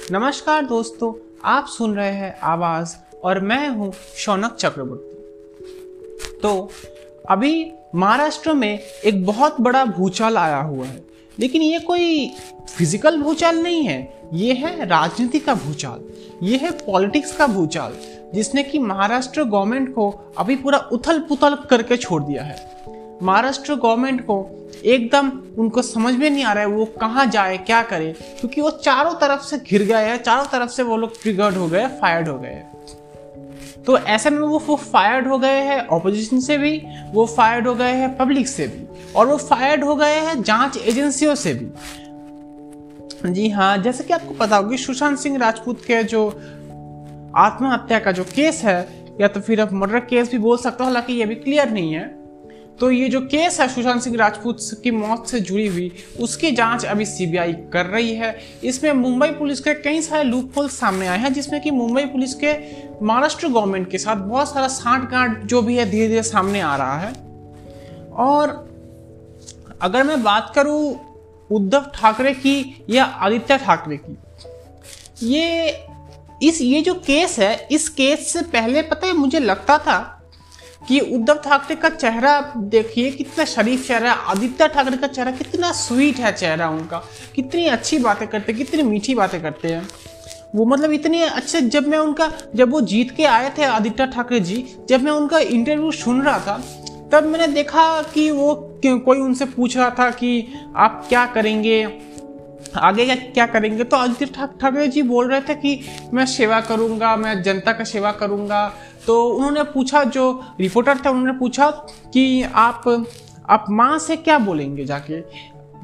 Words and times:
नमस्कार 0.00 0.64
दोस्तों, 0.64 1.12
आप 1.44 1.66
सुन 1.68 1.94
रहे 1.96 2.10
हैं 2.10 2.38
आवाज़ 2.40 2.94
और 3.24 3.40
मैं 3.40 3.68
हूँ 3.68 3.92
शौनक 4.16 4.54
चक्रवर्ती। 4.54 6.38
तो 6.42 6.70
अभी 7.30 7.70
महाराष्ट्र 7.94 8.52
में 8.54 8.78
एक 8.78 9.24
बहुत 9.26 9.60
बड़ा 9.60 9.84
भूचाल 9.84 10.36
आया 10.36 10.60
हुआ 10.60 10.86
है, 10.86 11.02
लेकिन 11.38 11.62
ये 11.62 11.78
कोई 11.80 12.28
फ़िज़िकल 12.68 13.20
भूचाल 13.22 13.58
नहीं 13.58 13.82
है, 13.84 14.00
ये 14.32 14.52
है 14.54 14.86
राजनीति 14.86 15.38
का 15.38 15.54
भूचाल, 15.56 16.00
ये 16.42 16.56
है 16.56 16.70
पॉलिटिक्स 16.78 17.36
का 17.36 17.46
भूचाल, 17.46 17.96
जिसने 18.34 18.62
कि 18.62 18.78
महाराष्ट्र 18.78 19.44
गवर्नमेंट 19.44 19.94
को 19.94 20.10
अभी 20.38 20.56
पूरा 20.56 20.78
उथल 20.92 21.20
पुथल 21.20 21.54
करके 21.70 21.96
छोड़ 21.96 22.22
दिया 22.22 22.42
है। 22.42 22.56
महाराष्ट्र 23.22 23.74
गवर्नमेंट 23.76 24.20
को 24.22 24.42
एकदम 24.84 25.28
उनको 25.58 25.82
समझ 25.82 26.14
में 26.14 26.30
नहीं 26.30 26.44
आ 26.44 26.52
रहा 26.52 26.64
है 26.64 26.70
वो 26.70 26.84
कहाँ 26.84 27.26
जाए, 27.26 27.56
क्या 27.56 27.82
करे। 27.82 28.12
क्योंकि 28.40 28.60
वो 28.60 28.70
चारों 28.70 29.14
तरफ़ 29.14 29.42
से 29.42 29.58
घिर 29.58 29.82
गए 29.82 30.04
हैं, 30.04 30.22
चारों 30.22 30.44
तरफ़ 30.44 30.70
से 30.70 30.82
वो 30.82 30.96
लोग 30.96 31.22
ट्रिगर्ड 31.22 31.54
हो 31.54 31.68
गए 31.68 31.86
फायर्ड 31.86 32.28
हो 32.28 32.38
गए। 32.38 32.62
तो 33.86 33.98
ऐसे 33.98 34.30
में 34.30 34.38
वो 34.38 34.76
फायर्ड 34.76 35.26
हो 35.26 35.38
गए 35.38 35.60
हैं 35.60 35.86
ऑपोजिशन 35.86 36.40
से 36.40 36.58
भी, 36.58 36.82
वो 37.12 37.26
फायर्ड 37.26 37.66
हो 37.66 37.74
गए 37.74 37.92
हैं 37.92 38.16
पब्लिक 38.16 38.48
से 38.48 38.66
भी, 38.66 39.12
और 39.12 39.26
वो 39.26 39.36
फायर्ड 39.36 39.84
हो 39.84 39.94
गए 39.94 40.14
हैं 40.14 40.42
जाँच 40.42 40.76
एजेंसियों 40.76 41.34
से 41.34 41.54
भी। 41.54 41.70
जी 43.32 43.48
हाँ 43.50 43.78
जैसे 43.78 44.04
कि 44.04 44.12
आपको 44.12 44.34
पता 44.34 44.56
होगी 44.56 44.76
सुशांत 44.76 45.18
सिंह 45.18 45.38
राजपूत 45.38 45.84
के 45.84 46.02
जो 46.02 46.28
आत्महत्या 47.36 47.98
का 47.98 48.12
जो 48.12 48.24
केस 48.24 48.62
है, 48.64 48.88
या 49.20 49.28
तो 49.28 49.40
फिर 49.40 49.60
आप 49.60 49.72
मर्डर 49.72 50.00
केस 50.00 50.30
भी 50.30 50.38
बोल 50.38 50.56
सकते 50.56 50.84
हो, 50.84 50.84
हालाँकि 50.84 51.12
ये 51.12 51.26
भी 51.26 51.34
क्लियर 51.34 51.70
नहीं 51.70 51.94
है। 51.94 52.27
तो 52.80 52.90
ये 52.90 53.08
जो 53.08 53.20
केस 53.20 53.60
है 53.60 53.68
सुशांत 53.68 54.02
सिंह 54.02 54.16
राजपूत 54.16 54.58
की 54.82 54.90
मौत 54.90 55.28
से 55.28 55.40
जुड़ी 55.40 55.66
हुई, 55.66 55.92
उसकी 56.20 56.50
जाँच 56.50 56.84
अभी 56.84 57.04
सीबीआई 57.04 57.52
कर 57.52 57.86
रही 57.86 58.14
है। 58.14 58.38
इसमें 58.64 58.92
मुंबई 58.92 59.28
पुलिस 59.28 59.60
के 59.60 59.74
कई 59.74 60.00
सारे 60.00 60.24
लूप 60.24 60.52
सामने 60.58 61.06
आए 61.06 61.18
हैं, 61.18 61.32
जिसमें 61.32 61.60
कि 61.60 61.70
मुंबई 61.70 62.04
पुलिस 62.04 62.34
के 62.34 62.52
महाराष्ट्र 63.04 63.48
गवर्नमेंट 63.48 63.90
के 63.90 63.98
साथ 63.98 64.16
बहुत 64.16 64.54
सारा 64.54 64.68
सांठ 64.68 65.10
गांठ 65.10 65.38
जो 65.38 65.62
भी 65.62 65.76
है 65.76 65.90
धीरे 65.90 66.08
धीरे 66.08 66.22
सामने 66.22 66.60
आ 66.60 66.76
रहा 66.76 66.98
है। 66.98 67.12
और 68.10 68.68
अगर 69.82 70.02
मैं 70.02 70.22
बात 70.22 70.52
करूँ 70.54 71.00
उद्धव 71.50 71.90
ठाकरे 71.94 72.34
की 72.34 72.84
या 72.90 73.04
आदित्य 73.04 73.58
ठाकरे 73.58 73.96
की, 73.96 74.18
ये, 75.22 75.78
इस, 76.42 76.62
ये 76.62 76.80
जो 76.80 76.94
केस 76.94 77.38
है, 77.38 77.68
इस 77.70 77.88
केस 77.88 78.32
से 78.32 78.42
पहले 78.42 78.82
पता 78.82 79.06
है 79.06 79.12
मुझे 79.12 79.38
लगता 79.38 79.78
था 79.78 80.14
कि 80.88 80.98
उद्धव 81.00 81.40
ठाकरे 81.44 81.76
का 81.76 81.88
चेहरा 81.90 82.40
देखिए, 82.56 83.10
कितना 83.10 83.44
शरीफ 83.44 83.86
चेहरा 83.86 84.12
आदित्य 84.12 84.68
ठाकरे 84.68 84.96
का 84.96 85.06
चेहरा 85.06 85.30
कितना 85.32 85.72
स्वीट 85.74 86.16
है 86.16 86.32
चेहरा 86.32 86.68
उनका। 86.70 87.02
कितनी 87.34 87.66
अच्छी 87.68 87.98
बातें 87.98 88.26
करते 88.28 88.52
कितनी 88.52 88.82
मीठी 88.82 89.14
बातें 89.14 89.40
करते 89.42 89.68
हैं। 89.68 89.88
वो 90.54 90.64
मतलब 90.64 90.92
इतने 90.92 91.24
अच्छे, 91.24 91.60
जब 91.60 91.88
मैं 91.88 91.98
उनका, 91.98 92.30
जब 92.54 92.70
वो 92.70 92.80
जीत 92.82 93.10
के 93.10 93.24
आए 93.26 93.52
थे 93.58 93.64
आदित्य 93.64 94.06
ठाकरे 94.06 94.40
जी, 94.40 94.64
जब 94.88 95.02
मैं 95.02 95.12
उनका 95.12 95.38
इंटरव्यू 95.38 95.90
सुन 95.92 96.22
रहा 96.22 96.38
था, 96.38 96.56
तब 97.12 97.24
मैंने 97.24 97.46
देखा 97.48 98.02
कि 98.04 98.30
वो 98.30 98.54
कोई 98.86 99.18
उनसे 99.18 99.44
पूछ 99.46 99.76
रहा 99.76 99.90
था 99.90 100.10
कि 100.10 100.46
आप 100.76 101.04
क्या 101.08 101.24
करेंगे, 101.26 101.82
आगे 102.76 103.04
क्या 103.04 103.14
क्या 103.14 103.46
करेंगे। 103.46 103.84
तो 103.84 103.96
आदित्य 103.96 104.46
ठाकरे 104.60 104.86
जी 104.88 105.02
बोल 105.04 105.30
रहे 105.30 105.40
थे 105.40 105.54
कि 105.54 105.80
मैं 106.12 106.26
सेवा 106.28 106.60
करूँगा, 106.62 107.16
मैं 107.16 107.42
जनता 107.42 107.72
का 107.72 107.84
सेवा 107.84 108.12
करूँगा 108.12 108.66
तो 109.08 109.22
उन्होंने 109.26 109.62
पूछा, 109.64 110.02
जो 110.04 110.44
रिपोर्टर 110.60 110.98
था, 110.98 111.10
उन्होंने 111.10 111.38
पूछा 111.38 111.70
कि 112.14 112.42
आप 112.42 113.06
आप 113.50 113.66
माँ 113.70 113.98
से 113.98 114.16
क्या 114.16 114.38
बोलेंगे 114.38 114.84
जाके? 114.84 115.20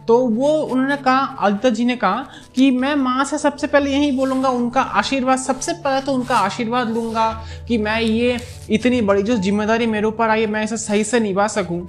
तो 0.06 0.16
वो, 0.18 0.48
उन्होंने 0.52 0.96
कहा, 0.96 1.18
आदित्य 1.18 1.70
जी 1.70 1.84
ने 1.84 1.94
कहा 1.96 2.26
कि 2.54 2.70
मैं 2.70 2.94
माँ 2.96 3.24
से 3.24 3.38
सबसे 3.38 3.66
पहले 3.66 3.90
यही 3.90 4.10
बोलूँगा, 4.12 4.48
उनका 4.48 4.80
आशीर्वाद 4.80 5.38
सबसे 5.38 5.72
पहले 5.74 6.00
तो 6.00 6.12
उनका 6.12 6.36
आशीर्वाद 6.36 6.90
लूँगा 6.90 7.30
कि 7.68 7.78
मैं 7.78 8.00
ये 8.00 8.36
इतनी 8.70 9.00
बड़ी 9.02 9.22
जो 9.22 9.36
ज़िम्मेदारी 9.36 9.86
मेरे 9.86 10.06
ऊपर 10.06 10.28
आई 10.28 10.40
है, 10.40 10.46
मैं 10.46 10.64
इसे 10.64 10.76
सही 10.76 11.04
से 11.04 11.20
निभा 11.20 11.46
सकूँ। 11.46 11.80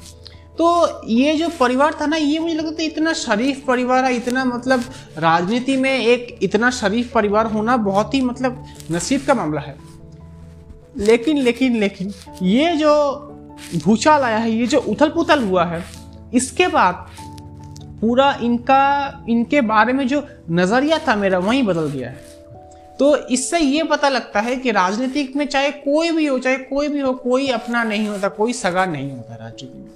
तो 0.58 1.02
ये 1.08 1.34
जो 1.34 1.50
परिवार 1.60 1.98
था 2.02 2.06
ना, 2.06 2.18
ये 2.18 2.40
मुझे 2.40 2.54
लगता 2.54 2.72
था 2.72 2.84
इतना 2.84 3.14
शरीफ 3.14 3.64
परिवार 3.68 4.06
है, 4.06 4.16
इतना 4.16 4.46
मतलब 4.46 4.84
राजनीति 5.18 5.76
में 5.78 5.92
एक 5.92 6.38
इतना 6.44 6.70
शरीफ 6.72 7.12
परिवार 7.14 7.46
होना 7.46 7.78
बहुत 7.78 8.14
ही 8.14 8.22
मतलब 8.22 8.64
नसीब 8.92 9.26
का 9.28 9.34
मामला 9.34 9.62
है। 9.62 9.78
लेकिन 10.98 11.38
लेकिन 11.38 11.76
लेकिन, 11.76 12.14
ये 12.42 12.76
जो 12.76 13.18
भूचाल 13.86 14.22
आया 14.22 14.38
है, 14.38 14.52
ये 14.52 14.68
जो 14.68 14.80
उथल 14.80 15.10
पुथल 15.10 15.44
हुआ 15.44 15.66
है, 15.66 15.84
इसके 16.34 16.68
बाद 16.68 17.08
पूरा 18.02 18.40
इनका, 18.44 19.26
इनके 19.30 19.62
बारे 19.62 19.94
में 19.94 20.08
जो 20.08 20.28
नज़रिया 20.52 21.00
था 21.08 21.16
मेरा, 21.16 21.40
वहीं 21.40 21.64
बदल 21.64 21.86
गया 21.86 22.10
है। 22.10 22.36
तो 23.00 23.18
इससे 23.18 23.60
ये 23.60 23.84
पता 23.84 24.10
लगता 24.10 24.40
है 24.40 24.56
कि 24.56 24.72
राजनीतिक 24.72 25.36
में 25.36 25.48
चाहे 25.48 25.72
कोई 25.72 26.12
भी 26.12 26.26
हो, 26.26 26.40
चाहे 26.40 26.58
कोई 26.58 26.88
भी 26.88 27.00
हो, 27.00 27.14
कोई 27.14 27.48
अपना 27.48 27.84
नहीं 27.84 28.08
होता, 28.08 28.28
कोई 28.28 28.54
सगा 28.54 28.86
नहीं 28.86 29.12
होता 29.12 29.36
राजनीति 29.36 29.78
में 29.78 29.90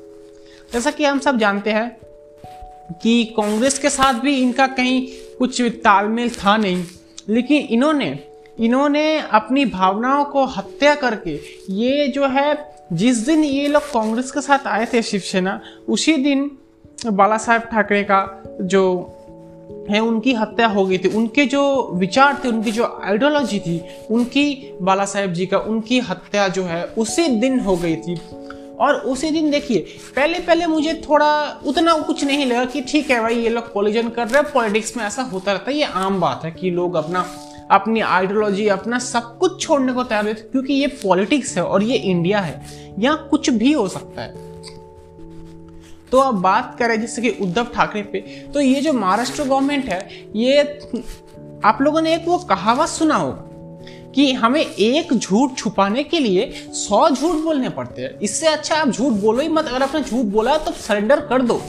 जैसा 0.74 0.92
कि 0.92 1.06
हम 1.06 1.20
सब 1.20 1.38
जानते 1.38 1.70
हैं 1.70 1.98
कि 2.92 3.24
कांग्रेस 3.26 3.80
के 3.80 3.90
साथ 3.90 4.14
भी 4.14 4.42
इनका 4.42 4.68
कहीं 4.68 5.08
कुछ 5.40 5.62
तालमेल 5.62 6.30
था 6.30 6.58
नहीं, 6.58 6.86
लेकिन 7.30 7.58
इन्होंने 7.58 8.29
इन्होंने 8.60 9.20
अपनी 9.20 9.66
भावनाओं 9.66 10.26
को 10.26 10.46
हत्या 10.46 10.96
करके 10.96 11.40
ये 11.70 12.08
जो 12.08 12.28
है, 12.28 12.72
जिस 12.94 13.18
दिन 13.18 13.44
ये 13.44 13.68
लोग 13.68 13.84
कांग्रेस 13.84 14.32
के 14.32 14.42
साथ 14.42 14.68
आए 14.68 14.88
थे 14.94 15.02
शिवसेना, 15.02 15.62
उसी 15.90 16.14
दिन 16.14 16.52
बाला 17.06 17.38
साहेब 17.38 17.62
ठाकरे 17.62 18.04
का 18.04 18.44
जो 18.62 19.16
है, 19.90 20.00
उनकी 20.00 20.34
हत्या 20.34 20.68
हो 20.68 20.86
गई 20.86 20.98
थी। 20.98 21.08
उनके 21.08 21.46
जो 21.46 21.92
विचार 21.94 22.42
थे, 22.44 22.48
उनकी 22.48 22.72
जो 22.72 23.02
आइडियोलॉजी 23.04 23.60
थी, 23.60 23.82
उनकी 24.12 24.74
बाला 24.82 25.06
साहेब 25.06 25.34
जी 25.34 25.46
का, 25.46 25.58
उनकी 25.58 26.00
हत्या 26.00 26.48
जो 26.48 26.64
है, 26.64 26.84
उसी 26.86 27.28
दिन 27.28 27.60
हो 27.60 27.76
गई 27.76 27.96
थी। 27.96 28.20
और 28.80 28.96
उसी 28.96 29.30
दिन 29.30 29.50
देखिए 29.52 29.80
पहले 30.16 30.40
पहले 30.40 30.68
मुझे 30.68 30.94
थोड़ा 31.10 31.62
उतना 31.66 31.98
कुछ 31.98 32.24
नहीं 32.24 32.46
लगा 32.46 32.66
कि 32.66 32.82
ठीक 32.82 33.12
है 33.12 33.22
भाई, 33.22 33.36
ये 33.36 33.50
लोग 33.50 33.74
पॉलिजन 33.74 34.10
कर 34.10 34.28
रहे 34.28 34.42
हैं 34.42 34.52
पॉलिटिक्स 34.54 34.98
में 34.98 35.04
ऐसा 35.04 35.22
होता 35.22 35.52
रहता 35.52 35.72
है। 35.72 35.78
ये 35.78 35.84
आम 35.84 36.20
बात 36.22 36.42
है 36.46 36.52
कि 36.52 36.72
लोग 36.72 36.96
अपना 36.96 37.26
अपनी 37.70 38.00
आइडियोलॉजी 38.02 38.68
अपना 38.68 39.00
सब 39.00 39.38
कुछ 39.38 39.62
छोड़ने 39.62 39.94
को 39.94 40.04
तैयार 40.04 40.24
रहते 40.26 40.42
क्योंकि 40.42 40.74
ये 40.74 40.88
पॉलिटिक्स 41.04 41.58
है 41.58 41.64
और 41.64 41.84
ये 41.84 41.96
इंडिया 41.96 42.40
है। 42.40 42.62
यहाँ 43.00 43.28
कुछ 43.32 43.50
भी 43.50 43.72
हो 43.72 43.88
सकता 43.88 44.22
है। 44.22 44.48
तो 46.12 46.20
अब 46.20 46.42
बात 46.42 46.76
करें 46.80 47.00
जैसे 47.02 47.22
कि 47.22 47.30
उद्धव 47.42 47.66
ठाकरे 47.66 48.02
पे 48.04 48.20
तो 48.54 48.62
ये 48.62 48.82
जो 48.82 48.94
महाराष्ट्र 48.94 49.44
गवर्नमेंट 49.44 49.86
है, 49.86 50.00
ये 50.36 50.62
आप 51.66 51.78
लोगों 51.82 52.02
ने 52.02 52.14
एक 52.16 52.28
वो 52.28 52.38
कहावत 52.50 52.90
सुना 52.90 53.16
होगा 53.16 53.46
कि 54.12 54.32
हमें 54.34 54.62
एक 54.62 55.14
झूठ 55.14 55.58
छुपाने 55.58 56.04
के 56.04 56.20
लिए 56.20 56.50
सौ 56.74 57.10
झूठ 57.10 57.36
बोलने 57.36 57.70
पड़ते 57.70 58.02
हैं। 58.02 58.18
इससे 58.20 58.48
अच्छा 58.48 58.76
आप 58.76 58.90
झूठ 58.90 59.14
बोलो 59.14 59.42
ही 59.42 59.50
मत, 59.50 59.66
अगर 59.66 59.84
आपने 59.84 60.02
झूठ 60.02 60.26
बोला 60.26 60.58
तो 60.58 60.72
सरेंडर 60.72 61.20
कर 61.28 61.42
दो। 61.42 61.62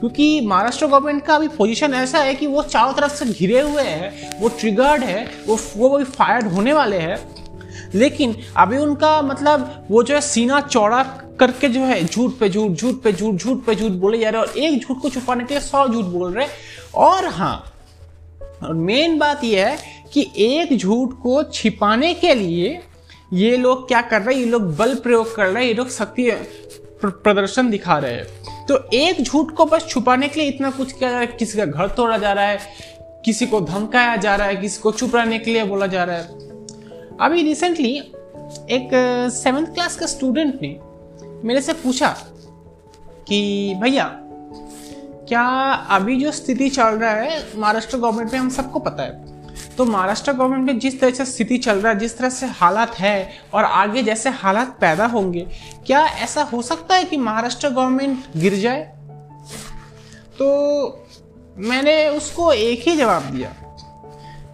क्योंकि 0.00 0.40
महाराष्ट्र 0.40 0.86
गवर्नमेंट 0.86 1.24
का 1.24 1.34
अभी 1.34 1.48
पोजीशन 1.48 1.94
ऐसा 1.94 2.18
है 2.18 2.34
कि 2.34 2.46
वो 2.46 2.62
चारों 2.62 2.92
तरफ़ 2.92 3.12
से 3.12 3.24
घिरे 3.24 3.60
हुए 3.60 3.82
हैं, 3.82 4.40
वो 4.40 4.48
ट्रिगर्ड 4.48 5.02
है, 5.02 5.30
वो 5.46 5.58
वो 5.76 5.98
भी 5.98 6.04
फायर्ड 6.04 6.46
होने 6.46 6.72
वाले 6.72 6.96
हैं। 6.96 7.18
लेकिन 7.94 8.34
अभी 8.56 8.76
उनका 8.76 9.22
मतलब 9.22 9.86
वो 9.90 10.02
जो 10.02 10.14
है 10.14 10.20
सीना 10.20 10.60
चौड़ा 10.60 11.02
करके 11.40 11.68
जो 11.68 11.80
है 11.80 12.04
झूठ 12.04 12.32
पे 12.32 12.48
झूठ 12.48 12.72
झूठ 12.72 12.94
पे 13.02 13.12
झूठ 13.12 13.34
झूठ 13.34 13.64
पे 13.64 13.74
झूठ 13.74 13.92
बोले 13.92 14.18
जा 14.18 14.30
रहे 14.30 14.42
और 14.42 14.58
एक 14.58 14.80
झूठ 14.82 14.98
को 14.98 15.10
छुपाने 15.10 15.44
के 15.44 15.54
लिए 15.54 15.60
सौ 15.60 15.86
झूठ 15.88 16.04
बोल 16.04 16.32
रहे 16.32 16.46
और 16.94 17.26
हाँ 17.26 17.72
और 18.62 18.74
मेन 18.74 19.18
बात 19.18 19.44
यह 19.44 19.66
है 19.66 19.78
कि 20.12 20.30
एक 20.36 20.76
झूठ 20.78 21.12
को 21.22 21.42
छिपाने 21.42 22.14
के 22.14 22.34
लिए 22.34 22.80
ये 23.32 23.56
लोग 23.56 23.88
क्या 23.88 24.00
कर 24.00 24.22
रहे 24.22 24.34
हैं? 24.34 24.42
ये 24.42 24.48
लोग 24.48 24.76
बल 24.76 24.94
प्रयोग 24.94 25.34
कर 25.36 25.46
रहे 25.46 25.62
हैं, 25.62 25.68
ये 25.68 25.74
लोग 25.74 25.90
शक्ति 25.90 26.30
प्रदर्शन 27.04 27.70
दिखा 27.70 27.98
रहे 27.98 28.12
हैं। 28.12 28.26
तो 28.68 28.88
एक 28.92 29.22
झूठ 29.22 29.50
को 29.50 29.64
बस 29.64 29.86
छुपाने 29.88 30.28
के 30.28 30.40
लिए 30.40 30.48
इतना 30.48 30.70
कुछ 30.70 30.92
किया 30.92 31.10
जा 31.10 31.16
रहा 31.18 31.20
है, 31.20 31.36
किसी 31.38 31.58
का 31.58 31.64
घर 31.64 31.88
तोड़ा 31.88 32.18
जा 32.18 32.32
रहा 32.32 32.44
है, 32.44 32.58
किसी 33.24 33.46
को 33.46 33.60
धमकाया 33.60 34.16
जा 34.16 34.36
रहा 34.36 34.46
है, 34.46 34.56
किसी 34.56 34.80
को 34.80 34.90
रहने 34.90 35.38
के 35.38 35.52
लिए 35.52 35.64
बोला 35.64 35.86
जा 35.86 36.04
रहा 36.04 36.16
है। 36.16 36.22
अभी 37.20 37.42
रिसेंटली 37.42 37.98
एक 38.70 38.90
सेवेंथ 39.34 39.66
क्लास 39.66 39.96
का 39.96 40.06
स्टूडेंट 40.06 40.58
ने 40.62 40.80
मेरे 41.44 41.60
से 41.60 41.72
पूछा 41.72 42.16
कि, 43.28 43.74
भैया, 43.82 44.04
क्या 45.28 45.48
अभी 45.72 46.16
जो 46.16 46.32
स्थिति 46.32 46.68
चल 46.68 46.82
रहा 46.82 47.10
है, 47.10 47.46
महाराष्ट्र 47.56 47.98
गवर्नमेंट 47.98 48.32
में 48.32 48.40
हम 48.40 48.48
सबको 48.48 48.78
पता 48.78 49.02
है? 49.02 49.37
तो 49.78 49.84
महाराष्ट्र 49.84 50.32
गवर्नमेंट 50.32 50.66
में 50.66 50.78
जिस 50.78 51.00
तरह 51.00 51.10
से 51.10 51.24
स्थिति 51.24 51.58
चल 51.58 51.78
रहा 51.78 51.92
है, 51.92 51.98
जिस 51.98 52.18
तरह 52.18 52.30
से 52.30 52.46
हालात 52.46 52.94
है 52.94 53.30
और 53.54 53.64
आगे 53.64 54.02
जैसे 54.02 54.30
हालात 54.30 54.76
पैदा 54.80 55.06
होंगे, 55.06 55.46
क्या 55.86 56.00
ऐसा 56.00 56.42
हो 56.42 56.62
सकता 56.62 56.94
है 56.94 57.04
कि 57.04 57.16
महाराष्ट्र 57.16 57.68
गवर्नमेंट 57.68 58.24
गिर 58.36 58.54
जाए? 58.54 58.82
तो 60.38 61.06
मैंने 61.58 62.08
उसको 62.08 62.52
एक 62.52 62.88
ही 62.88 62.96
जवाब 62.96 63.22
दिया 63.22 63.54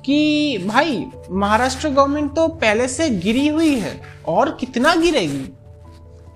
कि 0.06 0.58
भाई, 0.66 1.06
महाराष्ट्र 1.30 1.88
गवर्नमेंट 1.88 2.34
तो 2.36 2.46
पहले 2.48 2.88
से 2.88 3.10
गिरी 3.10 3.48
हुई 3.48 3.74
है 3.78 4.00
और 4.26 4.56
कितना 4.60 4.94
गिरेगी, 4.94 5.44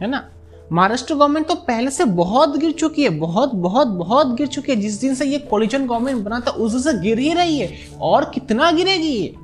है 0.02 0.10
ना? 0.10 0.28
महाराष्ट्र 0.72 1.14
गवर्नमेंट 1.14 1.46
तो 1.46 1.54
पहले 1.54 1.90
से 1.90 2.04
बहुत 2.04 2.56
गिर 2.56 2.72
चुकी 2.72 3.02
है, 3.02 3.08
बहुत 3.08 3.54
बहुत 3.54 3.88
बहुत 3.88 4.34
गिर 4.34 4.46
चुकी 4.46 4.72
है। 4.72 4.80
जिस 4.80 5.00
दिन 5.00 5.14
से 5.14 5.24
ये 5.24 5.38
कोलिजन 5.38 5.86
गवर्नमेंट 5.86 6.24
बना 6.24 6.40
था, 6.40 6.50
उस 6.50 6.72
दिन 6.72 6.80
से 6.80 6.92
गिर 6.92 7.18
ही 7.18 7.32
रही 7.32 7.58
है। 7.58 7.78
और 8.00 8.30
कितना 8.34 8.70
गिरेगी 8.70 9.08
ये? 9.08 9.34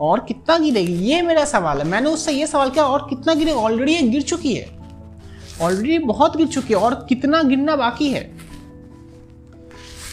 और 0.00 0.20
कितना 0.20 0.58
गिरेगी? 0.58 0.92
ये 0.92 1.22
मेरा 1.22 1.44
सवाल 1.44 1.78
है। 1.78 1.84
मैंने 1.84 2.10
उससे 2.10 2.32
ये 2.32 2.46
सवाल 2.46 2.70
किया, 2.70 2.84
और 2.84 3.06
कितना 3.10 3.34
गिरेगी 3.34 3.58
ऑलरेडी 3.58 3.92
ये 3.92 4.02
गिर 4.02 4.22
चुकी 4.22 4.54
है। 4.54 4.78
ऑलरेडी 5.60 5.98
बहुत 5.98 6.36
गिर 6.36 6.46
चुकी 6.46 6.74
है, 6.74 6.80
और 6.80 7.06
कितना 7.08 7.42
गिरना 7.42 7.76
बाकी 7.76 8.08
है? 8.08 8.36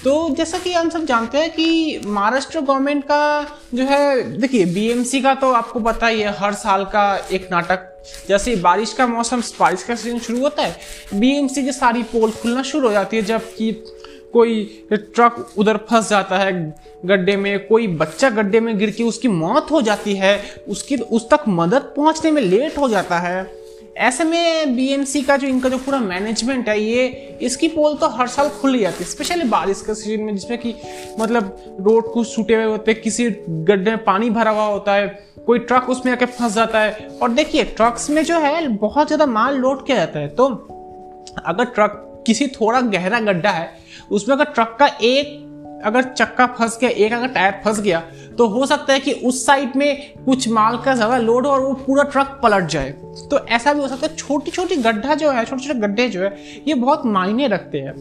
तो 0.04 0.30
जैसा 0.30 0.58
कि 0.58 0.74
हम 0.74 0.90
सब 0.90 1.06
जानते 1.06 1.38
हैं 1.38 1.52
कि 1.52 2.02
महाराष्ट्र 2.06 2.62
गवर्नमेंट 2.62 3.04
का 3.04 3.48
जो 3.76 3.84
है, 3.84 4.38
देखिए 4.38 4.66
बीएमसी 4.66 5.22
का 5.22 5.36
तो 5.36 5.52
आपको 5.52 5.80
पता 5.80 6.08
ही 6.08 6.22
है, 6.22 6.36
हर 6.38 6.54
साल 6.54 6.86
का 6.86 7.16
एक 7.32 7.48
नाटक 7.52 7.93
जैसे 8.28 8.56
बारिश 8.58 8.94
का 8.94 9.08
मौसम, 9.08 9.42
बारिश 9.60 9.84
का 9.84 9.96
सीज़न 9.96 10.20
शुरू 10.20 10.40
होता 10.42 10.64
है 10.64 10.76
बीएमसी 11.14 11.64
की 11.64 11.72
सारी 11.72 12.04
पोल 12.06 12.32
खुलना 12.32 12.64
शुरू 12.64 12.88
हो 12.88 12.94
जाती 12.94 13.18
है 13.18 13.24
जबकि 13.24 13.72
कोई 14.34 14.64
ट्रक 14.92 15.54
उधर 15.58 15.78
फंस 15.90 16.10
जाता 16.10 16.38
है, 16.38 16.52
गड्ढे 17.06 17.36
में, 17.38 17.68
कोई 17.68 17.88
बच्चा 17.90 18.30
गड्ढे 18.30 18.60
में 18.60 18.78
गिर 18.78 18.92
के 18.92 19.04
उसकी 19.04 19.28
मौत 19.28 19.72
हो 19.72 19.82
जाती 19.82 20.16
है, 20.16 20.40
उसकी 20.68 20.96
उस 20.96 21.30
तक 21.30 21.44
मदद 21.50 21.94
पहुँचने 21.96 22.32
में 22.32 22.42
लेट 22.42 22.78
हो 22.78 22.90
जाता 22.90 23.20
है। 23.20 23.52
ऐसे 23.98 24.24
में 24.24 24.76
बीएमसी 24.76 25.22
का 25.22 25.36
जो 25.38 25.48
इनका 25.48 25.70
जो 25.70 25.78
पूरा 25.78 26.00
मैनेजमेंट 26.00 26.70
है, 26.70 26.80
ये 26.82 27.38
इसकी 27.42 27.68
पोल 27.68 27.96
तो 27.98 28.08
हर 28.10 28.28
साल 28.28 28.50
खुल 28.52 28.78
जाती 28.80 29.04
है 29.04 29.10
स्पेशली 29.10 29.44
बारिश 29.50 29.82
के 29.82 29.96
सीज़न 29.96 30.24
में 30.24 30.36
जिसमें 30.36 30.58
कि 30.58 30.74
मतलब 31.20 31.78
रोड 31.80 32.12
कुछ 32.14 32.34
छूटे 32.36 32.56
हुए 32.56 32.64
होते 32.64 32.92
हैं, 32.92 33.02
किसी 33.02 33.30
गड्ढे 33.50 33.92
में 33.92 34.04
पानी 34.04 34.30
भरा 34.30 34.52
हुआ 34.52 34.66
होता 34.66 34.94
है 34.94 35.08
कोई 35.48 35.60
ट्रक 35.60 35.90
उसमें 35.90 36.12
आके 36.14 36.26
फंस 36.28 36.54
जाता 36.54 36.80
है। 36.80 37.08
और 37.22 37.32
देखिए 37.32 37.64
ट्रक्स 37.68 38.10
में 38.10 38.24
जो 38.24 38.40
है, 38.40 38.68
बहुत 38.68 39.08
ज़्यादा 39.08 39.26
माल 39.28 39.58
लोड 39.58 39.86
किया 39.86 39.98
जाता 39.98 40.20
है। 40.20 40.28
तो 40.30 40.48
अगर 41.46 41.66
ट्रक 41.66 42.24
किसी 42.28 42.48
थोड़ा 42.52 42.82
गहरा 42.82 43.20
गड्ढा 43.22 43.50
है, 43.50 43.70
उसमें 44.12 44.36
अगर 44.36 44.46
ट्रक 44.46 44.76
का 44.80 44.88
एक 45.04 45.42
अगर 45.86 46.04
चक्का 46.04 46.46
फंस 46.50 46.78
गया, 46.82 46.90
एक 46.90 47.14
अगर 47.14 47.28
टायर 47.28 47.62
फंस 47.64 47.80
गया 47.82 48.02
तो 48.38 48.46
हो 48.48 48.66
सकता 48.66 48.94
है 48.94 49.00
कि 49.00 49.12
उस 49.24 49.46
साइड 49.46 49.76
में 49.76 50.24
कुछ 50.26 50.48
माल 50.50 50.78
का 50.78 50.94
ज़्यादा 50.96 51.18
लोड 51.18 51.46
हो 51.46 51.52
और 51.52 51.60
वो 51.62 51.74
पूरा 51.78 52.04
ट्रक 52.04 52.40
पलट 52.44 52.66
जाए। 52.66 52.92
तो 53.32 53.40
ऐसा 53.48 53.74
भी 53.74 53.80
हो 53.80 53.88
सकता 53.88 54.08
है 54.08 54.16
छोटी 54.16 54.52
छोटी 54.52 54.76
गड्ढा 54.78 55.16
जो 55.16 55.32
है 55.32 55.44
छोटे 55.46 55.64
छोटे 55.64 55.80
गड्ढे 55.80 56.08
जो 56.10 56.22
है, 56.22 56.36
ये 56.68 56.74
बहुत 56.76 57.06
मायने 57.08 57.48
रखते 57.48 57.80
हैं। 57.80 57.94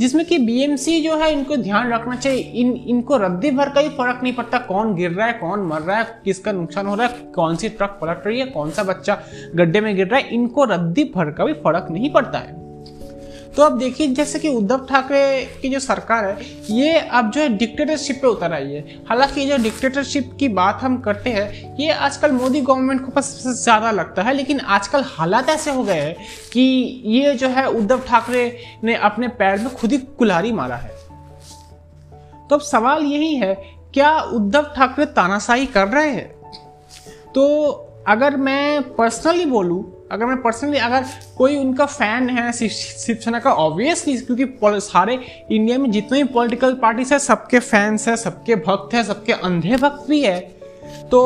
जिसमें 0.00 0.24
कि 0.26 0.38
बीएमसी 0.38 1.00
जो 1.00 1.16
है, 1.16 1.32
इनको 1.32 1.56
ध्यान 1.56 1.92
रखना 1.92 2.16
चाहिए। 2.16 2.40
इन, 2.40 2.72
इनको 2.72 3.16
रद्दी 3.16 3.50
भर 3.50 3.68
का 3.68 3.80
ही 3.80 3.88
फ़र्क 3.88 4.20
नहीं 4.22 4.32
पड़ता, 4.32 4.58
कौन 4.58 4.94
गिर 4.94 5.10
रहा 5.10 5.26
है, 5.26 5.32
कौन 5.32 5.60
मर 5.60 5.80
रहा 5.80 5.98
है, 5.98 6.20
किसका 6.24 6.52
नुकसान 6.52 6.86
हो 6.86 6.94
रहा 6.94 7.06
है, 7.06 7.32
कौन 7.34 7.56
सी 7.56 7.68
ट्रक 7.68 7.98
पलट 8.02 8.26
रही 8.26 8.40
है, 8.40 8.46
कौन 8.46 8.70
सा 8.70 8.82
बच्चा 8.82 9.18
गड्ढे 9.54 9.80
में 9.80 9.96
गिर 9.96 10.06
रहा 10.06 10.20
है, 10.20 10.28
इनको 10.28 10.64
रद्दी 10.64 11.04
भर 11.04 11.30
का 11.30 11.44
भी 11.44 11.52
फ़र्क 11.52 11.86
नहीं 11.90 12.12
पड़ता 12.12 12.38
है। 12.38 12.61
तो 13.56 13.62
अब 13.62 13.78
देखिए, 13.78 14.06
जैसे 14.06 14.38
कि 14.38 14.48
उद्धव 14.48 14.86
ठाकरे 14.86 15.58
की 15.62 15.68
जो 15.68 15.78
सरकार 15.78 16.24
है, 16.24 16.38
ये 16.70 16.98
अब 16.98 17.30
जो 17.30 17.40
है 17.40 17.48
डिक्टेटरशिप 17.48 18.18
पे 18.22 18.26
उतर 18.26 18.52
आई 18.52 18.64
है। 18.64 19.04
हालाँकि 19.08 19.46
जो 19.46 19.56
डिक्टेटरशिप 19.56 20.36
की 20.40 20.48
बात 20.48 20.78
हम 20.82 20.98
करते 20.98 21.30
हैं, 21.30 21.76
ये 21.76 21.90
आजकल 21.90 22.32
मोदी 22.32 22.60
गवर्नमेंट 22.60 23.00
को 23.00 23.12
बस 23.16 23.42
ज़्यादा 23.46 23.90
लगता 23.90 24.22
है, 24.22 24.34
लेकिन 24.34 24.60
आजकल 24.60 25.04
हालात 25.06 25.48
ऐसे 25.48 25.70
हो 25.70 25.82
गए 25.82 26.00
हैं 26.00 26.16
कि 26.52 26.60
ये 27.06 27.34
जो 27.34 27.48
है 27.48 27.66
उद्धव 27.68 28.00
ठाकरे 28.00 28.58
ने 28.84 28.94
अपने 28.94 29.28
पैर 29.28 29.58
में 29.58 29.74
खुद 29.74 29.92
ही 29.92 29.98
कुल्हारी 29.98 30.52
मारा 30.52 30.76
है। 30.76 30.90
तो 32.48 32.54
अब 32.54 32.60
सवाल 32.60 33.02
यही 33.02 33.34
है, 33.34 33.54
क्या 33.94 34.20
उद्धव 34.20 34.62
ठाकरे 34.76 35.06
तानाशाही 35.06 35.66
कर 35.66 35.88
रहे 35.88 36.10
हैं? 36.10 36.28
तो 37.34 37.68
अगर 38.08 38.36
मैं 38.36 38.82
पर्सनली 38.82 39.46
बोलूँ 39.46 40.01
अगर 40.12 40.26
मैं 40.26 40.40
पर्सनली 40.42 40.78
अगर 40.78 41.04
कोई 41.38 41.56
उनका 41.56 41.84
फ़ैन 41.86 42.28
है 42.30 42.52
शिवसेना 42.52 43.38
का 43.40 43.52
ऑब्वियसली 43.52 44.16
क्योंकि 44.18 44.80
सारे 44.82 45.18
इंडिया 45.50 45.78
में 45.78 45.90
जितने 45.90 46.22
भी 46.22 46.32
पॉलिटिकल 46.32 46.74
पार्टीज़ 46.74 47.12
है, 47.14 47.18
सबके 47.18 47.58
फैंस 47.60 48.08
है, 48.08 48.16
सबके 48.16 48.56
भक्त 48.56 48.94
है, 48.94 49.04
सबके 49.04 49.32
अंधे 49.32 49.76
भक्त 49.76 50.08
भी 50.08 50.20
है। 50.22 50.40
तो 51.10 51.20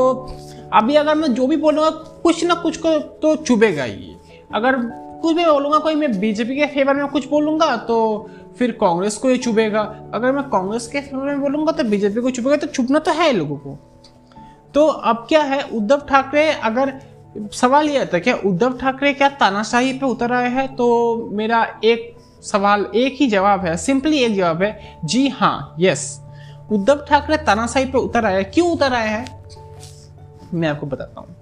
अभी 0.72 0.94
अगर 0.94 1.14
मैं 1.14 1.32
जो 1.34 1.46
भी 1.46 1.56
बोलूँगा, 1.56 1.90
कुछ 2.22 2.44
ना 2.44 2.54
कुछ 2.54 2.76
को 2.76 2.98
तो 2.98 3.34
चुभेगा 3.36 3.84
ही। 3.84 4.14
अगर 4.54 4.76
कुछ 5.22 5.36
भी 5.36 5.44
बोलूँगा, 5.44 5.78
कोई 5.78 5.94
मैं 5.94 6.18
बीजेपी 6.20 6.56
के 6.56 6.66
फेवर 6.66 6.94
में 6.94 7.06
कुछ 7.08 7.28
बोलूँगा 7.28 7.76
तो 7.76 8.28
फिर 8.58 8.70
कांग्रेस 8.80 9.16
को 9.16 9.30
ये 9.30 9.36
चुभेगा। 9.38 9.80
अगर 10.14 10.32
मैं 10.32 10.42
कांग्रेस 10.50 10.86
के 10.86 11.00
फेवर 11.00 11.24
में 11.24 11.40
बोलूँगा 11.40 11.72
तो 11.72 11.84
बीजेपी 11.84 12.20
को 12.20 12.30
चुभेगा 12.30 12.56
तो 12.56 12.66
चुभना 12.68 12.98
तो 12.98 13.12
है 13.12 13.32
लोगों 13.32 13.56
को। 13.56 13.76
तो 14.74 14.86
अब 14.86 15.26
क्या 15.28 15.42
है, 15.42 15.62
उद्धव 15.64 16.00
ठाकरे 16.08 16.50
अगर 16.52 16.92
सवाल 17.52 17.88
ये 17.88 18.04
था 18.06 18.18
क्या 18.18 18.34
उद्धव 18.46 18.76
ठाकरे 18.78 19.12
क्या 19.12 19.28
तानाशाही 19.30 19.92
पे 19.92 20.06
उतर 20.06 20.32
आए 20.32 20.50
हैं? 20.50 20.74
तो 20.76 21.28
मेरा 21.32 21.66
एक 21.84 22.14
सवाल, 22.42 22.86
एक 22.94 23.16
ही 23.20 23.26
जवाब 23.26 23.64
है, 23.64 23.76
सिंपली 23.76 24.18
एक 24.18 24.34
जवाब 24.36 24.62
है, 24.62 24.98
जी 25.04 25.28
हाँ 25.28 25.74
यस 25.80 26.20
उद्धव 26.72 27.04
ठाकरे 27.08 27.36
तानाशाही 27.36 27.86
पे 27.86 27.98
उतर 27.98 28.24
आए 28.24 28.44
क्यों 28.44 28.70
उतर 28.72 28.94
आए 28.94 29.08
हैं? 29.08 29.26
मैं 30.54 30.68
आपको 30.68 30.86
बताता 30.86 31.20
हूँ। 31.20 31.34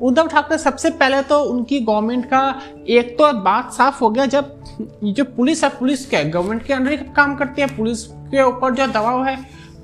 उद्धव 0.00 0.28
ठाकरे 0.28 0.58
सबसे 0.58 0.90
पहले 0.90 1.22
तो 1.22 1.38
उनकी 1.42 1.78
गवर्नमेंट 1.80 2.24
का 2.26 2.60
एक 2.88 3.16
तो 3.18 3.32
बात 3.32 3.72
साफ़ 3.72 4.00
हो 4.00 4.10
गया, 4.10 4.26
जब 4.26 4.58
जो 5.04 5.24
पुलिस 5.26 5.64
है, 5.64 5.70
पुलिस 5.70 6.08
क्या 6.10 6.22
गवर्नमेंट 6.22 6.62
के 6.62 6.72
अंडर 6.72 6.90
ही 6.90 6.96
काम 7.16 7.34
करती 7.36 7.62
है, 7.62 7.66
पुलिस 7.76 8.04
के 8.06 8.42
ऊपर 8.42 8.74
जो 8.74 8.86
दबाव 8.86 9.24
है। 9.24 9.36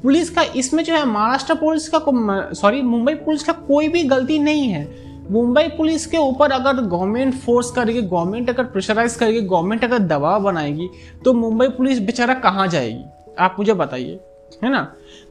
पुलिस 0.02 0.31
का 0.31 0.43
इसमें 0.56 0.82
जो 0.84 0.94
है, 0.94 1.05
महाराष्ट्र 1.05 1.55
पुलिस 1.55 1.88
का 1.88 2.52
सॉरी 2.52 2.82
मुंबई 2.82 3.14
पुलिस 3.14 3.43
का 3.43 3.52
कोई 3.52 3.88
भी 3.88 4.02
गलती 4.05 4.38
नहीं 4.38 4.69
है। 4.69 4.84
मुंबई 5.30 5.62
पुलिस 5.76 6.06
के 6.06 6.16
ऊपर 6.19 6.52
अगर 6.52 6.80
गवर्नमेंट 6.82 7.34
फोर्स 7.34 7.70
करेगी, 7.70 8.02
गवर्नमेंट 8.02 8.48
अगर 8.50 8.64
प्रेशराइज 8.66 9.14
करेगी, 9.14 9.40
गवर्नमेंट 9.42 9.84
अगर 9.84 9.98
दबाव 9.98 10.42
बनाएगी 10.42 10.88
तो 11.25 11.32
मुंबई 11.34 11.69
पुलिस 11.69 11.98
बेचारा 12.00 12.34
कहाँ 12.36 12.66
जाएगी? 12.69 13.04
आप 13.38 13.56
मुझे 13.58 13.75
बताइए, 13.75 14.19
है 14.64 14.70
ना? 14.70 14.80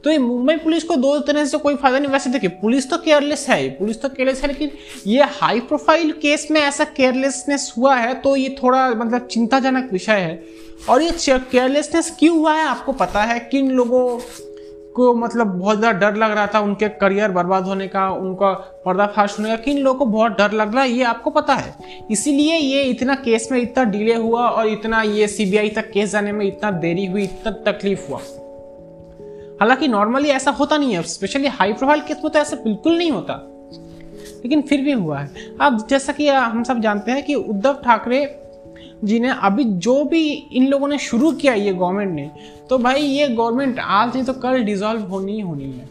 तो 0.04 0.10
ये 0.10 0.18
मुंबई 0.18 0.54
पुलिस 0.56 0.84
को 0.84 0.96
दो 0.96 1.18
तरह 1.20 1.44
से 1.44 1.58
कोई 1.58 1.74
फ़ायदा 1.76 1.98
नहीं। 1.98 2.10
वैसे 2.10 2.30
देखिए, 2.30 2.50
पुलिस 2.52 2.88
तो 2.90 2.98
केयरलेस 2.98 3.46
है, 3.48 3.68
पुलिस 3.70 4.00
तो 4.02 4.08
केयरलेस 4.08 4.42
है, 4.42 4.48
लेकिन 4.48 4.70
ये 5.06 5.24
हाई 5.32 5.60
प्रोफ़ाइल 5.62 6.12
केस 6.12 6.46
में 6.50 6.60
ऐसा 6.60 6.84
केयरलेसनेस 6.86 7.72
हुआ 7.78 7.94
है 7.96 8.14
तो 8.14 8.36
ये 8.36 8.54
थोड़ा 8.62 8.88
मतलब 8.90 9.26
चिंताजनक 9.26 9.92
विषय 9.92 10.12
है। 10.12 10.42
और 10.88 11.02
ये 11.02 11.10
केयरलेसनेस 11.28 12.16
क्यों 12.18 12.36
हुआ 12.38 12.54
है, 12.54 12.64
आपको 12.66 12.92
पता 12.94 13.22
है? 13.22 13.38
किन 13.42 13.70
लोगों 13.70 14.18
को 14.98 15.14
मतलब 15.14 15.46
बहुत 15.58 15.78
ज़्यादा 15.78 15.98
डर 16.00 16.16
लग 16.16 16.30
रहा 16.30 16.46
था 16.46 16.60
उनके 16.60 16.88
करियर 16.88 17.30
बर्बाद 17.30 17.64
होने 17.64 17.86
का, 17.88 18.08
उनका 18.10 18.52
पर्दाफाश 18.84 19.38
होने 19.38 19.50
का 19.50 19.56
किन 19.56 19.78
लोगों 19.78 19.98
को 19.98 20.06
बहुत 20.06 20.32
डर 20.32 20.52
लग 20.52 20.74
रहा 20.74 20.82
है, 20.82 20.90
ये 20.90 21.02
आपको 21.04 21.30
पता 21.30 21.54
है। 21.54 21.74
इसीलिए 22.10 22.56
ये 22.56 22.82
इतना 22.84 23.14
केस 23.14 23.48
में 23.52 23.60
इतना 23.60 23.84
डिले 23.84 24.14
हुआ 24.14 24.48
और 24.48 24.66
इतना 24.66 25.02
ये 25.02 25.28
सीबीआई 25.28 25.68
तक 25.68 25.90
केस 25.90 26.10
जाने 26.12 26.32
में 26.32 26.46
इतना 26.46 26.70
देरी 26.70 27.06
हुई, 27.06 27.24
इतना 27.24 27.52
तकलीफ़ 27.70 28.08
हुआ। 28.08 28.20
हालाँकि 29.60 29.88
नॉर्मली 29.88 30.28
ऐसा 30.28 30.50
होता 30.50 30.76
नहीं 30.76 30.94
है 30.94 31.02
स्पेशली 31.02 31.48
हाई 31.48 31.72
प्रोफ़ाइल 31.72 32.00
केस 32.00 32.20
में 32.24 32.32
तो 32.32 32.38
ऐसा 32.38 32.56
बिल्कुल 32.56 32.98
नहीं 32.98 33.10
होता। 33.10 33.34
लेकिन 34.42 34.60
फिर 34.62 34.80
भी 34.80 34.92
हुआ 34.92 35.18
है। 35.18 35.46
अब 35.60 35.86
जैसा 35.90 36.12
कि 36.12 36.28
हम 36.28 36.62
सब 36.64 36.80
जानते 36.80 37.12
हैं 37.12 37.22
कि 37.22 37.34
उद्धव 37.34 37.80
ठाकरे 37.84 38.24
जिन्हें 39.04 39.30
अभी 39.30 39.64
जो 39.64 40.02
भी 40.04 40.28
इन 40.28 40.66
लोगों 40.66 40.88
ने 40.88 40.98
शुरू 40.98 41.30
किया 41.32 41.54
ये 41.54 41.72
गवर्नमेंट 41.72 42.14
ने 42.14 42.30
तो 42.70 42.78
भाई 42.78 43.02
ये 43.02 43.28
गवर्नमेंट 43.28 43.78
आज 43.78 44.14
नहीं 44.14 44.24
तो 44.24 44.32
कल 44.34 44.62
डिजॉल्व 44.64 45.02
होनी 45.02 45.32
ही 45.32 45.40
होनी 45.40 45.64
है। 45.64 45.88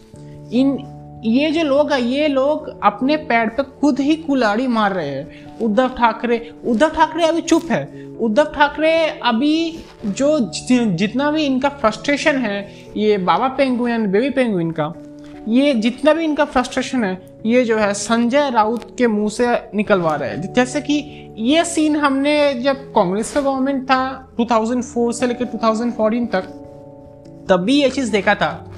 इन, 0.53 0.77
ये 1.25 1.51
जो 1.51 1.63
लोग 1.63 1.91
है, 1.91 2.01
ये 2.03 2.27
लोग 2.27 2.67
अपने 2.83 3.15
पैर 3.17 3.47
पे 3.49 3.63
खुद 3.79 3.99
ही 3.99 4.15
कुलाड़ी 4.15 4.67
मार 4.67 4.93
रहे 4.93 5.07
हैं। 5.07 5.57
उद्धव 5.59 5.89
ठाकरे 5.89 6.37
उद्धव 6.65 6.89
ठाकरे 6.89 7.23
अभी 7.23 7.41
चुप 7.41 7.71
है। 7.71 8.05
उद्धव 8.19 8.51
ठाकरे 8.55 8.93
अभी 9.23 9.79
जो 10.05 10.39
जितना 10.69 11.31
भी 11.31 11.43
इनका 11.43 11.69
फ्रस्ट्रेशन 11.71 12.37
है, 12.37 12.67
ये 12.97 13.17
बाबा 13.17 13.47
पेंगुइन 13.47 14.07
बेबी 14.07 14.29
पेंगुइन 14.29 14.71
का, 14.71 14.93
ये 15.47 15.73
जितना 15.73 16.13
भी 16.13 16.23
इनका 16.23 16.45
फ्रस्ट्रेशन 16.45 17.03
है 17.03 17.15
ये 17.45 17.65
जो 17.65 17.77
है, 17.77 17.93
संजय 17.93 18.49
राउत 18.49 18.95
के 18.97 19.07
मुँह 19.07 19.29
से 19.29 19.47
निकलवा 19.75 20.15
रहे 20.15 20.29
हैं। 20.29 20.53
जैसे 20.53 20.81
कि 20.81 21.27
ये 21.37 21.65
सीन 21.65 21.95
हमने 21.95 22.53
जब 22.53 22.75
कांग्रेस 22.75 23.33
का 23.33 23.41
गवर्नमेंट 23.41 23.83
था 23.83 24.31
2004 24.37 25.13
से 25.13 25.27
लेकर 25.27 25.45
2014 25.45 26.31
तक, 26.31 26.41
तब 27.49 27.57
भी 27.57 27.81
ये 27.81 27.89
चीज़ 27.89 28.11
देखा 28.11 28.35
था 28.35 28.71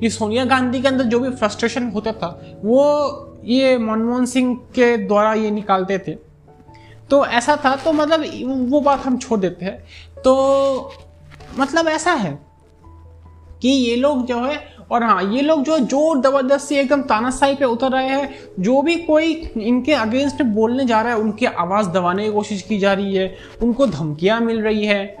कि 0.00 0.10
सोनिया 0.10 0.44
गांधी 0.44 0.80
के 0.80 0.88
अंदर 0.88 1.04
जो 1.04 1.20
भी 1.20 1.30
फ्रस्ट्रेशन 1.30 1.90
होता 1.90 2.12
था, 2.12 2.58
वो 2.64 3.10
ये 3.44 3.78
मनमोहन 3.78 4.26
सिंह 4.26 4.56
के 4.56 4.96
द्वारा 4.96 5.34
ये 5.34 5.50
निकालते 5.50 5.98
थे। 5.98 6.12
तो 7.10 7.26
ऐसा 7.26 7.56
था 7.64 7.76
तो 7.76 7.92
मतलब 7.92 8.24
वो 8.70 8.80
बात 8.80 9.00
हम 9.00 9.18
छोड़ 9.18 9.40
देते 9.40 9.64
हैं। 9.64 9.84
तो 10.24 10.92
मतलब 11.58 11.88
ऐसा 11.88 12.12
है 12.12 12.38
कि 13.62 13.68
ये 13.68 13.96
लोग 13.96 14.26
जो 14.26 14.44
है 14.44 14.75
और 14.90 15.02
हाँ 15.02 15.22
ये 15.32 15.40
लोग 15.42 15.62
जो 15.62 15.78
ज़ोर 15.78 16.20
ज़बरदस्ती 16.20 16.74
एकदम 16.74 17.02
तानाशाही 17.02 17.54
पे 17.54 17.64
उतर 17.64 17.90
रहे 17.90 18.08
हैं, 18.08 18.34
जो 18.60 18.82
भी 18.82 18.96
कोई 18.96 19.32
इनके 19.56 19.92
अगेंस्ट 19.92 20.42
बोलने 20.42 20.84
जा 20.84 21.00
रहा 21.02 21.12
है, 21.12 21.18
उनकी 21.18 21.46
आवाज़ 21.46 21.88
दबाने 21.88 22.24
की 22.24 22.32
कोशिश 22.32 22.62
की 22.62 22.78
जा 22.78 22.92
रही 22.92 23.14
है, 23.14 23.36
उनको 23.62 23.86
धमकियाँ 23.86 24.40
मिल 24.40 24.60
रही 24.62 24.86
है, 24.86 25.16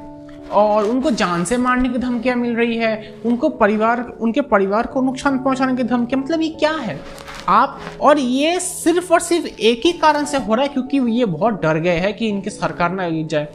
और 0.52 0.84
उनको 0.84 1.10
जान 1.10 1.44
से 1.44 1.56
मारने 1.56 1.88
की 1.88 1.98
धमकियाँ 1.98 2.36
मिल 2.36 2.56
रही 2.56 2.76
है, 2.76 3.14
उनको 3.26 3.48
परिवार, 3.48 4.16
उनके 4.20 4.40
परिवार 4.40 4.86
को 4.86 5.00
नुकसान 5.02 5.38
पहुँचाने 5.38 5.76
की 5.76 5.82
धमकियाँ 5.82 6.22
मतलब 6.22 6.42
ये 6.42 6.48
क्या 6.48 6.72
है? 6.72 7.00
आप, 7.48 7.80
और 8.00 8.18
ये 8.18 8.60
सिर्फ़ 8.60 9.12
और 9.12 9.20
सिर्फ़ 9.20 9.46
एक 9.46 9.80
ही 9.84 9.92
कारण 9.92 10.24
से 10.24 10.38
हो 10.38 10.54
रहा 10.54 10.62
है, 10.62 10.68
क्योंकि 10.68 10.98
ये 10.98 11.24
बहुत 11.24 11.62
डर 11.62 11.78
गए 11.78 11.96
हैं 11.96 12.14
कि 12.14 12.28
इनकी 12.28 12.50
सरकार 12.50 12.92
ना 12.92 13.08
गिर 13.08 13.26
जाए। 13.26 13.48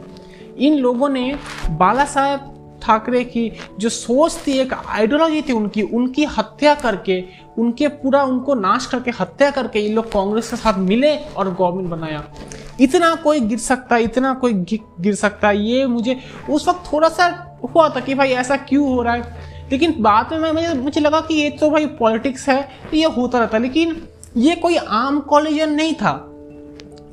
इन 0.58 0.78
लोगों 0.78 1.08
ने 1.08 1.38
बाला 1.70 2.04
साहेब 2.04 2.51
ठाकरे 2.82 3.22
की 3.24 3.50
जो 3.78 3.88
सोच 3.88 4.38
थी, 4.46 4.52
एक 4.52 4.72
आइडियोलॉजी 4.72 5.42
थी 5.42 5.52
उनकी 5.52 5.82
उनकी 5.82 6.24
हत्या 6.28 6.74
करके, 6.74 7.22
उनके 7.58 7.88
पूरा 7.88 8.22
उनको 8.24 8.54
नाश 8.54 8.86
करके 8.86 9.10
हत्या 9.20 9.50
करके 9.50 9.80
ये 9.80 9.88
लोग 9.88 10.10
कांग्रेस 10.12 10.50
के 10.50 10.56
साथ 10.56 10.78
मिले 10.80 11.16
और 11.16 11.54
गवर्नमेंट 11.54 11.88
बनाया। 11.90 12.24
इतना 12.80 13.14
कोई 13.14 13.40
गिर 13.40 13.58
सकता 13.58 13.96
है 13.96 14.02
इतना 14.02 14.32
कोई 14.34 14.52
गिर 15.00 15.14
सकता 15.14 15.48
है 15.48 15.64
ये 15.64 15.86
मुझे 15.86 16.18
उस 16.50 16.68
वक्त 16.68 16.92
थोड़ा 16.92 17.08
सा 17.08 17.26
हुआ 17.64 17.88
था 17.88 18.00
कि 18.00 18.14
भाई 18.14 18.30
ऐसा 18.32 18.56
क्यों 18.58 18.88
हो 18.88 19.02
रहा 19.02 19.14
है। 19.14 19.50
लेकिन 19.70 19.94
बाद 20.00 20.32
में 20.32 20.50
मुझे 20.52 20.72
मुझे 20.74 21.00
लगा 21.00 21.20
कि 21.20 21.34
ये 21.34 21.50
तो 21.50 21.70
भाई 21.70 21.86
पॉलिटिक्स 21.98 22.48
है 22.48 22.62
तो 22.90 22.96
ये 22.96 23.04
होता 23.06 23.38
रहता, 23.38 23.58
लेकिन 23.58 23.96
ये 24.36 24.54
कोई 24.56 24.76
आम 24.76 25.20
कॉलेजन 25.20 25.70
नहीं 25.70 25.94
था। 25.94 26.12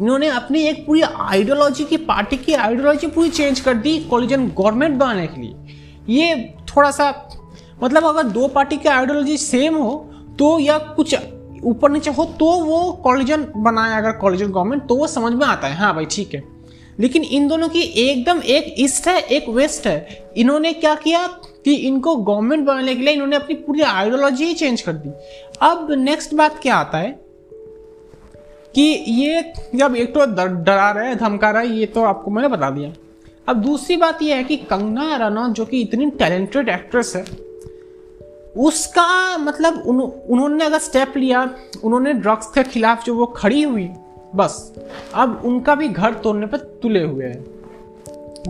इन्होंने 0.02 0.28
अपनी 0.28 0.62
एक 0.62 0.86
पूरी 0.86 1.02
आइडियोलॉजी 1.02 1.84
की 1.84 1.98
पार्टी 1.98 2.38
की 2.38 2.54
आइडियोलॉजी 2.56 3.08
पूरी 3.08 3.30
चेंज 3.30 3.60
कर 3.60 3.74
दी 3.78 3.98
कॉलेजन 4.10 4.48
गवर्नमेंट 4.58 4.96
बनाने 4.98 5.28
के 5.28 5.42
लिए। 5.42 6.16
ये 6.20 6.36
थोड़ा 6.68 6.92
सा 6.92 7.12
मतलब 7.84 8.06
अगर 8.06 8.24
दो 8.30 8.48
पार्टी 8.48 8.78
की 8.78 8.90
आइडियोलॉजी 8.90 9.38
सेम 9.38 9.76
हो 9.76 9.96
तो 10.40 10.58
या 10.60 10.78
कुछ 10.96 11.16
ऊपर 11.64 11.92
नीचे 11.92 12.12
हो 12.12 12.26
तो 12.40 12.46
वो 12.66 12.92
कॉलेजन 13.04 13.46
बनाए, 13.58 13.98
अगर 13.98 14.12
कॉलेजन 14.12 14.52
गवर्नमेंट 14.52 14.88
तो 14.88 14.96
वो 14.96 15.08
समझ 15.08 15.34
में 15.34 15.46
आता 15.48 15.68
है। 15.68 15.76
हाँ 15.76 15.94
भाई, 15.96 16.06
ठीक 16.06 16.34
है। 16.34 16.44
लेकिन 17.00 17.24
इन 17.24 17.48
दोनों 17.48 17.68
की 17.70 17.82
एकदम 17.82 18.42
एक 18.46 18.74
ईस्ट 18.80 19.08
है, 19.08 19.20
एक 19.20 19.50
वेस्ट 19.50 19.88
है। 19.88 20.32
इन्होंने 20.38 20.74
क्या 20.74 20.94
किया 20.96 21.26
कि 21.66 21.74
इनको 21.74 22.16
गवर्नमेंट 22.16 22.66
बनाने 22.66 22.96
के 22.96 23.02
लिए 23.02 23.14
इन्होंने 23.14 23.36
अपनी 23.36 23.56
पूरी 23.58 23.82
आइडियोलॉजी 23.82 24.46
ही 24.46 24.54
चेंज 24.54 24.82
कर 24.82 24.94
दी। 24.94 25.10
अब 25.62 25.92
नेक्स्ट 25.92 26.34
बात 26.34 26.60
क्या 26.62 26.76
आता 26.76 26.98
है? 26.98 27.12
कि 28.80 29.04
ये 29.14 29.42
जब 29.76 29.96
एक 29.96 30.14
तो 30.14 30.26
डरा 30.26 30.90
रहा 30.92 31.04
है 31.04 31.16
धमका 31.16 31.50
रहा 31.52 31.62
है 31.62 31.68
ये 31.68 31.86
तो 31.86 32.04
आपको 32.04 32.32
मैंने 32.32 32.48
बता 32.48 32.70
दिया। 32.70 32.92
अब 33.48 33.56
दूसरी 33.56 33.98
बात 33.98 34.22
यह 34.22 34.36
है 34.36 34.44
कि 34.44 34.58
कंगना 34.58 35.16
रनौत 35.16 35.52
जो 35.52 35.66
कि 35.66 35.82
इतनी 35.82 36.10
टैलेंटेड 36.12 36.70
एक्ट्रेस 36.70 37.14
है 37.16 37.24
उसका 38.58 39.38
मतलब 39.38 39.84
उन, 39.88 40.00
उन्होंने 40.02 40.66
अगर 40.66 40.78
स्टेप 40.78 41.18
लिया 41.18 41.44
उन्होंने 41.84 42.14
ड्रग्स 42.14 42.48
के 42.48 42.64
खिलाफ 42.64 43.06
जो 43.06 43.16
वो 43.16 43.26
खड़ी 43.26 43.62
हुई 43.62 43.90
बस 44.36 44.74
अब 45.14 45.42
उनका 45.46 45.76
भी 45.76 45.88
घर 45.88 46.14
तोड़ने 46.14 46.46
पर 46.46 46.58
तुले 46.58 47.04
हुए 47.04 47.26
हैं। 47.26 47.59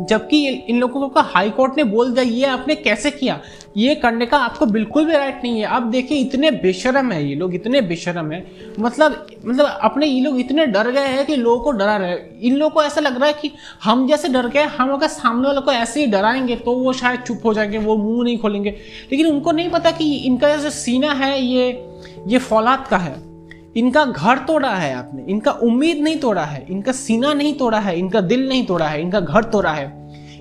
जबकि 0.06 0.48
इन 0.48 0.80
लोगों 0.80 1.10
को 1.10 1.20
हाई 1.20 1.50
कोर्ट 1.50 1.78
ने 1.78 1.84
बोल 1.84 2.12
दिया, 2.12 2.24
ये 2.24 2.46
आपने 2.46 2.76
कैसे 2.76 3.12
किया? 3.12 3.40
ये 3.78 3.96
करने 3.96 4.26
का 4.26 4.38
आपको 4.38 4.66
बिल्कुल 4.66 5.06
भी 5.06 5.14
राइट 5.14 5.42
नहीं 5.44 5.60
है। 5.60 5.66
अब 5.66 5.84
देखिए, 5.84 6.18
इतने 6.18 6.52
बेशरम 6.52 7.12
है 7.12 7.30
ये 7.30 7.36
लोग, 7.36 7.56
इतने 7.56 7.82
बेशरम 7.82 8.32
है। 8.32 8.52
मतलब 8.80 9.28
मतलब 9.46 9.66
अपने 9.82 10.06
ये 10.06 10.22
लोग 10.22 10.40
इतने 10.40 10.66
डर 10.66 10.92
गए 10.92 11.08
हैं 11.08 11.26
कि 11.26 11.36
लोगों 11.36 11.64
को 11.64 11.72
डरा 11.72 11.98
रहे 11.98 12.16
इन 12.42 12.56
लोगों 12.56 12.70
को 12.70 12.84
ऐसा 12.84 13.02
लग 13.02 13.18
रहा 13.18 13.28
है 13.28 13.34
कि 13.34 13.52
हम 13.84 14.08
जैसे 14.08 14.30
डर 14.30 14.48
गए 14.48 14.64
हम 14.64 14.94
अगर 14.94 15.08
सामने 15.08 15.48
वालों 15.48 15.62
को 15.62 15.72
ऐसे 15.72 16.00
ही 16.00 16.08
डराएँगे 16.08 16.56
तो 16.56 16.72
वो 16.72 16.94
शायद 16.94 17.20
चुप 17.20 17.42
हो 17.46 17.54
जाएँगे, 17.54 17.78
वो 17.78 17.98
मुँह 17.98 18.24
नहीं 18.24 18.38
खोलेंगे। 18.38 18.70
लेकिन 19.12 19.28
उनको 19.28 19.52
नहीं 19.52 19.70
पता 19.70 19.92
कि 19.92 20.16
इनका 20.16 20.56
जो 20.56 20.70
सीना 20.70 21.14
है, 21.14 21.42
ये 21.42 21.86
ये 22.28 22.38
फौलाद 22.38 22.88
का 22.88 22.98
है। 22.98 23.29
इनका 23.78 24.06
घर 24.06 24.38
तोड़ा 24.38 24.76
है 24.76 24.94
आपने, 24.94 25.26
इनका 25.30 25.52
उम्मीद 25.52 25.98
नहीं 25.98 26.18
तोड़ा 26.20 26.44
है, 26.44 26.68
इनका 26.70 26.92
सीना 26.92 27.34
नहीं 27.34 27.54
तोड़ा 27.54 27.80
है, 27.80 28.00
इनका 28.00 28.22
दिल 28.22 28.50
नहीं 28.50 28.66
तोड़ा 28.66 28.88
है, 28.88 29.02
इनका 29.02 29.20
घर 29.20 29.44
तोड़ा 29.44 29.72
है। 29.72 30.00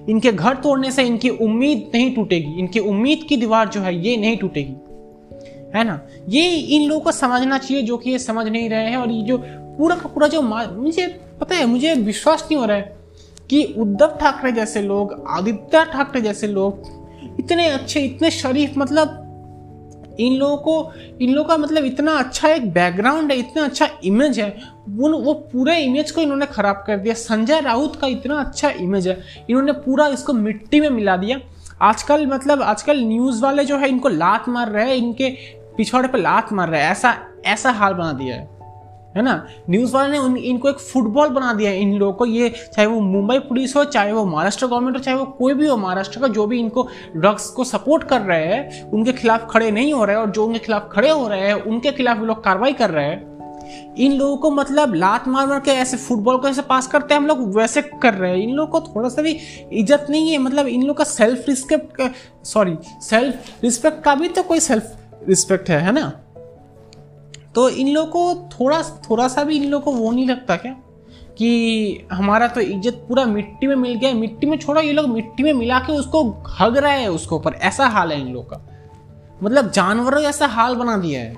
इनके 0.08 0.32
घर 0.32 0.54
तोड़ने 0.54 0.90
से 0.90 1.02
इनकी 1.02 1.28
उम्मीद 1.28 1.90
नहीं 1.94 2.14
टूटेगी, 2.14 2.58
इनकी 2.58 2.78
उम्मीद 2.80 3.26
की 3.28 3.36
दीवार 3.36 3.68
जो 3.68 3.80
है 3.80 4.06
ये 4.06 4.16
नहीं 4.16 4.36
टूटेगी। 4.36 4.74
है 5.78 5.84
ना? 5.84 6.00
ये 6.28 6.54
इन 6.54 6.88
लोगों 6.88 7.00
को 7.00 7.12
समझना 7.12 7.58
चाहिए 7.58 7.82
जो 7.82 7.96
कि 7.96 8.10
ये 8.10 8.18
समझ 8.18 8.46
नहीं 8.46 8.70
रहे 8.70 8.90
हैं 8.90 8.96
और 8.96 9.10
ये 9.10 9.22
जो 9.22 9.38
पूरा 9.46 9.96
का 9.96 10.08
पूरा 10.08 10.28
जो 10.28 10.42
मुझे 10.42 11.06
पता 11.40 11.54
है, 11.54 11.66
मुझे 11.66 11.94
विश्वास 11.94 12.42
नहीं 12.42 12.56
हो 12.56 12.64
रहा 12.64 12.76
है 12.76 12.96
कि 13.50 13.74
उद्धव 13.78 14.18
ठाकरे 14.20 14.52
जैसे 14.52 14.82
लोग, 14.82 15.24
आदित्य 15.28 15.84
ठाकरे 15.84 16.20
जैसे 16.20 16.46
लोग 16.46 16.98
इतने 17.40 17.66
अच्छे, 17.66 18.00
इतने 18.00 18.30
शरीफ 18.30 18.74
मतलब 18.78 19.24
इन 20.20 20.36
लोगों 20.36 20.56
को, 20.56 20.92
इन 21.20 21.32
लोगों 21.34 21.48
का 21.48 21.56
मतलब 21.56 21.84
इतना 21.84 22.12
अच्छा 22.12 22.48
एक 22.48 22.70
बैकग्राउंड 22.72 23.32
है, 23.32 23.38
इतना 23.38 23.64
अच्छा 23.64 23.88
इमेज 24.04 24.40
है, 24.40 24.50
उन, 25.00 25.12
वो 25.14 25.34
पूरे 25.52 25.78
इमेज 25.78 26.10
को 26.10 26.20
इन्होंने 26.20 26.46
ख़राब 26.46 26.82
कर 26.86 26.96
दिया। 26.96 27.14
संजय 27.14 27.60
राउत 27.60 27.96
का 27.96 28.06
इतना 28.06 28.40
अच्छा 28.40 28.70
इमेज 28.70 29.08
है, 29.08 29.18
इन्होंने 29.50 29.72
पूरा 29.72 30.08
इसको 30.08 30.32
मिट्टी 30.32 30.80
में 30.80 30.90
मिला 30.90 31.16
दिया। 31.16 31.40
आजकल 31.82 32.26
मतलब 32.26 32.62
आजकल 32.62 33.00
न्यूज़ 33.00 33.42
वाले 33.42 33.64
जो 33.64 33.78
है, 33.78 33.88
इनको 33.88 34.08
लात 34.08 34.48
मार 34.48 34.68
रहे 34.68 34.88
हैं, 34.88 34.96
इनके 34.96 35.30
पिछवाड़े 35.76 36.08
पर 36.08 36.18
लात 36.18 36.52
मार 36.52 36.68
रहे 36.68 36.82
हैं, 36.82 36.90
ऐसा 36.90 37.16
ऐसा 37.46 37.70
हाल 37.70 37.94
बना 37.94 38.12
दिया 38.12 38.36
है। 38.36 38.57
है 39.18 39.24
ना? 39.24 39.46
न्यूज़ 39.70 39.92
वाले 39.94 40.18
ने 40.18 40.40
इनको 40.40 40.68
एक 40.68 40.78
फुटबॉल 40.78 41.28
बना 41.28 41.52
दिया 41.52 41.70
है 41.70 41.80
इन 41.80 41.94
लोगों 41.94 42.12
को। 42.12 42.26
ये 42.26 42.48
चाहे 42.48 42.86
वो 42.86 43.00
मुंबई 43.00 43.38
पुलिस 43.38 43.76
हो, 43.76 43.84
चाहे 43.86 44.12
वो 44.12 44.24
महाराष्ट्र 44.24 44.66
गवर्नमेंट 44.66 44.96
हो, 44.96 45.02
चाहे 45.02 45.16
वो 45.16 45.24
कोई 45.38 45.54
भी 45.54 45.66
हो, 45.66 45.76
महाराष्ट्र 45.76 46.20
का 46.20 46.28
जो 46.28 46.46
भी 46.46 46.58
इनको 46.60 46.88
ड्रग्स 47.16 47.48
को 47.50 47.64
सपोर्ट 47.64 48.04
कर 48.04 48.20
रहे 48.20 48.44
हैं, 48.44 48.90
उनके 48.90 49.12
खिलाफ 49.12 49.48
खड़े 49.50 49.70
नहीं 49.70 49.92
हो 49.92 50.04
रहे 50.04 50.16
और 50.16 50.30
जो 50.30 50.44
उनके 50.46 50.58
खिलाफ 50.58 50.88
खड़े 50.92 51.10
हो 51.10 51.26
रहे 51.28 51.40
हैं, 51.40 51.54
उनके 51.54 51.92
खिलाफ 51.92 52.20
लोग 52.20 52.44
कार्रवाई 52.44 52.72
कर 52.72 52.90
रहे 52.90 53.06
हैं। 53.06 53.26
इन 53.96 54.12
लोगों 54.12 54.36
को 54.36 54.50
मतलब 54.50 54.94
लात 54.94 55.26
मार 55.28 55.46
मार 55.46 55.60
के 55.60 55.70
ऐसे 55.70 55.96
फुटबॉल 55.96 56.36
को 56.38 56.48
ऐसे 56.48 56.62
पास 56.62 56.86
करते 56.86 57.14
हैं 57.14 57.20
हम 57.20 57.26
लोग, 57.26 57.56
वैसे 57.56 57.82
कर 58.02 58.14
रहे 58.14 58.30
हैं। 58.30 58.42
इन 58.42 58.54
लोगों 58.54 58.80
को 58.80 58.94
थोड़ा 58.94 59.08
सा 59.08 59.22
भी 59.22 59.36
इज़्ज़त 59.72 60.06
नहीं 60.10 60.30
है। 60.32 60.38
मतलब 60.38 60.66
इन 60.66 60.82
लोग 60.82 60.96
का 60.96 61.04
self 61.04 61.48
respect 61.48 62.02
sorry 62.44 62.76
self 63.02 63.62
respect 63.64 64.02
का 64.04 64.14
भी 64.14 64.28
तो 64.28 64.42
कोई 64.42 64.60
सेल्फ 64.60 64.96
रिस्पेक्ट 65.28 65.70
है 65.70 65.80
है 65.80 65.92
ना? 65.92 66.12
तो 67.54 67.68
इन 67.68 67.88
लोगों 67.88 68.34
को 68.34 68.48
थोड़ा 68.50 68.82
थोड़ा 68.82 69.28
सा 69.28 69.44
भी 69.44 69.56
इन 69.56 69.70
लोगों 69.70 69.92
को 69.92 69.98
वो 69.98 70.10
नहीं 70.12 70.26
लगता 70.28 70.56
क्या? 70.56 70.72
कि 71.38 72.06
हमारा 72.12 72.48
तो 72.48 72.60
इज़्ज़त 72.60 73.04
पूरा 73.08 73.24
मिट्टी 73.24 73.66
में 73.66 73.74
मिल 73.76 73.94
गया 73.94 74.12
मिट्टी 74.12 74.46
में 74.46 74.58
छोड़ा, 74.58 74.80
ये 74.80 74.92
लोग 74.92 75.08
मिट्टी 75.08 75.42
में 75.42 75.52
मिला 75.52 75.78
के 75.78 75.92
उसको 75.92 76.22
हग 76.60 76.76
रहा 76.76 76.92
है 76.92 77.10
उसके 77.10 77.34
ऊपर। 77.34 77.52
ऐसा 77.52 77.86
हाल 77.86 78.12
है 78.12 78.20
इन 78.20 78.32
लोग 78.32 78.50
का। 78.50 78.60
मतलब 79.42 79.70
जानवरों 79.70 80.22
ऐसा 80.22 80.46
हाल 80.46 80.74
बना 80.74 80.96
दिया 80.96 81.20
है। 81.20 81.36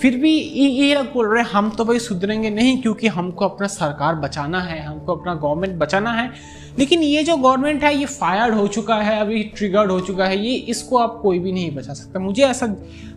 फिर 0.00 0.16
भी 0.16 0.32
ये 0.32 0.94
लोग 0.94 1.06
बोल 1.06 1.28
रहे 1.28 1.42
हैं, 1.42 1.50
हम 1.50 1.70
तो 1.70 1.84
भाई 1.84 1.98
सुधरेंगे 1.98 2.50
नहीं, 2.50 2.82
क्योंकि 2.82 3.06
हमको 3.06 3.44
अपना 3.44 3.66
सरकार 3.66 4.14
बचाना 4.14 4.60
है, 4.60 4.80
हमको 4.82 5.14
अपना 5.16 5.34
गवर्नमेंट 5.34 5.78
बचाना 5.78 6.12
है। 6.12 6.30
लेकिन 6.78 7.02
ये 7.02 7.22
जो 7.24 7.36
गवर्नमेंट 7.36 7.84
है, 7.84 7.96
ये 7.96 8.06
फायर्ड 8.06 8.54
हो 8.54 8.66
चुका 8.68 8.96
है, 8.96 9.20
अभी 9.20 9.42
ट्रिगर्ड 9.42 9.90
हो 9.90 10.00
चुका 10.00 10.24
है, 10.24 10.46
ये 10.46 10.54
इसको 10.54 10.98
आप 10.98 11.18
कोई 11.22 11.38
भी 11.38 11.52
नहीं 11.52 11.70
बचा 11.76 11.94
सकता। 11.94 12.20
मुझे 12.20 12.42
ऐसा, 12.42 12.66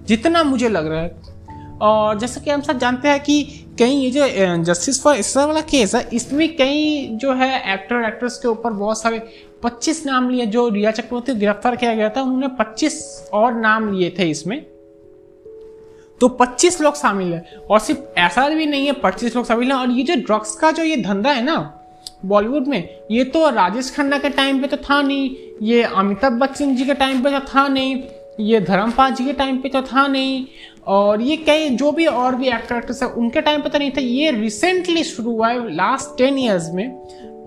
जितना 0.08 0.44
मुझे 0.44 0.70
लग 0.70 0.88
रहा 0.88 1.01
है 1.01 1.38
और 1.81 2.17
जैसा 2.19 2.41
कि 2.41 2.50
हम 2.50 2.62
सब 2.62 2.77
जानते 2.79 3.07
हैं 3.07 3.19
कि 3.19 3.43
कई 3.79 3.91
ये 3.91 4.09
जो 4.12 4.27
जस्टिस 4.63 5.01
फॉर 5.03 5.15
इसरा 5.15 5.45
वाला 5.45 5.62
केस 5.63 5.95
है, 5.95 6.07
इसमें 6.13 6.55
कई 6.55 7.07
जो 7.13 7.33
है 7.33 7.74
एक्टर 7.74 8.03
एक्ट्रेस 8.07 8.38
के 8.38 8.48
ऊपर 8.48 8.74
बहुत 8.74 9.01
सारे 9.01 9.21
25 9.65 10.05
नाम 10.05 10.29
लिए 10.29 10.45
जो 10.48 10.67
रिया 10.69 10.91
चक्रवर्ती 10.91 11.33
गिरफ़्तार 11.36 11.75
किया 11.75 11.93
गया 11.95 12.09
था, 12.09 12.21
उन्होंने 12.21 12.48
25 12.59 13.00
और 13.33 13.53
नाम 13.53 13.91
लिए 13.93 14.09
थे 14.19 14.29
इसमें। 14.29 14.62
तो 16.21 16.27
25 16.41 16.81
लोग 16.81 16.95
शामिल 16.95 17.33
है, 17.33 17.43
और 17.69 17.79
सिर्फ़ 17.79 18.19
ऐसा 18.19 18.48
भी 18.50 18.65
नहीं 18.65 18.88
है 18.88 18.93
25 19.01 19.36
लोग 19.36 19.45
शामिल 19.45 19.71
है, 19.71 19.77
और 19.77 19.89
ये 19.89 20.03
जो 20.03 20.15
ड्रग्स 20.17 20.55
का 20.55 20.71
जो 20.71 20.83
ये 20.83 20.98
धंधा 20.98 21.31
है 21.31 21.43
ना 21.43 21.57
बॉलीवुड 22.25 22.67
में, 22.67 22.89
ये 23.12 23.24
तो 23.24 23.50
राजेश 23.50 23.93
खन्ना 23.95 24.17
के 24.17 24.29
टाइम 24.29 24.62
पे 24.62 24.67
तो 24.67 24.77
था 24.79 25.01
नहीं, 25.01 25.36
ये 25.62 25.83
अमिताभ 25.83 26.33
बच्चन 26.39 26.75
जी 26.75 26.86
के 26.86 26.93
टाइम 26.93 27.24
पे 27.24 27.31
तो 27.31 27.45
था 27.48 27.67
नहीं 27.67 27.95
ये 28.39 28.60
धर्मपाल 28.62 29.12
जी 29.12 29.25
के 29.25 29.34
टाइम 29.34 29.58
पे 29.58 29.69
तो 29.69 29.81
था 29.81 30.08
नहीं। 30.08 30.46
और 30.88 31.22
ये 31.22 31.38
कई 31.38 31.69
जो 31.69 31.91
भी 31.91 32.05
और 32.05 32.36
भी 32.36 32.48
एक्टर 32.48 32.75
एक्ट्रेस 32.75 33.03
है, 33.03 33.10
उनके 33.10 33.41
टाइम 33.41 33.62
पे 33.62 33.69
तो 33.69 33.79
नहीं 33.79 33.91
था। 33.91 34.01
ये 34.01 34.31
रिसेंटली 34.31 35.03
शुरू 35.03 35.31
हुआ 35.31 35.50
है 35.50 35.75
लास्ट 35.75 36.17
टेन 36.17 36.39
ईयर्स 36.39 36.72
में। 36.74 36.88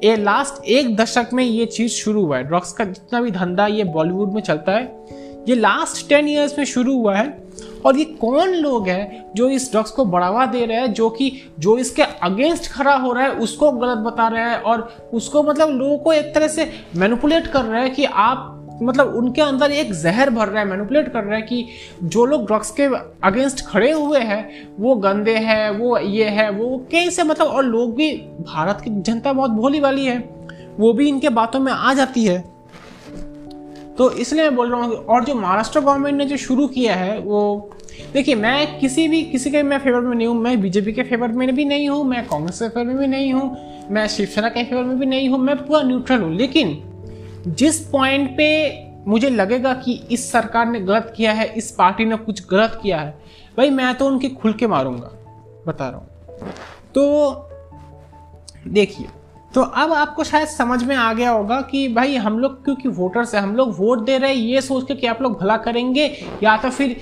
ये 0.04 0.16
लास्ट 0.16 0.64
एक 0.64 0.96
दशक 0.96 1.26
में 1.32 1.44
ये 1.44 1.66
चीज़ 1.66 1.92
शुरू 1.92 2.24
हुआ 2.24 2.36
है। 2.36 2.44
ड्रग्स 2.44 2.72
का 2.72 2.84
जितना 2.84 3.20
भी 3.20 3.30
धंधा 3.30 3.66
ये 3.66 3.84
बॉलीवुड 3.84 4.32
में 4.32 4.42
चलता 4.42 4.72
है, 4.72 5.04
ये 5.48 5.54
लास्ट 5.54 6.08
टेन 6.08 6.28
ईयर्स 6.28 6.58
में 6.58 6.64
शुरू 6.64 6.94
हुआ 6.94 7.16
है। 7.16 7.42
और 7.86 7.96
ये 7.96 8.04
कौन 8.04 8.48
लोग 8.48 8.88
हैं 8.88 9.30
जो 9.34 9.48
इस 9.48 9.72
ड्रग्स 9.72 9.90
को 9.90 10.04
बढ़ावा 10.04 10.46
दे 10.46 10.66
रहे 10.66 10.76
हैं, 10.76 10.92
जो 10.92 11.10
कि, 11.10 11.32
जो 11.58 11.78
इसके 11.78 12.02
अगेंस्ट 12.02 12.72
खड़ा 12.72 12.94
हो 12.94 13.12
रहा 13.12 13.24
है, 13.24 13.30
उसको 13.30 13.70
गलत 13.70 13.98
बता 13.98 14.28
रहे 14.28 14.42
हैं 14.42 14.56
और 14.56 15.10
उसको 15.14 15.42
मतलब 15.42 15.68
लोगों 15.68 15.98
को 15.98 16.12
एक 16.12 16.34
तरह 16.34 16.48
से 16.48 16.72
मैनिपुलेट 16.96 17.46
कर 17.46 17.64
रहे 17.64 17.82
हैं 17.82 17.94
कि 17.94 18.04
आप 18.04 18.61
मतलब 18.82 19.14
उनके 19.14 19.42
अंदर 19.42 19.70
एक 19.70 19.92
जहर 19.92 20.30
भर 20.30 20.48
रहा 20.48 20.60
है 20.60 20.68
मैनिपुलेट 20.68 21.12
कर 21.12 21.24
रहा 21.24 21.36
है 21.36 21.42
कि 21.42 21.66
जो 22.04 22.24
लोग 22.26 22.46
ड्रग्स 22.46 22.70
के 22.70 22.84
अगेंस्ट 23.26 23.66
खड़े 23.66 23.90
हुए 23.92 24.18
हैं, 24.18 24.68
वो 24.78 24.94
गंदे 24.94 25.36
हैं, 25.36 25.70
वो 25.70 25.98
ये 25.98 26.28
है, 26.28 26.50
वो 26.50 26.78
कैसे 26.90 27.22
मतलब 27.22 27.46
और 27.46 27.64
लोग 27.64 27.94
भी, 27.94 28.12
भारत 28.40 28.80
की 28.84 28.90
जनता 29.02 29.32
बहुत 29.32 29.50
भोली 29.50 29.80
वाली 29.80 30.06
है, 30.06 30.18
वो 30.78 30.92
भी 30.92 31.08
इनके 31.08 31.28
बातों 31.28 31.60
में 31.60 31.72
आ 31.72 31.94
जाती 31.94 32.24
है। 32.24 32.52
तो 33.98 34.10
इसलिए 34.10 34.42
मैं 34.42 34.54
बोल 34.56 34.70
रहा 34.70 34.80
हूँ, 34.80 34.94
और 34.94 35.24
जो 35.24 35.34
महाराष्ट्र 35.34 35.80
गवर्नमेंट 35.80 36.16
ने 36.16 36.24
जो 36.24 36.36
शुरू 36.36 36.66
किया 36.66 36.94
है, 36.94 37.18
वो, 37.18 37.70
देखिए, 38.12 38.34
मैं 38.34 38.78
किसी 38.78 39.08
भी, 39.08 39.22
किसी 39.22 39.50
के 39.50 39.62
मैं 39.62 39.78
फेवर 39.78 40.00
में 40.00 40.16
नहीं 40.16 40.26
हूँ, 40.26 40.36
मैं 40.36 40.60
बीजेपी 40.60 40.92
के 40.92 41.02
फेवर 41.02 41.28
में 41.28 41.54
भी 41.54 41.64
नहीं 41.64 41.88
हूँ, 41.88 42.04
मैं 42.04 42.24
कांग्रेस 42.26 42.58
के 42.58 42.68
फेवर 42.68 42.84
में 42.84 42.98
भी 42.98 43.06
नहीं 43.06 43.32
हूँ, 43.32 43.56
मैं 43.90 44.06
शिवसेना 44.08 44.48
के 44.48 44.64
फेवर 44.64 44.82
में 44.82 44.98
भी 44.98 45.06
नहीं 45.06 45.28
हूँ, 45.28 45.38
मैं 45.38 45.56
पूरा 45.56 45.82
न्यूट्रल 45.82 46.20
हूँ, 46.20 46.34
लेकिन 46.34 46.82
जिस 47.46 47.80
पॉइंट 47.86 48.30
पे 48.36 48.48
मुझे 49.06 49.30
लगेगा 49.30 49.72
कि 49.74 49.92
इस 50.10 50.30
सरकार 50.32 50.66
ने 50.66 50.80
गलत 50.80 51.12
किया 51.16 51.32
है, 51.32 51.46
इस 51.54 51.70
पार्टी 51.70 52.04
ने 52.04 52.16
कुछ 52.16 52.46
गलत 52.48 52.78
किया 52.82 53.00
है, 53.00 53.10
भाई 53.56 53.70
मैं 53.70 53.94
तो 53.94 54.06
उनके 54.06 54.28
खुल 54.28 54.52
के 54.52 54.66
मारूँगा, 54.66 55.10
बता 55.66 55.88
रहा 55.88 55.98
हूँ। 55.98 56.08
तो 56.94 57.48
देखिए 58.68 59.08
तो 59.54 59.60
अब 59.60 59.92
आपको 59.92 60.24
शायद 60.24 60.48
समझ 60.48 60.82
में 60.84 60.94
आ 60.96 61.12
गया 61.12 61.30
होगा 61.30 61.60
कि 61.60 61.88
भाई 61.88 62.16
हम 62.16 62.38
लोग, 62.38 62.64
क्योंकि 62.64 62.88
वोटर्स 62.88 63.34
है, 63.34 63.40
हम 63.40 63.56
लोग 63.56 63.74
वोट 63.78 64.04
दे 64.04 64.18
रहे 64.18 64.30
हैं, 64.30 64.36
ये 64.36 64.60
सोच 64.60 64.86
के 64.88 64.94
कि 64.94 65.06
आप 65.06 65.22
लोग 65.22 65.40
भला 65.40 65.56
करेंगे, 65.56 66.06
या 66.42 66.56
तो 66.56 66.70
फिर 66.70 66.96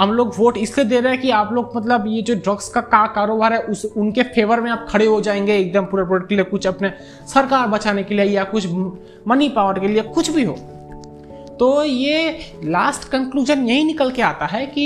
हम 0.00 0.12
लोग 0.12 0.34
वोट 0.38 0.56
इसलिए 0.56 0.86
दे 0.86 1.00
रहे 1.00 1.12
हैं 1.12 1.20
कि 1.22 1.30
आप 1.30 1.52
लोग 1.52 1.72
मतलब 1.76 2.04
ये 2.08 2.22
जो 2.22 2.34
ड्रग्स 2.34 2.68
का 2.68 2.80
का 2.80 3.06
कारोबार 3.06 3.52
है, 3.52 3.58
उस, 3.58 3.84
उनके 3.96 4.22
फेवर 4.22 4.60
में 4.60 4.70
आप 4.70 4.86
खड़े 4.90 5.06
हो 5.06 5.20
जाएँगे 5.20 5.56
एकदम 5.56 5.84
पूरे 5.84 6.04
पूरे 6.04 6.26
के 6.28 6.34
लिए, 6.34 6.44
कुछ 6.44 6.66
अपने 6.66 6.92
सरकार 7.34 7.66
बचाने 7.66 8.02
के 8.02 8.14
लिए, 8.14 8.24
या 8.24 8.44
कुछ 8.44 8.66
मनी 9.28 9.48
पावर 9.48 9.80
के 9.80 9.88
लिए, 9.88 10.02
कुछ 10.02 10.30
भी 10.30 10.44
हो। 10.44 10.56
तो 11.60 11.84
ये 11.84 12.38
लास्ट 12.64 13.08
कंक्लूजन 13.08 13.64
यही 13.64 13.84
निकल 13.84 14.10
के 14.10 14.22
आता 14.22 14.46
है 14.46 14.66
कि 14.66 14.80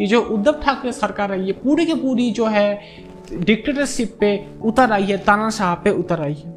ये 0.00 0.06
जो 0.06 0.20
उद्धव 0.20 0.52
ठाकरे 0.52 0.92
सरकार 0.92 1.32
है, 1.32 1.46
ये 1.46 1.52
पूरी 1.52 1.86
की 1.86 1.94
पूरी 1.94 2.30
जो 2.30 2.46
है 2.46 2.82
डिक्टेटरशिप 3.34 4.16
पे 4.20 4.30
उतर 4.62 4.92
आई 4.92 5.02
है 5.02 5.16
तानाशाह 5.18 5.74
पे 5.74 5.90
उतर 5.90 6.20
आई 6.20 6.34
है। 6.34 6.50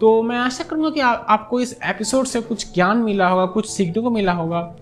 तो 0.00 0.22
मैं 0.22 0.36
आशा 0.38 0.64
करूँगा 0.64 0.90
कि 0.90 1.00
आ, 1.00 1.08
आपको 1.08 1.60
इस 1.60 1.78
एपिसोड 1.84 2.26
से 2.26 2.40
कुछ 2.40 2.74
ज्ञान 2.74 2.98
मिला 2.98 3.28
होगा 3.28 3.46
कुछ 3.46 3.68
सीखने 3.70 4.02
को 4.02 4.10
मिला 4.10 4.32
होगा। 4.32 4.76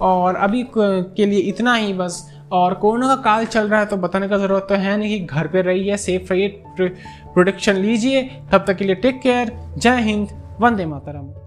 और 0.00 0.36
अभी 0.36 0.64
के 0.78 1.26
लिए 1.26 1.38
इतना 1.38 1.74
ही 1.74 1.92
बस। 1.92 2.32
और 2.52 2.74
कोरोना 2.74 3.06
का 3.06 3.22
काल 3.22 3.44
चल 3.44 3.68
रहा 3.68 3.80
है 3.80 3.86
तो 3.86 3.96
बताने 3.96 4.28
का 4.28 4.38
ज़रूरत 4.38 4.66
तो 4.68 4.74
है 4.74 4.96
नहीं 4.96 5.18
कि 5.18 5.24
घर 5.26 5.46
पे 5.46 5.62
रहिए 5.62 5.96
सेफ़ 5.96 6.32
रहिए 6.32 6.48
प्रोटेक्शन 6.78 7.76
लीजिए। 7.76 8.22
तब 8.52 8.64
तक 8.66 8.76
के 8.76 8.84
लिए 8.84 8.94
टेक 8.94 9.20
केयर 9.20 9.52
जय 9.78 10.00
हिंद 10.00 10.28
वंदे 10.60 10.86
मातरम। 10.86 11.45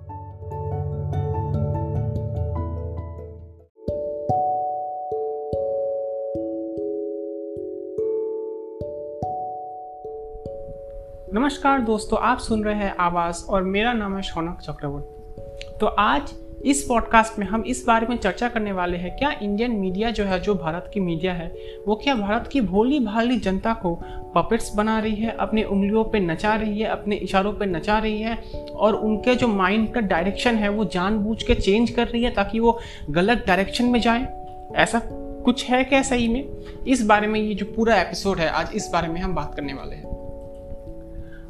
नमस्कार 11.34 11.82
दोस्तों, 11.82 12.20
आप 12.20 12.38
सुन 12.38 12.64
रहे 12.64 12.76
हैं 12.76 12.96
आवाज़ 13.00 13.46
और 13.46 13.64
मेरा 13.64 13.94
नाम 13.94 14.16
है 14.16 14.22
शौनक 14.22 14.60
चक्रवर्ती। 14.64 15.78
तो 15.80 15.86
आज 15.86 16.34
इस 16.66 16.86
पॉडकास्ट 16.90 17.40
में 17.40 17.46
हम 17.48 17.64
इस 17.68 17.84
बारे 17.88 18.08
में 18.08 18.18
चर्चा 18.18 18.50
करने 18.50 18.72
वाले 18.72 18.98
हैं, 18.98 19.18
क्या 19.18 19.32
इंडियन 19.44 19.72
मीडिया 19.72 20.10
जो 20.10 20.24
है, 20.24 20.40
जो 20.40 20.56
भारत 20.56 20.92
की 20.94 21.00
मीडिया 21.00 21.34
है, 21.34 21.56
वो 21.88 21.96
क्या 21.96 22.16
भारत 22.16 22.48
की 22.48 22.62
भोली 22.62 23.00
भाली 23.00 23.38
जनता 23.38 23.74
को 23.74 24.00
पपेट्स 24.36 24.76
बना 24.76 25.00
रही 25.00 25.16
है, 25.16 25.38
अपनी 25.40 25.64
उंगलियों 25.64 26.04
पे 26.04 26.20
नचा 26.20 26.56
रही 26.56 26.80
है, 26.80 26.88
अपने 26.88 27.16
इशारों 27.16 27.54
पे 27.54 27.66
नचा 27.66 28.00
रही 28.00 28.22
है, 28.22 28.36
और 28.76 28.96
उनके 28.96 29.36
जो 29.36 29.48
माइंड 29.48 29.94
का 29.94 30.02
डायरेक्शन 30.02 30.56
है, 30.56 30.70
वो 30.70 30.86
जानबूझ 30.86 31.44
के 31.44 31.56
चेंज 31.56 31.90
कर 31.90 32.08
रही 32.08 32.24
है 32.24 32.32
ताकि 32.32 32.60
वो 32.60 32.80
गलत 33.10 33.44
डायरेक्शन 33.48 33.86
में 33.86 34.02
जाए? 34.02 34.46
ऐसा 34.76 35.02
कुछ 35.46 35.66
है 35.66 35.84
क्या 35.84 36.02
सही 36.02 36.28
में? 36.28 36.50
इस 36.88 37.06
बारे 37.06 37.28
में 37.28 37.40
ये 37.40 37.56
जो 37.56 37.66
पूरा 37.66 38.02
एपिसोड 38.02 38.38
है, 38.38 38.50
आज 38.50 38.70
इस 38.74 38.90
बारे 38.94 39.08
में 39.08 39.22
हम 39.22 39.36
बात 39.36 39.56
करने 39.56 39.74
वाले 39.74 39.96
हैं। 39.96 40.29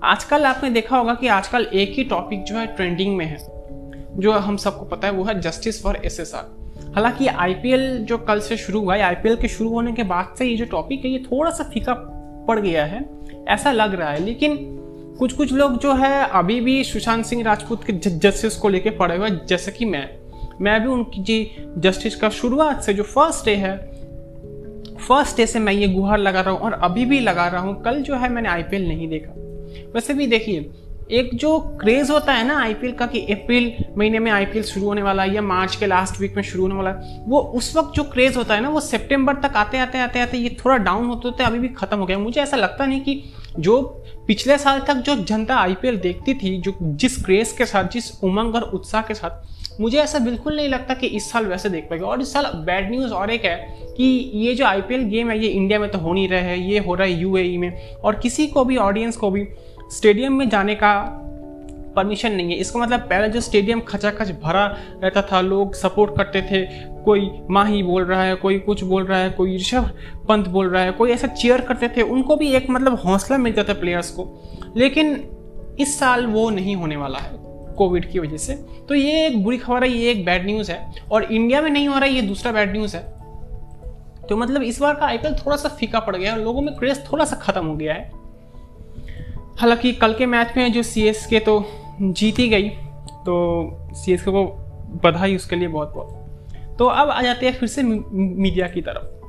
आजकल 0.03 0.43
आपने 0.43 0.69
देखा 0.69 0.97
होगा 0.97 1.13
कि 1.13 1.27
आजकल 1.27 1.67
एक 1.73 1.93
ही 1.93 2.03
टॉपिक 2.03 2.43
जो 2.43 2.55
है 2.55 2.67
ट्रेंडिंग 2.67 3.17
में 3.17 3.25
है। 3.25 3.37
जो 4.17 4.31
हम 4.31 4.57
सबको 4.57 4.85
पता 4.85 5.07
है, 5.07 5.13
वो 5.13 5.23
है 5.23 5.41
justice 5.41 5.83
for 5.83 5.95
S 5.95 6.19
S 6.19 6.35
R 6.35 6.59
हालाँकि 6.95 7.27
आईपीएल 7.27 7.97
जो 7.97 8.17
कल 8.17 8.39
से 8.39 8.57
शुरू 8.57 8.79
हुआ 8.79 8.95
है 8.95 9.01
आईपीएल 9.01 9.35
के 9.35 9.47
शुरू 9.47 9.69
होने 9.69 9.91
के 9.93 10.03
बाद 10.03 10.35
से 10.37 10.45
ये 10.45 10.55
जो 10.55 10.65
टॉपिक 10.65 11.05
है, 11.05 11.11
ये 11.11 11.19
थोड़ा 11.19 11.51
सा 11.51 11.63
फीका 11.63 11.93
पड़ 12.47 12.59
गया 12.59 12.85
है, 12.85 13.09
ऐसा 13.47 13.71
लग 13.71 13.95
रहा 13.95 14.09
है। 14.09 14.19
लेकिन 14.19 14.57
कुछ 15.19 15.33
कुछ 15.33 15.53
लोग 15.53 15.79
जो 15.79 15.93
है, 15.93 16.29
अभी 16.29 16.61
भी 16.61 16.83
सुशांत 16.83 17.25
सिंह 17.25 17.43
राजपूत 17.43 17.83
के 17.83 17.93
जस्टिस 17.93 18.55
को 18.55 18.69
लेके 18.69 18.89
पड़े 18.89 19.17
हुए 19.17 19.29
जैसे 19.29 19.71
कि 19.71 19.85
मैं। 19.85 20.09
मैं 20.61 20.81
भी 20.81 20.87
उनकी 20.87 21.23
जी 21.23 21.51
जस्टिस 21.77 22.15
का 22.15 22.29
शुरुआत 22.29 22.83
से 22.83 22.93
जो 22.93 23.03
फ़र्स्ट 23.03 23.45
डे 23.45 23.55
है 23.55 23.77
फ़र्स्ट 25.07 25.37
डे 25.37 25.45
से 25.45 25.59
मैं 25.59 25.73
ये 25.73 25.87
गुहार 25.87 26.17
लगा 26.17 26.41
रहा 26.41 26.51
हूँ 26.53 26.61
और 26.61 26.73
अभी 26.73 27.05
भी 27.05 27.19
लगा 27.19 27.47
रहा 27.47 27.61
हूँ। 27.61 27.81
कल 27.81 28.01
जो 28.01 28.15
है 28.15 28.29
मैंने 28.29 28.49
आईपीएल 28.49 28.87
नहीं 28.87 29.07
देखा। 29.07 29.33
वैसे 29.95 30.13
भी 30.13 30.27
देखिए, 30.27 30.69
एक 31.11 31.29
जो 31.33 31.59
क्रेज 31.81 32.09
होता 32.09 32.33
है 32.33 32.45
ना 32.47 32.57
आईपीएल 32.61 32.91
का 32.93 33.05
कि 33.05 33.19
अप्रैल 33.33 33.71
महीने 33.97 34.19
में 34.19 34.31
आईपीएल 34.31 34.63
शुरू 34.63 34.85
होने 34.85 35.01
वाला 35.01 35.23
है 35.23 35.33
या 35.35 35.41
मार्च 35.41 35.75
के 35.75 35.85
लास्ट 35.85 36.19
वीक 36.21 36.35
में 36.35 36.43
शुरू 36.43 36.63
होने 36.63 36.75
वाला 36.75 36.89
है, 36.89 37.23
वो 37.27 37.39
उस 37.39 37.75
वक्त 37.77 37.95
जो 37.95 38.03
क्रेज 38.03 38.37
होता 38.37 38.55
है 38.55 38.61
ना, 38.61 38.69
वो 38.69 38.79
सितंबर 38.79 39.35
तक 39.35 39.55
आते 39.55 39.77
आते 39.77 39.99
आते 39.99 40.19
आते 40.19 40.37
ये 40.37 40.55
थोड़ा 40.59 40.77
डाउन 40.77 41.05
होते 41.05 41.27
होते 41.27 41.43
अभी 41.43 41.59
भी 41.59 41.67
खत्म 41.67 41.97
हो 41.97 42.05
गया। 42.05 42.19
मुझे 42.19 42.41
ऐसा 42.41 42.57
लगता 42.57 42.85
नहीं 42.85 43.01
कि 43.01 43.23
जो 43.59 43.81
पिछले 44.27 44.57
साल 44.57 44.79
तक 44.79 44.95
जो 44.95 45.15
जनता 45.15 45.55
आईपीएल 45.55 45.97
देखती 45.97 46.33
थी, 46.33 46.57
जो 46.57 46.73
जिस 46.81 47.23
क्रेज 47.25 47.51
के 47.51 47.65
साथ, 47.65 47.89
जिस 47.89 48.11
उमंग 48.23 48.55
और 48.55 48.63
उत्साह 48.63 49.01
के 49.01 49.13
साथ, 49.13 49.81
मुझे 49.81 49.97
ऐसा 49.97 50.19
बिल्कुल 50.19 50.55
नहीं 50.55 50.69
लगता 50.69 50.93
कि 50.93 51.07
इस 51.07 51.31
साल 51.31 51.45
वैसे 51.45 51.69
देख 51.69 51.87
पाएगा। 51.89 52.07
और 52.07 52.21
इस 52.21 52.33
साल 52.33 52.45
बैड 52.65 52.89
न्यूज़ 52.91 53.13
और 53.13 53.31
एक 53.31 53.45
है 53.45 53.55
कि 53.97 54.03
ये 54.35 54.53
जो 54.55 54.65
आईपीएल 54.65 55.03
गेम 55.03 55.29
है, 55.29 55.39
ये 55.39 55.47
इंडिया 55.47 55.79
में 55.79 55.89
तो 55.91 55.99
हो 55.99 56.13
नहीं 56.13 56.27
रहा 56.29 56.39
है, 56.39 56.59
ये 56.61 56.79
हो 56.79 56.95
रहा 56.95 57.07
है 57.07 57.19
यूएई 57.21 57.57
में। 57.57 57.95
और 57.95 58.19
किसी 58.19 58.47
को 58.47 58.65
भी 58.65 58.77
ऑडियंस 58.77 59.17
को 59.17 59.31
भी 59.31 59.47
स्टेडियम 59.91 60.33
में 60.33 60.49
जाने 60.49 60.75
का 60.75 61.15
परमिशन 61.95 62.31
नहीं 62.31 62.51
है। 62.51 62.55
इसका 62.55 62.79
मतलब 62.79 62.99
पहले 62.99 63.29
जो 63.29 63.41
स्टेडियम 63.41 63.79
खचाखच 63.79 64.31
भरा 64.31 64.65
रहता 65.03 65.21
था, 65.21 65.41
लोग 65.41 65.73
सपोर्ट 65.73 66.17
करते 66.17 66.41
थे, 66.41 66.65
कोई 67.03 67.31
माही 67.49 67.83
बोल 67.83 68.05
रहा 68.05 68.23
है, 68.23 68.35
कोई 68.35 68.59
कुछ 68.59 68.83
बोल 68.83 69.05
रहा 69.05 69.19
है, 69.19 69.29
कोई 69.29 69.55
ऋषभ 69.55 69.91
पंत 70.27 70.47
बोल 70.47 70.69
रहा 70.69 70.83
है, 70.83 70.91
कोई 70.91 71.11
ऐसा 71.11 71.27
चेयर 71.27 71.61
करते 71.61 71.87
थे, 71.87 72.01
उनको 72.01 72.35
भी 72.35 72.51
एक 72.51 72.69
मतलब 72.69 72.95
हौसला 72.95 73.37
मिलता 73.37 73.63
था 73.63 73.73
प्लेयर्स 73.73 74.11
को। 74.11 74.41
लेकिन 74.77 75.29
इस 75.79 75.99
साल 75.99 76.25
वो 76.25 76.49
नहीं 76.49 76.75
होने 76.75 76.95
वाला 76.95 77.19
है 77.19 77.31
कोविड 77.77 78.11
की 78.11 78.19
वजह 78.19 78.37
से। 78.37 78.53
तो 78.89 78.95
ये 78.95 79.27
एक 79.27 79.43
बुरी 79.43 79.57
खबर 79.57 79.83
है, 79.83 79.89
ये 79.89 80.11
एक 80.11 80.25
बैड 80.25 80.45
न्यूज़ 80.45 80.71
है। 80.71 80.91
और 81.11 81.23
इंडिया 81.23 81.61
में 81.61 81.69
नहीं 81.69 81.87
हो 81.87 81.95
रहा 81.95 82.05
है 82.05 82.13
ये 82.13 82.21
दूसरा 82.21 82.51
बैड 82.51 82.71
न्यूज़ 82.71 82.97
है। 82.97 83.03
तो 84.29 84.37
मतलब 84.37 84.61
इस 84.61 84.81
बार 84.81 84.95
का 84.95 85.05
आईपीएल 85.05 85.35
थोड़ा 85.35 85.57
सा 85.57 85.69
फीका 85.69 85.99
पड़ 85.99 86.15
गया 86.15 86.33
है 86.33 86.43
लोगों 86.43 86.61
में 86.61 86.75
क्रेज 86.75 87.11
थोड़ा 87.11 87.25
सा 87.25 87.35
खत्म 87.35 87.65
हो 87.65 87.75
गया 87.75 87.93
है। 87.93 88.18
हालाँकि 89.59 89.91
कल 89.93 90.13
के 90.13 90.25
मैच 90.25 90.53
में 90.57 90.71
जो 90.73 90.83
सी 90.83 91.01
एस 91.01 91.25
के 91.25 91.39
तो 91.39 91.65
जीती 92.01 92.47
गई 92.49 92.69
तो 93.25 93.35
सी 93.93 94.13
एस 94.13 94.21
के 94.21 94.31
को 94.31 94.45
बधाई 95.03 95.35
उसके 95.35 95.55
लिए 95.55 95.67
बहुत 95.67 95.93
बहुत। 95.95 96.75
तो 96.79 96.85
अब 96.85 97.09
आ 97.09 97.21
जाते 97.21 97.45
हैं 97.45 97.53
फिर 97.53 97.69
से 97.69 97.83
मीडिया 97.83 98.67
की 98.67 98.81
तरफ़। 98.81 99.19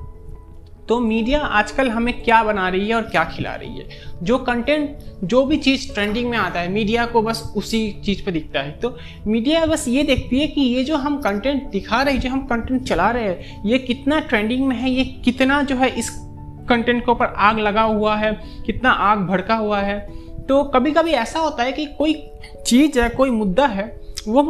तो 0.86 1.00
मीडिया 1.00 1.40
आजकल 1.40 1.88
हमें 1.88 2.22
क्या 2.22 2.42
बना 2.42 2.68
रही 2.68 2.88
है 2.88 2.94
और 2.94 3.02
क्या 3.02 3.24
खिला 3.24 3.54
रही 3.54 3.78
है? 3.78 3.88
जो 4.22 4.38
कंटेंट 4.38 4.98
जो 5.24 5.44
भी 5.46 5.56
चीज़ 5.56 5.94
ट्रेंडिंग 5.94 6.30
में 6.30 6.38
आता 6.38 6.60
है, 6.60 6.68
मीडिया 6.68 7.06
को 7.06 7.22
बस 7.22 7.52
उसी 7.56 8.02
चीज़ 8.04 8.24
पर 8.24 8.30
दिखता 8.30 8.60
है। 8.60 8.70
तो 8.70 8.96
मीडिया 9.26 9.66
बस 9.66 9.88
ये 9.88 10.02
देखती 10.02 10.40
है 10.40 10.46
कि 10.46 10.60
ये 10.60 10.84
जो 10.84 10.96
हम 10.96 11.20
कंटेंट 11.20 11.70
दिखा 11.70 12.02
रहे 12.02 12.14
हैं, 12.14 12.20
जो 12.20 12.30
हम 12.30 12.46
कंटेंट 12.46 12.82
चला 12.82 13.10
रहे 13.10 13.24
हैं, 13.24 13.62
ये 13.66 13.78
कितना 13.78 14.20
ट्रेंडिंग 14.20 14.66
में 14.66 14.76
है, 14.76 14.90
ये 14.90 15.04
कितना 15.04 15.62
जो 15.62 15.76
है 15.76 15.88
इस 15.88 16.10
कंटेंट 16.70 17.04
के 17.04 17.10
ऊपर 17.12 17.26
आग 17.26 17.58
लगा 17.58 17.82
हुआ 17.82 18.16
है, 18.16 18.32
कितना 18.66 18.90
आग 18.90 19.18
भड़का 19.18 19.54
हुआ 19.54 19.80
है। 19.80 19.98
तो 20.48 20.62
कभी 20.64 20.90
कभी 20.90 21.12
ऐसा 21.12 21.38
होता 21.38 21.62
है 21.62 21.72
कि 21.72 21.86
कोई 21.86 22.14
चीज़ 22.66 22.98
है, 23.00 23.08
कोई 23.08 23.30
मुद्दा 23.30 23.66
है, 23.66 24.00
वो 24.28 24.42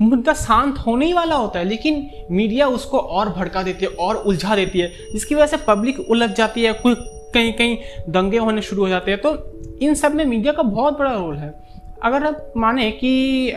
मुद्दा 0.00 0.32
शांत 0.32 0.78
होने 0.78 1.06
ही 1.06 1.12
वाला 1.12 1.34
होता 1.34 1.58
है, 1.58 1.64
लेकिन 1.64 2.06
मीडिया 2.30 2.68
उसको 2.68 2.98
और 2.98 3.28
भड़का 3.28 3.62
देती 3.62 3.84
है, 3.84 3.90
और 3.90 4.16
उलझा 4.16 4.56
देती 4.56 4.78
है, 4.78 4.92
जिसकी 5.12 5.34
वजह 5.34 5.46
से 5.46 5.56
पब्लिक 5.56 6.00
उलझ 6.10 6.30
जाती 6.30 6.62
है, 6.62 6.72
कोई 6.72 6.94
कहीं 7.34 7.52
कहीं 7.52 7.76
दंगे 8.08 8.38
होने 8.38 8.62
शुरू 8.62 8.82
हो 8.82 8.88
जाते 8.88 9.10
हैं। 9.10 9.20
तो 9.20 9.36
इन 9.82 9.94
सब 9.94 10.14
में 10.14 10.24
मीडिया 10.24 10.52
का 10.52 10.62
बहुत 10.62 10.98
बड़ा 10.98 11.12
रोल 11.12 11.36
है। 11.36 11.54
अगर 12.02 12.24
आप 12.24 12.52
माने 12.56 12.90
कि 12.90 13.52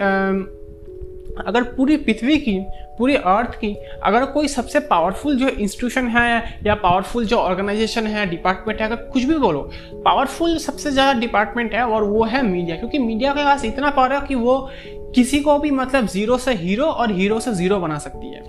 अगर 1.42 1.64
पूरी 1.74 1.98
पृथ्वी 1.98 2.38
की, 2.38 2.60
पूरी 2.98 3.16
अर्थ 3.16 3.54
की, 3.56 3.74
अगर 4.04 4.26
कोई 4.26 4.48
सबसे 4.48 4.80
पावरफुल 4.80 5.38
जो 5.38 5.48
इंस्टीट्यूशन 5.48 6.08
है 6.08 6.60
या 6.66 6.76
पावरफुल 6.76 7.26
जो 7.26 7.38
ऑर्गेनाइजेशन 7.38 8.08
है 8.08 8.26
डिपार्टमेंट 8.30 8.82
है, 8.82 8.88
अगर 8.88 8.96
कुछ 9.04 9.24
भी 9.24 9.38
बोलो 9.38 9.62
पावरफुल 10.06 10.58
सबसे 10.58 10.92
ज़्यादा 10.92 11.20
डिपार्टमेंट 11.20 11.74
है 11.74 11.84
और 11.84 12.04
वो 12.04 12.24
है 12.24 12.42
मीडिया 12.44 12.76
क्योंकि 12.76 13.00
मीडिया 13.00 13.34
के 13.34 13.44
पास 13.44 13.66
इतना 13.66 13.90
पावर 13.90 14.14
है 14.14 14.22
कि 14.28 14.36
वो 14.36 14.60
किसी 15.16 15.40
को 15.40 15.58
भी 15.60 15.72
मतलब 15.72 16.08
ज़ीरो 16.08 16.38
से 16.38 16.54
हीरो 16.54 16.86
और 16.86 17.12
हीरो 17.12 17.40
से 17.40 17.54
ज़ीरो 17.54 17.80
बना 17.80 17.98
सकती 17.98 18.28
है। 18.28 18.42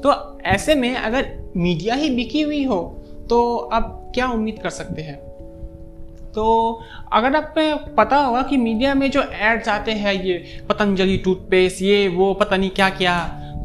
तो 0.00 0.38
ऐसे 0.46 0.74
में 0.74 0.94
अगर 0.96 1.32
मीडिया 1.56 1.94
ही 1.94 2.10
बिकी 2.10 2.42
हुई 2.42 2.64
हो 2.64 2.82
तो 3.30 3.56
आप 3.72 4.10
क्या 4.14 4.28
उम्मीद 4.28 4.58
कर 4.62 4.70
सकते 4.70 5.02
हैं? 5.02 5.16
तो 6.38 6.82
अगर 7.12 7.36
आपको 7.36 7.94
पता 7.94 8.16
होगा 8.16 8.42
कि 8.42 8.56
मीडिया 8.56 8.94
में 8.94 9.10
जो 9.10 9.22
एड्स 9.22 9.68
आते 9.68 9.92
हैं, 9.92 10.12
ये 10.14 10.64
पतंजलि 10.68 11.16
टूथपेस्ट 11.16 11.82
ये, 11.82 12.08
वो, 12.08 12.32
पता 12.34 12.56
नहीं 12.56 12.70
क्या 12.70 12.88
क्या 12.90 13.16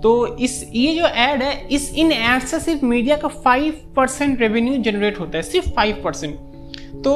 तो 0.04 0.14
इस, 0.38 0.64
ये 0.76 0.96
जो 0.96 1.08
एड 1.08 1.42
है, 1.44 1.68
इस, 1.68 1.94
इन 1.96 2.12
एड 2.12 2.42
से 2.42 2.60
सिर्फ़ 2.60 2.86
मीडिया 2.86 3.18
का 3.18 3.28
फाइव 3.28 3.74
परसेंट 3.96 4.42
रेवेन्यू 4.42 4.78
जनरेट 4.84 5.20
होता 5.20 5.38
है, 5.38 5.44
सिर्फ़ 5.44 5.70
फाइव 5.70 6.02
परसेंट 6.04 6.36
तो 7.04 7.14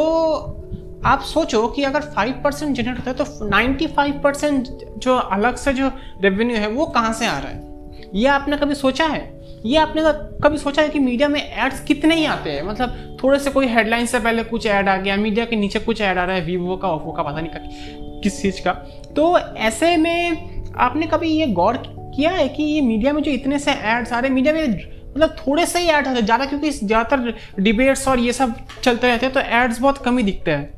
आप 1.05 1.21
सोचो 1.21 1.67
कि 1.67 1.83
अगर 1.83 2.01
फाइव 2.15 2.41
परसेंट 2.43 2.75
जनरेट 2.75 2.97
होता 2.97 3.11
है 3.11 3.17
तो 3.17 3.49
नाइन्टी 3.49 3.87
फाइव 3.87 4.21
परसेंट 4.23 4.67
जो 4.97 5.15
अलग 5.15 5.55
से 5.55 5.73
जो 5.73 5.91
रेवेन्यू 6.21 6.57
है, 6.57 6.67
वो 6.67 6.85
कहाँ 6.85 7.13
से 7.13 7.27
आ 7.27 7.37
रहा 7.37 7.49
है? 7.49 8.11
ये 8.15 8.27
आपने 8.27 8.57
कभी 8.57 8.75
सोचा 8.75 9.05
है? 9.05 9.36
ये 9.67 9.77
आपने 9.77 10.01
कभी 10.43 10.57
सोचा 10.57 10.81
है 10.81 10.89
कि 10.89 10.99
मीडिया 10.99 11.27
में 11.29 11.41
एड्स 11.41 11.83
कितने 11.83 12.15
ही 12.15 12.25
आते 12.27 12.51
हैं? 12.51 12.61
मतलब 12.63 13.17
थोड़े 13.23 13.39
से 13.39 13.49
कोई 13.51 13.67
हेडलाइन 13.67 14.05
से 14.05 14.19
पहले 14.19 14.43
कुछ 14.43 14.65
ऐड 14.67 14.89
आ 14.89 14.95
गया, 14.97 15.15
मीडिया 15.17 15.45
के 15.45 15.55
नीचे 15.55 15.79
कुछ 15.79 16.01
ऐड 16.01 16.17
आ 16.17 16.23
रहा 16.23 16.35
है 16.35 16.41
वीवो 16.43 16.77
का 16.77 16.89
ओप्पो 16.89 17.11
का, 17.11 17.23
पता 17.23 17.41
नहीं 17.41 17.51
का 17.51 18.19
किस 18.21 18.41
चीज़ 18.41 18.61
का। 18.63 18.71
तो 19.15 19.37
ऐसे 19.37 19.95
में 19.97 20.73
आपने 20.77 21.07
कभी 21.07 21.29
ये 21.29 21.47
गौर 21.53 21.77
किया 21.87 22.31
है 22.31 22.47
कि 22.49 22.63
ये 22.63 22.81
मीडिया 22.83 23.13
में 23.13 23.21
जो 23.23 23.31
इतने 23.31 23.59
से 23.59 23.71
एड्स 23.71 24.13
आ 24.13 24.19
रहे 24.19 24.29
हैं, 24.29 24.35
मीडिया 24.35 24.53
में 24.53 24.95
मतलब 25.07 25.35
थोड़े 25.37 25.65
से 25.65 25.79
ही 25.79 25.87
ऐड 25.87 26.07
होते 26.07 26.19
हैं, 26.19 26.25
ज़्यादा 26.25 26.45
क्योंकि 26.45 26.71
ज़्यादातर 26.71 27.61
डिबेट्स 27.61 28.07
और 28.07 28.19
ये 28.19 28.33
सब 28.33 28.55
चलते 28.83 29.07
रहते 29.07 29.25
हैं 29.25 29.33
तो 29.33 29.39
एड्स 29.39 29.79
बहुत 29.81 29.97
कम 29.97 30.17
ही 30.17 30.23
दिखते 30.23 30.51
हैं। 30.51 30.75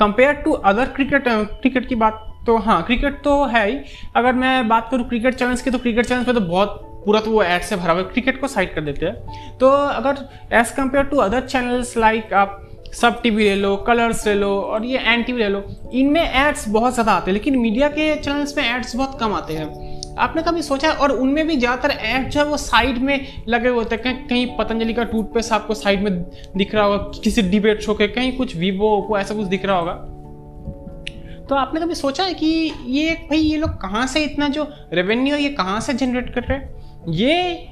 Compare 0.00 0.32
to 0.34 0.52
other 0.52 0.88
cricket 0.90 1.24
cricket 1.26 1.88
की 1.88 1.94
बात 1.96 2.22
तो 2.46 2.56
हाँ 2.58 2.82
क्रिकेट 2.82 3.22
तो 3.22 3.44
है 3.46 3.68
ही। 3.68 3.78
अगर 4.16 4.32
मैं 4.34 4.68
बात 4.68 4.88
करूँ 4.90 5.08
क्रिकेट 5.08 5.34
चैनल्स 5.34 5.62
की 5.62 5.70
तो 5.70 5.78
क्रिकेट 5.78 6.06
चैनल्स 6.06 6.26
पे 6.26 6.32
तो 6.32 6.40
बहुत 6.40 6.82
पूरा 7.06 7.20
तो 7.20 7.30
वो 7.30 7.42
एड 7.44 7.62
से 7.62 7.76
भरा 7.76 7.92
हुआ 7.92 8.02
क्रिकेट 8.04 8.40
को 8.40 8.48
साइड 8.48 8.74
कर 8.74 8.80
देते 8.82 9.06
हैं। 9.06 9.56
तो 9.58 9.70
अगर 9.70 10.28
as 10.52 10.70
compare 10.76 11.04
to 11.04 11.16
other 11.18 11.46
channels 11.48 11.96
like 11.96 12.32
आप 12.34 12.62
सब 12.94 13.20
टीवी 13.22 13.44
ले 13.44 13.54
लो 13.56 13.76
कलर्स 13.86 14.26
ले 14.26 14.34
लो 14.34 14.48
और 14.52 14.84
ये 14.84 14.98
एन 15.04 15.22
टीवी 15.22 15.38
ले 15.38 15.48
लो, 15.48 15.62
इनमें 15.92 16.22
एड्स 16.22 16.68
बहुत 16.68 16.92
ज़्यादा 16.94 17.12
आते 17.12 17.30
हैं, 17.30 17.32
लेकिन 17.32 17.58
मीडिया 17.58 17.88
के 17.88 18.14
चैनल्स 18.16 18.56
में 18.56 18.64
एड्स 18.64 18.94
बहुत 18.96 19.18
कम 19.20 19.32
आते 19.34 19.54
हैं। 19.54 20.14
आपने 20.18 20.42
कभी 20.42 20.62
सोचा 20.62 20.90
और 20.92 21.12
उनमें 21.12 21.46
भी 21.46 21.56
ज़्यादातर 21.56 21.90
एड 21.92 22.28
जो 22.30 22.40
है 22.40 22.46
वो 22.46 22.56
साइड 22.56 22.98
में 22.98 23.26
लगे 23.48 23.68
हुए 23.68 23.78
होते 23.78 23.96
हैं। 23.96 24.26
कहीं 24.28 24.46
पतंजलि 24.58 24.94
का 24.94 25.04
टूथपेस्ट 25.04 25.52
आपको 25.52 25.74
साइड 25.74 26.02
में 26.02 26.22
दिख 26.56 26.74
रहा 26.74 26.84
होगा 26.84 27.20
किसी 27.24 27.42
डिबेट 27.44 27.80
शो 27.80 27.94
के, 27.94 28.08
कहीं 28.08 28.36
कुछ 28.36 28.56
वीवो 28.56 28.96
ओप्पो 28.96 29.18
ऐसा 29.18 29.34
कुछ 29.34 29.46
दिख 29.46 29.64
रहा 29.64 29.76
होगा। 29.76 29.92
तो 31.48 31.54
आपने 31.54 31.80
कभी 31.80 31.94
सोचा 31.94 32.24
है 32.24 32.34
कि 32.34 32.46
ये, 32.86 33.12
भाई 33.30 33.38
ये 33.38 33.56
लोग 33.56 33.70
कहाँ 33.82 34.06
से 34.06 34.24
इतना 34.24 34.48
जो 34.48 34.66
रेवेन्यू 34.92 35.34
है, 35.34 35.42
ये 35.42 35.48
कहाँ 35.50 35.80
से 35.80 35.94
जनरेट 35.94 36.34
कर 36.34 36.42
रहे 36.42 36.58
हैं? 36.58 36.74
ये 37.08 37.68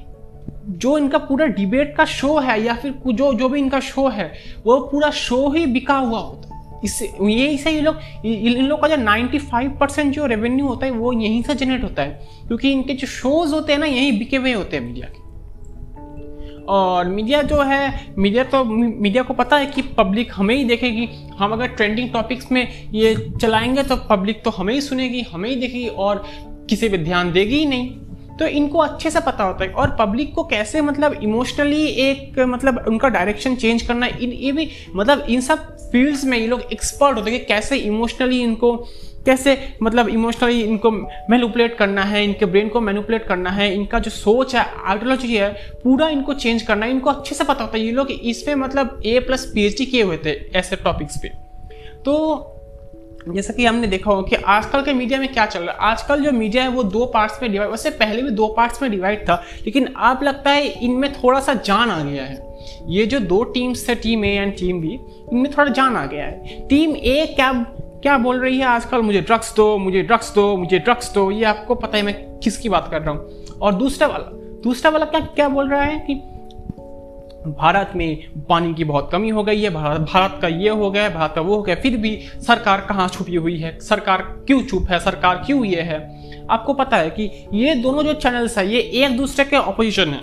जो 0.69 0.97
इनका 0.97 1.17
पूरा 1.17 1.45
डिबेट 1.45 1.95
का 1.95 2.05
शो 2.05 2.39
है 2.39 2.63
या 2.63 2.73
फिर 2.73 2.93
जो 3.07 3.33
जो 3.33 3.49
भी 3.49 3.59
इनका 3.59 3.79
शो 3.79 4.07
है, 4.07 4.33
वो 4.65 4.77
पूरा 4.77 5.11
शो 5.11 5.49
ही 5.49 5.65
बिका 5.65 5.97
हुआ 5.97 6.19
होता 6.19 6.55
है। 6.55 6.81
इससे 6.83 7.13
यही 7.21 7.57
से 7.57 7.71
ये 7.71 7.81
लोग 7.81 8.25
इन 8.25 8.65
लोग 8.65 8.81
का 8.81 8.87
जो 8.87 8.95
95 8.95 9.79
परसेंट 9.79 10.13
जो 10.13 10.25
रेवेन्यू 10.25 10.67
होता 10.67 10.85
है, 10.85 10.91
वो 10.91 11.13
यहीं 11.13 11.43
से 11.43 11.55
जनरेट 11.55 11.83
होता 11.83 12.01
है। 12.01 12.27
क्योंकि 12.47 12.71
इनके 12.71 12.93
जो 12.93 13.07
शोज़ 13.07 13.53
होते 13.53 13.73
हैं 13.73 13.79
ना, 13.79 13.85
यहीं 13.85 14.19
बिके 14.19 14.37
हुए 14.37 14.53
होते 14.53 14.77
हैं 14.77 14.83
मीडिया 14.83 15.07
के। 15.07 15.25
और 16.63 17.09
मीडिया 17.09 17.41
जो 17.41 17.61
है 17.61 18.13
मीडिया 18.17 18.43
तो 18.43 18.63
मीडिया 18.65 19.23
को 19.23 19.33
पता 19.33 19.57
है 19.57 19.65
कि 19.65 19.81
पब्लिक 19.81 20.31
हमें 20.35 20.55
ही 20.55 20.63
देखेगी। 20.63 21.09
हम 21.37 21.51
अगर 21.51 21.67
ट्रेंडिंग 21.67 22.09
टॉपिक्स 22.09 22.51
में 22.51 22.67
ये 22.93 23.33
चलाएँगे 23.41 23.83
तो 23.83 23.95
पब्लिक 23.95 24.43
तो 24.43 24.51
हमें 24.51 24.73
ही 24.73 24.81
सुनेगी, 24.81 25.21
हमें 25.21 25.49
ही 25.49 25.55
देखेगी, 25.55 25.87
और 25.87 26.25
किसी 26.69 26.89
पे 26.89 26.97
ध्यान 26.97 27.31
देगी 27.31 27.55
ही 27.55 27.65
नहीं। 27.65 27.95
तो 28.39 28.47
इनको 28.47 28.79
अच्छे 28.79 29.09
से 29.11 29.19
पता 29.19 29.43
होता 29.43 29.63
है। 29.63 29.71
और 29.71 29.95
पब्लिक 29.99 30.33
को 30.35 30.43
कैसे 30.43 30.81
मतलब 30.81 31.13
इमोशनली 31.23 31.85
एक 32.01 32.39
मतलब 32.39 32.83
उनका 32.87 33.09
डायरेक्शन 33.09 33.55
चेंज 33.55 33.81
करना, 33.81 34.07
इन 34.07 34.31
ये 34.31 34.51
भी 34.51 34.69
मतलब 34.95 35.25
इन 35.29 35.41
सब 35.41 35.73
फील्ड्स 35.91 36.23
में 36.25 36.37
ये 36.37 36.47
लोग 36.47 36.61
एक्सपर्ट 36.73 37.17
होते 37.17 37.31
हैं 37.31 37.39
कि 37.39 37.45
कैसे 37.45 37.77
इमोशनली 37.77 38.41
इनको, 38.41 38.75
कैसे 39.25 39.57
मतलब 39.83 40.09
इमोशनली 40.09 40.61
इनको 40.61 40.91
मैनुपलेट 41.29 41.77
करना 41.77 42.03
है, 42.03 42.23
इनके 42.23 42.45
ब्रेन 42.45 42.69
को 42.69 42.81
मैनुपलेट 42.81 43.25
करना 43.27 43.49
है, 43.49 43.73
इनका 43.73 43.99
जो 43.99 44.11
सोच 44.11 44.55
है 44.55 44.65
आइडियोलॉजी 44.85 45.35
है, 45.35 45.49
पूरा 45.83 46.09
इनको 46.09 46.33
चेंज 46.33 46.61
करना 46.61 46.85
है। 46.85 46.91
इनको 46.91 47.09
अच्छे 47.09 47.35
से 47.35 47.43
पता 47.43 47.63
होता 47.63 47.77
है। 47.77 47.83
ये 47.83 47.91
लोग 47.91 48.11
इस 48.11 48.41
पर 48.41 48.55
मतलब 48.55 49.01
A 49.05 49.19
plus 49.19 49.45
P 49.45 49.65
H 49.65 49.77
D 49.77 49.85
किए 49.85 50.01
हुए 50.01 50.17
थे 50.25 50.33
ऐसे 50.57 50.75
टॉपिक्स 50.75 51.17
पे। 51.17 51.29
तो 52.05 52.51
जैसा 53.27 53.53
कि 53.53 53.65
हमने 53.65 53.87
देखा 53.87 54.11
होगा 54.11 54.27
कि 54.29 54.35
आजकल 54.35 54.81
के 54.81 54.93
मीडिया 54.93 55.19
में 55.19 55.27
क्या 55.33 55.45
चल 55.45 55.59
रहा 55.59 55.71
है। 55.71 55.91
आजकल 55.91 56.23
जो 56.23 56.31
मीडिया 56.31 56.63
है, 56.63 56.69
वो 56.69 56.83
दो 56.83 57.05
पार्ट्स 57.05 57.41
में 57.41 57.51
डिवाइड 57.51 57.71
वैसे 57.71 57.89
पहले 57.91 58.21
भी 58.21 58.29
दो 58.31 58.47
पार्ट्स 58.47 58.81
में 58.81 58.89
डिवाइड 58.91 59.23
था, 59.29 59.41
लेकिन 59.65 59.85
अब 59.85 60.23
लगता 60.23 60.51
है 60.51 60.67
इनमें 60.67 61.11
थोड़ा 61.13 61.39
सा 61.39 61.53
जान 61.55 61.89
आ 61.89 62.03
गया 62.03 62.23
है। 62.23 62.43
ये 62.87 63.05
जो 63.05 63.19
दो 63.19 63.43
टीम्स 63.43 63.87
थे 63.89 63.95
team 63.95 64.25
A 64.25 64.29
and 64.29 64.55
team 64.57 64.81
B 64.81 64.93
इनमें 65.31 65.51
थोड़ा 65.51 65.71
जान 65.71 65.95
आ 65.95 66.05
गया 66.05 66.25
है। 66.25 66.59
टीम 66.67 66.95
ए 66.95 67.25
क्या 67.35 67.51
क्या 68.03 68.17
बोल 68.17 68.39
रही 68.39 68.57
है 68.57 68.65
आजकल? 68.65 69.01
मुझे 69.01 69.21
ड्रग्स 69.21 69.53
दो, 69.55 69.77
मुझे 69.77 70.01
ड्रग्स 70.01 70.33
दो, 70.35 70.55
मुझे 70.57 70.79
ड्रग्स 70.79 71.13
दो। 71.13 71.29
ये 71.31 71.43
आपको 71.43 71.75
पता 71.75 71.97
है 71.97 72.03
मैं 72.03 72.15
किसकी 72.39 72.69
बात 72.69 72.87
कर 72.91 73.01
रहा 73.01 73.11
हूँ। 73.11 73.57
और 73.61 73.73
दूसरा 73.73 74.07
वाला 74.07 74.31
दूसरा 74.63 74.91
वाला 74.91 75.05
क्या 75.05 75.19
क्या 75.19 75.47
बोल 75.49 75.69
रहा 75.69 75.83
है 75.83 75.97
कि 75.99 76.13
भारत 77.47 77.91
में 77.95 78.29
पानी 78.49 78.73
की 78.73 78.83
बहुत 78.83 79.09
कमी 79.11 79.29
हो 79.29 79.43
गई 79.43 79.61
है, 79.61 79.69
भारत 79.69 80.01
भारत 80.01 80.39
का 80.41 80.47
ये 80.47 80.69
हो 80.69 80.91
गया, 80.91 81.09
भारत 81.09 81.31
का 81.35 81.41
वो 81.41 81.55
हो 81.55 81.61
गया, 81.61 81.75
फिर 81.75 81.97
भी 81.97 82.19
सरकार 82.47 82.81
कहाँ 82.81 83.07
छुपी 83.07 83.35
हुई 83.35 83.57
है? 83.57 83.79
सरकार 83.79 84.21
क्यों 84.21 84.61
चुप 84.61 84.87
है? 84.89 84.99
सरकार 84.99 85.43
क्यों 85.45 85.65
ये 85.65 85.81
है? 85.81 86.25
आपको 86.49 86.73
पता 86.73 86.97
है 86.97 87.09
कि 87.09 87.47
ये 87.53 87.75
दोनों 87.75 88.03
जो 88.03 88.13
चैनल्स 88.13 88.57
है, 88.57 88.73
ये 88.73 88.79
एक 88.79 89.17
दूसरे 89.17 89.45
के 89.45 89.55
ऑपोजिशन 89.55 90.07
है। 90.07 90.21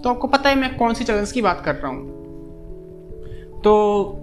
तो 0.00 0.10
आपको 0.10 0.28
पता 0.28 0.50
है 0.50 0.56
मैं 0.56 0.76
कौन 0.76 0.94
सी 0.94 1.04
चैनल्स 1.04 1.32
की 1.32 1.42
बात 1.42 1.62
कर 1.64 1.74
रहा 1.74 1.88
हूँ? 1.88 2.22
तो 3.60 4.18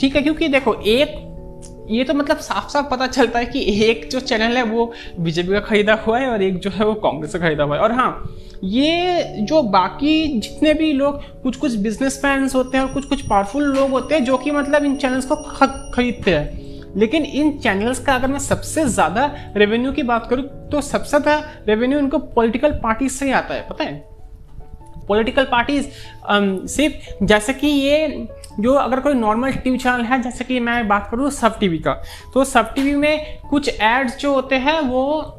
ठीक 0.00 0.16
है, 0.16 0.22
क्योंकि 0.22 0.48
देखो, 0.48 0.74
एक 0.74 1.29
ये 1.90 2.04
तो 2.04 2.14
मतलब 2.14 2.38
साफ़ 2.38 2.68
साफ़ 2.72 2.86
पता 2.90 3.06
चलता 3.06 3.38
है 3.38 3.46
कि 3.46 3.60
एक 3.84 4.08
जो 4.10 4.20
चैनल 4.22 4.56
है 4.56 4.62
वो 4.64 4.92
बीजेपी 5.20 5.52
का 5.52 5.60
खरीदा 5.60 5.94
हुआ 6.06 6.18
है 6.18 6.28
और 6.28 6.42
एक 6.42 6.58
जो 6.58 6.70
है 6.70 6.86
वो 6.86 6.94
कांग्रेस 6.96 7.32
का 7.32 7.38
खरीदा 7.38 7.64
हुआ 7.64 7.76
है। 7.76 7.82
और 7.82 7.92
हाँ 7.92 8.36
ये 8.64 9.24
जो 9.40 9.62
बाकी 9.64 10.40
जितने 10.40 10.74
भी 10.74 10.92
लोग 10.92 11.22
कुछ 11.42 11.56
कुछ 11.56 11.74
बिज़नेस 11.76 12.54
होते 12.54 12.76
हैं 12.76 12.84
और 12.84 12.92
कुछ 12.94 13.04
कुछ 13.04 13.22
पावरफुल 13.22 13.64
लोग 13.66 13.90
होते 13.90 14.14
हैं 14.14 14.24
जो 14.24 14.36
कि 14.38 14.50
मतलब 14.50 14.84
इन 14.84 14.96
चैनल्स 14.96 15.26
को 15.26 15.36
खरीदते 15.94 16.34
हैं। 16.34 16.68
लेकिन 16.96 17.24
इन 17.24 17.50
चैनल्स 17.58 17.98
का 18.04 18.14
अगर 18.14 18.28
मैं 18.28 18.38
सबसे 18.40 18.84
ज़्यादा 18.86 19.24
रेवेन्यू 19.56 19.92
की 19.92 20.02
बात 20.02 20.26
करूँ 20.30 20.44
तो 20.70 20.80
सबसे 20.82 21.08
ज़्यादा 21.10 21.38
रेवेन्यू 21.68 21.98
इनको 21.98 22.18
पॉलिटिकल 22.18 22.72
पार्टी 22.82 23.08
से 23.08 23.26
ही 23.26 23.32
आता 23.32 23.54
है, 23.54 23.66
पता 23.68 23.84
है? 23.84 23.94
पॉलिटिकल 25.08 25.44
पार्टीज़ 25.44 25.86
सिर्फ़ 26.68 27.24
जैसे 27.24 27.52
कि 27.52 27.66
ये 27.66 28.06
जो 28.60 28.74
अगर 28.74 29.00
कोई 29.00 29.14
नॉर्मल 29.14 29.52
टीवी 29.54 29.78
चैनल 29.78 30.04
है, 30.04 30.20
जैसे 30.22 30.44
कि 30.44 30.60
मैं 30.60 30.86
बात 30.88 31.08
करूँ 31.10 31.30
सब 31.30 31.58
टीवी 31.58 31.78
का 31.78 31.92
तो 32.34 32.44
सब 32.44 32.74
टीवी 32.74 32.94
में 32.94 33.40
कुछ 33.50 33.68
एड्स 33.68 34.16
जो 34.18 34.32
होते 34.34 34.56
हैं, 34.56 34.80
वो 34.80 35.36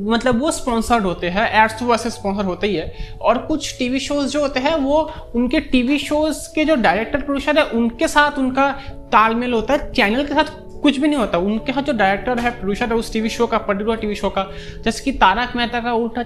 मतलब 0.00 0.40
वो 0.40 0.50
स्पॉन्सर्ड 0.50 1.04
होते 1.04 1.28
हैं 1.30 1.46
एड्स 1.62 1.78
तो 1.78 1.86
वैसे 1.86 2.10
स्पॉन्सर 2.10 2.44
होते 2.44 2.66
ही 2.66 2.74
है। 2.76 3.16
और 3.20 3.38
कुछ 3.38 3.78
टीवी 3.78 3.98
शोज़ 4.00 4.28
जो 4.28 4.40
होते 4.40 4.60
हैं, 4.60 4.74
वो 4.76 5.10
उनके 5.34 5.60
टीवी 5.60 5.98
शोज़ 5.98 6.38
के 6.54 6.64
जो 6.64 6.74
डायरेक्टर 6.76 7.20
प्रोड्यूसर 7.20 7.58
है, 7.58 7.64
उनके 7.70 8.08
साथ 8.08 8.38
उनका 8.38 8.70
तालमेल 9.12 9.52
होता 9.52 9.74
है 9.74 9.92
चैनल 9.92 10.26
के 10.26 10.34
साथ 10.34 10.73
कुछ 10.84 10.98
भी 10.98 11.08
नहीं 11.08 11.18
होता। 11.18 11.38
उनके 11.40 11.72
यहाँ 11.72 11.82
जो 11.82 11.92
डायरेक्टर 11.94 12.38
है 12.38 12.50
प्रोड्यूसर 12.50 12.86
है, 12.86 12.94
उस 12.94 13.12
टीवी 13.12 13.28
शो 13.30 13.46
का 13.46 13.58
पर्टिकुलर 13.60 13.96
टीवी 13.96 14.14
शो 14.14 14.28
का, 14.30 14.46
जैसे 14.84 15.04
कि 15.04 15.12
तारक 15.18 15.56
मेहता 15.56 15.80
का 15.80 15.92
उल्टा 15.94 16.22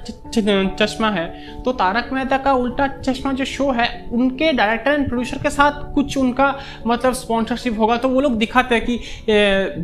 चश्मा 0.76 1.10
है 1.10 1.26
तो 1.64 1.72
तारक 1.74 2.08
मेहता 2.12 2.38
का 2.38 2.52
उल्टा 2.54 2.86
चश्मा 2.98 3.32
जो 3.32 3.44
शो 3.46 3.70
है, 3.72 3.88
उनके 4.12 4.52
डायरेक्टर 4.52 4.92
एंड 4.92 5.06
प्रोड्यूसर 5.08 5.42
के 5.42 5.50
साथ 5.50 5.82
कुछ 5.94 6.16
उनका 6.18 6.54
मतलब 6.86 7.12
स्पॉन्सरशिप 7.14 7.78
होगा। 7.78 7.96
तो 7.96 8.08
वो 8.08 8.20
लोग 8.20 8.36
दिखाते 8.38 8.74
हैं 8.74 8.84
कि 8.84 8.96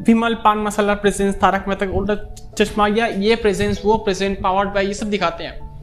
विमल 0.06 0.34
पान 0.44 0.58
मसाला 0.58 0.94
प्रेजेंस 0.96 1.34
तारक 1.37 1.64
मेहता 1.68 1.87
का 1.87 1.92
उल्टा 1.92 2.16
चश्मा 2.54 2.87
या 2.88 3.06
ये 3.06 3.37
प्रेजेंस 3.37 3.80
वो 3.84 3.96
प्रेजेंट 3.98 4.42
पावर्ड 4.42 4.68
बाय 4.70 4.87
ये 4.87 4.94
सब 4.94 5.10
दिखाते 5.10 5.44
हैं। 5.44 5.73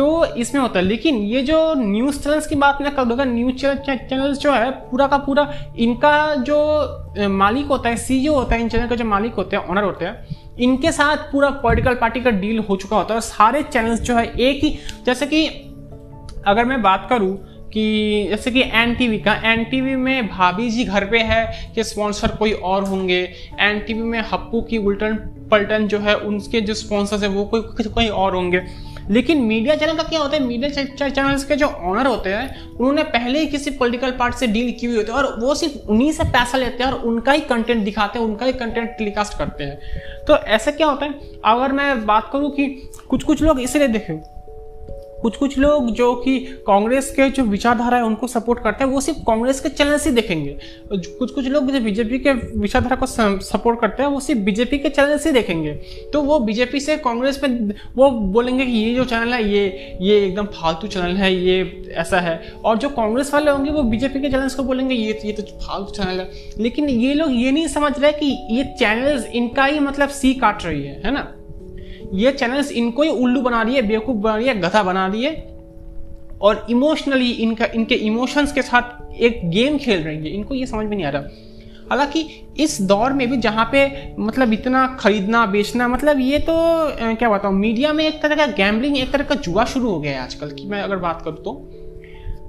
तो 0.00 0.24
इसमें 0.34 0.60
होता 0.60 0.78
है। 0.78 0.84
लेकिन 0.84 1.16
ये 1.26 1.40
जो 1.42 1.56
न्यूज़ 1.76 2.18
चैनल्स 2.18 2.46
की 2.46 2.54
बात 2.56 2.78
मैं 2.82 2.94
कर 2.94 3.04
दूँगा 3.04 3.24
न्यूज़ 3.24 3.56
चैनल्स 3.56 4.38
जो 4.38 4.52
है, 4.52 4.70
पूरा 4.70 5.06
का 5.06 5.16
पूरा 5.18 5.42
इनका 5.78 6.34
जो 6.40 7.28
मालिक 7.28 7.66
होता 7.66 7.88
है 7.88 7.96
सी 7.96 8.24
होता 8.26 8.54
है 8.54 8.60
इन 8.60 8.68
चैनल 8.68 8.86
का 8.86 8.96
जो 8.96 9.04
मालिक 9.04 9.34
होते 9.34 9.56
हैं 9.56 9.66
ऑनर 9.66 9.84
होते 9.84 10.04
हैं, 10.04 10.26
इनके 10.60 10.92
साथ 10.92 11.30
पूरा 11.32 11.50
पॉलिटिकल 11.62 11.94
पार्टी 11.94 12.20
का 12.20 12.30
डील 12.30 12.58
हो 12.60 12.76
चुका 12.76 12.96
होता 12.96 13.14
है 13.14 13.16
और 13.16 13.22
सारे 13.22 13.62
चैनल्स 13.62 14.00
जो 14.00 14.16
है 14.16 14.24
एक 14.26 14.64
ही, 14.64 14.78
जैसे 15.06 15.26
कि 15.26 15.46
अगर 16.46 16.64
मैं 16.64 16.82
बात 16.82 17.06
करूँ 17.10 17.36
कि 17.72 18.26
जैसे 18.30 18.50
कि 18.50 18.62
एन 18.74 18.94
टी 18.94 19.08
वी 19.08 19.18
का 19.18 19.34
एन 19.44 19.64
टी 19.64 19.80
वी 19.80 19.94
में 19.96 20.28
भाभी 20.28 20.70
जी 20.70 20.84
घर 20.84 21.04
पे 21.04 21.18
है 21.18 21.72
कि 21.74 21.84
स्पॉन्सर 21.84 22.36
कोई 22.36 22.52
और 22.52 22.84
होंगे 22.84 23.20
एन 23.60 23.78
टी 23.78 23.94
वी 23.94 24.02
में 24.02 24.20
हप्पू 24.32 24.60
की 24.60 24.78
उल्टन 24.78 25.16
पलटन 25.50 25.86
जो 25.88 25.98
है, 25.98 26.14
उनके 26.16 26.60
जो 26.60 26.74
स्पॉन्सर्स 26.74 27.22
है, 27.22 27.28
वो 27.28 27.44
कोई 27.44 27.60
कोई 27.84 28.08
और 28.08 28.34
होंगे। 28.34 28.62
लेकिन 29.10 29.38
मीडिया 29.38 29.74
चैनल 29.76 29.96
का 29.96 30.02
क्या 30.02 30.20
होता 30.20 30.36
है? 30.36 30.42
मीडिया 30.42 31.08
चैनल्स 31.08 31.44
के 31.44 31.56
जो 31.56 31.66
ऑनर 31.66 32.06
होते 32.06 32.30
हैं, 32.30 32.68
उन्होंने 32.70 33.02
पहले 33.02 33.38
ही 33.38 33.46
किसी 33.46 33.70
पॉलिटिकल 33.70 34.10
पार्टी 34.10 34.38
से 34.38 34.46
डील 34.46 34.72
की 34.80 34.86
हुई 34.86 34.96
होती 34.96 35.12
है 35.12 35.18
और 35.18 35.38
वो 35.40 35.54
सिर्फ़ 35.54 35.88
उन्हीं 35.88 36.12
से 36.12 36.24
पैसा 36.24 36.58
लेते 36.58 36.84
हैं 36.84 36.90
और 36.92 37.00
उनका 37.02 37.32
ही 37.32 37.40
कंटेंट 37.40 37.84
दिखाते 37.84 38.18
हैं, 38.18 38.26
उनका 38.26 38.46
ही 38.46 38.52
कंटेंट 38.52 38.90
टेलीकास्ट 38.90 39.38
करते 39.38 39.64
हैं। 39.64 39.78
तो 40.26 40.36
ऐसा 40.36 40.70
क्या 40.70 40.86
होता 40.86 41.06
है? 41.06 41.14
अगर 41.44 41.72
मैं 41.72 42.06
बात 42.06 42.30
करूँ 42.32 42.50
कि 42.50 42.66
कुछ 43.08 43.22
कुछ 43.22 43.42
लोग 43.42 43.60
इसलिए 43.60 43.88
देखें 43.88 44.39
कुछ 45.22 45.36
कुछ 45.36 45.58
लोग 45.58 45.90
जो 45.90 46.14
कि 46.14 46.38
कांग्रेस 46.66 47.10
के 47.10 47.28
जो 47.30 47.42
विचारधारा 47.42 47.96
है, 47.96 48.04
उनको 48.04 48.26
सपोर्ट 48.26 48.62
करते 48.64 48.84
हैं, 48.84 48.90
वो 48.90 49.00
सिर्फ़ 49.00 49.18
कांग्रेस 49.20 49.60
के 49.60 49.68
चैनल 49.68 49.98
से 49.98 50.10
देखेंगे। 50.10 50.56
कुछ 50.92 51.30
कुछ 51.30 51.46
लोग 51.46 51.70
जो 51.70 51.80
बीजेपी 51.80 52.18
के 52.18 52.32
विचारधारा 52.32 52.96
को 52.96 53.06
सपोर्ट 53.06 53.80
करते 53.80 54.02
हैं, 54.02 54.10
वो 54.10 54.20
सिर्फ़ 54.20 54.40
बीजेपी 54.40 54.78
के 54.78 54.88
चैनल 54.88 55.18
से 55.18 55.32
देखेंगे। 55.32 55.72
तो 56.12 56.22
वो 56.22 56.38
बीजेपी 56.38 56.80
से 56.80 56.96
कांग्रेस 56.96 57.40
में 57.44 57.74
वो 57.96 58.10
बोलेंगे 58.10 58.66
कि 58.66 58.72
ये 58.72 58.94
जो 58.94 59.04
चैनल 59.04 59.34
है, 59.34 59.42
ये 59.50 59.96
ये 60.00 60.24
एकदम 60.26 60.46
फालतू 60.54 60.86
चैनल 60.86 61.16
है, 61.16 61.34
ये 61.34 61.84
ऐसा 61.94 62.20
है। 62.20 62.40
और 62.64 62.78
जो 62.78 62.88
कांग्रेस 62.88 63.34
वाले 63.34 63.50
होंगे, 63.50 63.70
वो 63.70 63.82
बीजेपी 63.82 64.20
के 64.20 64.30
चैनल्स 64.30 64.54
को 64.54 64.62
बोलेंगे, 64.62 64.94
ये 64.94 65.18
ये 65.24 65.32
तो 65.32 65.42
फालतू 65.42 65.92
चैनल 65.92 66.20
है। 66.20 66.30
लेकिन 66.58 66.88
ये 66.88 67.14
लोग 67.14 67.32
ये 67.32 67.50
नहीं 67.50 67.66
समझ 67.68 67.92
रहे 67.98 68.12
कि 68.12 68.26
ये 68.50 68.64
चैनल्स 68.78 69.26
इनका 69.26 69.64
ही 69.64 69.78
मतलब 69.80 70.08
सी 70.08 70.34
काट 70.34 70.64
रही 70.64 70.82
है 70.82 71.00
है 71.04 71.10
ना? 71.10 71.32
ये 72.12 72.32
चैनल्स 72.32 72.72
इनको 72.72 73.02
ही 73.02 73.08
उल्लू 73.08 73.40
बना 73.40 73.62
रही 73.62 73.74
है, 73.74 73.82
बेवकूफ़ 73.82 74.16
बना 74.16 74.36
रही 74.36 74.46
है, 74.46 74.60
गधा 74.60 74.82
बना 74.82 75.06
रही 75.06 75.24
है। 75.24 75.60
और 76.42 76.66
इमोशनली 76.70 77.30
इनका, 77.30 77.66
इनके 77.74 77.94
इमोशंस 77.94 78.52
के 78.52 78.62
साथ 78.62 79.14
एक 79.14 79.50
गेम 79.50 79.78
खेल 79.78 80.02
रही 80.02 80.16
है। 80.16 80.28
इनको 80.28 80.54
ये 80.54 80.66
समझ 80.66 80.86
में 80.86 80.96
नहीं 80.96 81.06
आ 81.06 81.10
रहा। 81.10 81.22
हालाँकि 81.90 82.28
इस 82.58 82.80
दौर 82.82 83.12
में 83.12 83.30
भी 83.30 83.36
जहाँ 83.36 83.68
पे 83.72 84.12
मतलब 84.18 84.52
इतना 84.52 84.86
खरीदना, 85.00 85.46
बेचना 85.46 85.88
मतलब 85.88 86.20
ये 86.20 86.38
तो 86.38 86.54
क्या 87.14 87.30
बताऊँ 87.30 87.54
मीडिया 87.54 87.92
में 87.92 88.06
एक 88.06 88.22
तरह 88.22 88.36
का 88.36 88.46
गैम्बलिंग 88.46 88.98
एक 88.98 89.10
तरह 89.10 89.24
का 89.24 89.34
जुआ 89.34 89.64
शुरू 89.64 89.90
हो 89.90 90.00
गया 90.00 90.12
है 90.12 90.18
आजकल 90.18 90.50
की। 90.50 90.68
मैं 90.68 90.82
अगर 90.82 90.96
बात 90.96 91.22
करूँ 91.22 91.36
तो। 91.36 91.70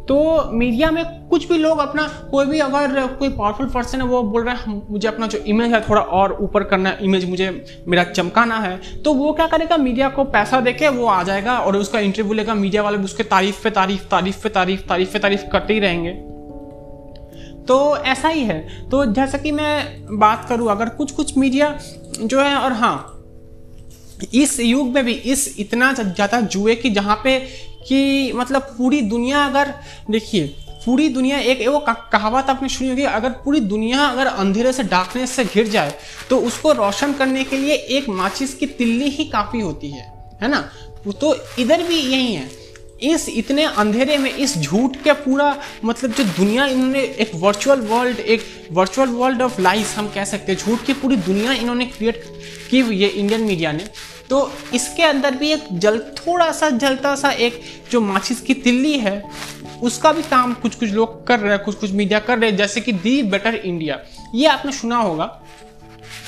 तो 0.07 0.51
मीडिया 0.51 0.89
में 0.91 1.03
कुछ 1.27 1.47
भी 1.49 1.57
लोग 1.57 1.79
अपना 1.79 2.07
कोई 2.31 2.45
भी 2.45 2.59
अगर 2.59 3.05
कोई 3.07 3.29
पावरफुल 3.29 3.67
पर्सन 3.67 4.01
है, 4.01 4.05
वो 4.07 4.21
बोल 4.23 4.43
रहा 4.43 4.55
है 4.55 4.81
मुझे 4.91 5.07
अपना 5.07 5.27
जो 5.27 5.37
इमेज 5.37 5.73
है, 5.73 5.81
थोड़ा 5.81 6.01
और 6.01 6.37
ऊपर 6.41 6.63
करना 6.63 6.89
है 6.89 7.03
इमेज 7.03 7.29
मुझे, 7.29 7.49
मेरा 7.87 8.03
चमकाना 8.03 8.59
है। 8.59 8.79
तो 9.03 9.13
वो 9.13 9.31
क्या 9.33 9.47
करेगा? 9.47 9.77
मीडिया 9.77 10.09
को 10.09 10.23
पैसा 10.23 10.61
देके 10.61 10.89
वो 10.89 11.05
आ 11.05 11.21
जाएगा 11.23 11.57
और 11.59 11.77
उसका 11.77 11.99
इंटरव्यू 11.99 12.33
लेगा। 12.33 12.53
मीडिया 12.53 12.83
वाले 12.83 12.97
उसके 12.97 13.23
तारीफ़ 13.23 13.63
पे 13.63 13.69
तारीफ़ 13.69 14.07
तारीफ़ 14.11 14.43
पे 14.43 14.49
तारीफ़ 14.49 14.81
तारीफ़ 14.81 15.13
पे 15.13 15.19
तारीफ़ 15.19 15.45
करते 15.51 15.73
ही 15.73 15.79
रहेंगे। 15.79 16.11
तो 17.65 17.97
ऐसा 17.97 18.27
ही 18.27 18.43
है। 18.43 18.89
तो 18.89 19.05
जैसा 19.05 19.37
कि 19.37 19.51
मैं 19.51 20.05
बात 20.19 20.45
करूँ, 20.49 20.71
अगर 20.71 20.89
कुछ 20.89 21.11
कुछ 21.11 21.37
मीडिया 21.37 21.77
जो 22.19 22.41
है, 22.41 22.55
और 22.55 22.71
हाँ 22.71 23.17
इस 24.33 24.59
युग 24.59 24.87
में 24.87 25.03
भी, 25.05 25.13
इस 25.13 25.55
इतना 25.59 25.93
ज़्यादा 25.93 26.41
जुए 26.41 26.75
की 26.75 26.89
जहाँ 26.89 27.21
पे 27.23 27.37
कि 27.87 28.31
मतलब 28.35 28.61
पूरी 28.77 29.01
दुनिया 29.01 29.45
अगर, 29.45 29.73
देखिए, 30.11 30.47
पूरी 30.85 31.07
दुनिया 31.09 31.39
एक, 31.39 31.67
वो 31.67 31.79
कहावत 31.79 32.49
आपने 32.49 32.69
सुनी 32.69 32.89
होगी, 32.89 33.03
अगर 33.03 33.29
पूरी 33.43 33.59
दुनिया 33.59 34.05
अगर 34.05 34.27
अंधेरे 34.27 34.71
से 34.73 34.83
डार्कनेस 34.83 35.31
से 35.31 35.45
घिर 35.45 35.67
जाए 35.67 35.93
तो 36.29 36.37
उसको 36.37 36.71
रोशन 36.73 37.13
करने 37.13 37.43
के 37.43 37.57
लिए 37.57 37.73
एक 37.97 38.09
माचिस 38.09 38.53
की 38.53 38.65
तिल्ली 38.65 39.09
ही 39.09 39.25
काफ़ी 39.25 39.61
होती 39.61 39.89
है 39.89 40.11
है 40.41 40.47
ना? 40.47 40.61
तो 41.11 41.35
इधर 41.59 41.81
भी 41.83 41.97
यही 41.97 42.33
है। 42.33 42.49
इस, 43.03 43.27
इतने 43.29 43.63
अंधेरे 43.63 44.17
में, 44.17 44.29
इस 44.31 44.57
झूठ 44.57 44.95
के 44.95 45.13
पूरा 45.13 45.55
मतलब 45.85 46.11
जो 46.11 46.23
दुनिया 46.23 46.65
इन्होंने, 46.65 46.99
एक 46.99 47.31
वर्चुअल 47.35 47.79
वर्ल्ड 47.81 48.19
एक 48.19 48.41
वर्चुअल 48.71 49.09
वर्ल्ड 49.09 49.41
ऑफ़ 49.41 49.61
लाइफ 49.61 49.97
हम 49.97 50.07
कह 50.07 50.25
सकते 50.25 50.51
हैं, 50.51 50.59
झूठ 50.59 50.83
की 50.85 50.93
पूरी 50.93 51.15
दुनिया 51.17 51.53
इन्होंने 51.53 51.85
क्रिएट 51.85 52.23
की 52.71 52.79
हुई 52.79 53.01
है 53.03 53.09
इंडियन 53.09 53.41
मीडिया 53.41 53.71
ने। 53.71 53.85
तो 54.31 54.51
इसके 54.73 55.03
अंदर 55.03 55.35
भी 55.35 55.51
एक 55.51 55.63
जल, 55.73 55.99
थोड़ा 55.99 56.51
सा 56.51 56.69
जलता 56.69 57.15
सा 57.15 57.29
एक 57.29 57.61
जो 57.91 58.01
माचिस 58.01 58.41
की 58.41 58.53
तिल्ली 58.53 58.97
है, 58.99 59.23
उसका 59.83 60.11
भी 60.11 60.21
काम 60.23 60.53
कुछ 60.53 60.75
कुछ 60.75 60.89
लोग 60.89 61.25
कर 61.27 61.39
रहे 61.39 61.53
हैं 61.53 61.63
कुछ 61.63 61.75
कुछ 61.75 61.91
मीडिया 61.91 62.19
कर 62.19 62.39
रहे 62.39 62.49
हैं। 62.49 62.57
जैसे 62.57 62.81
कि 62.81 62.91
दी 62.93 63.21
बेटर 63.23 63.55
इंडिया। 63.55 63.99
ये 64.35 64.47
आपने 64.47 64.71
सुना 64.71 64.97
होगा 64.97 65.25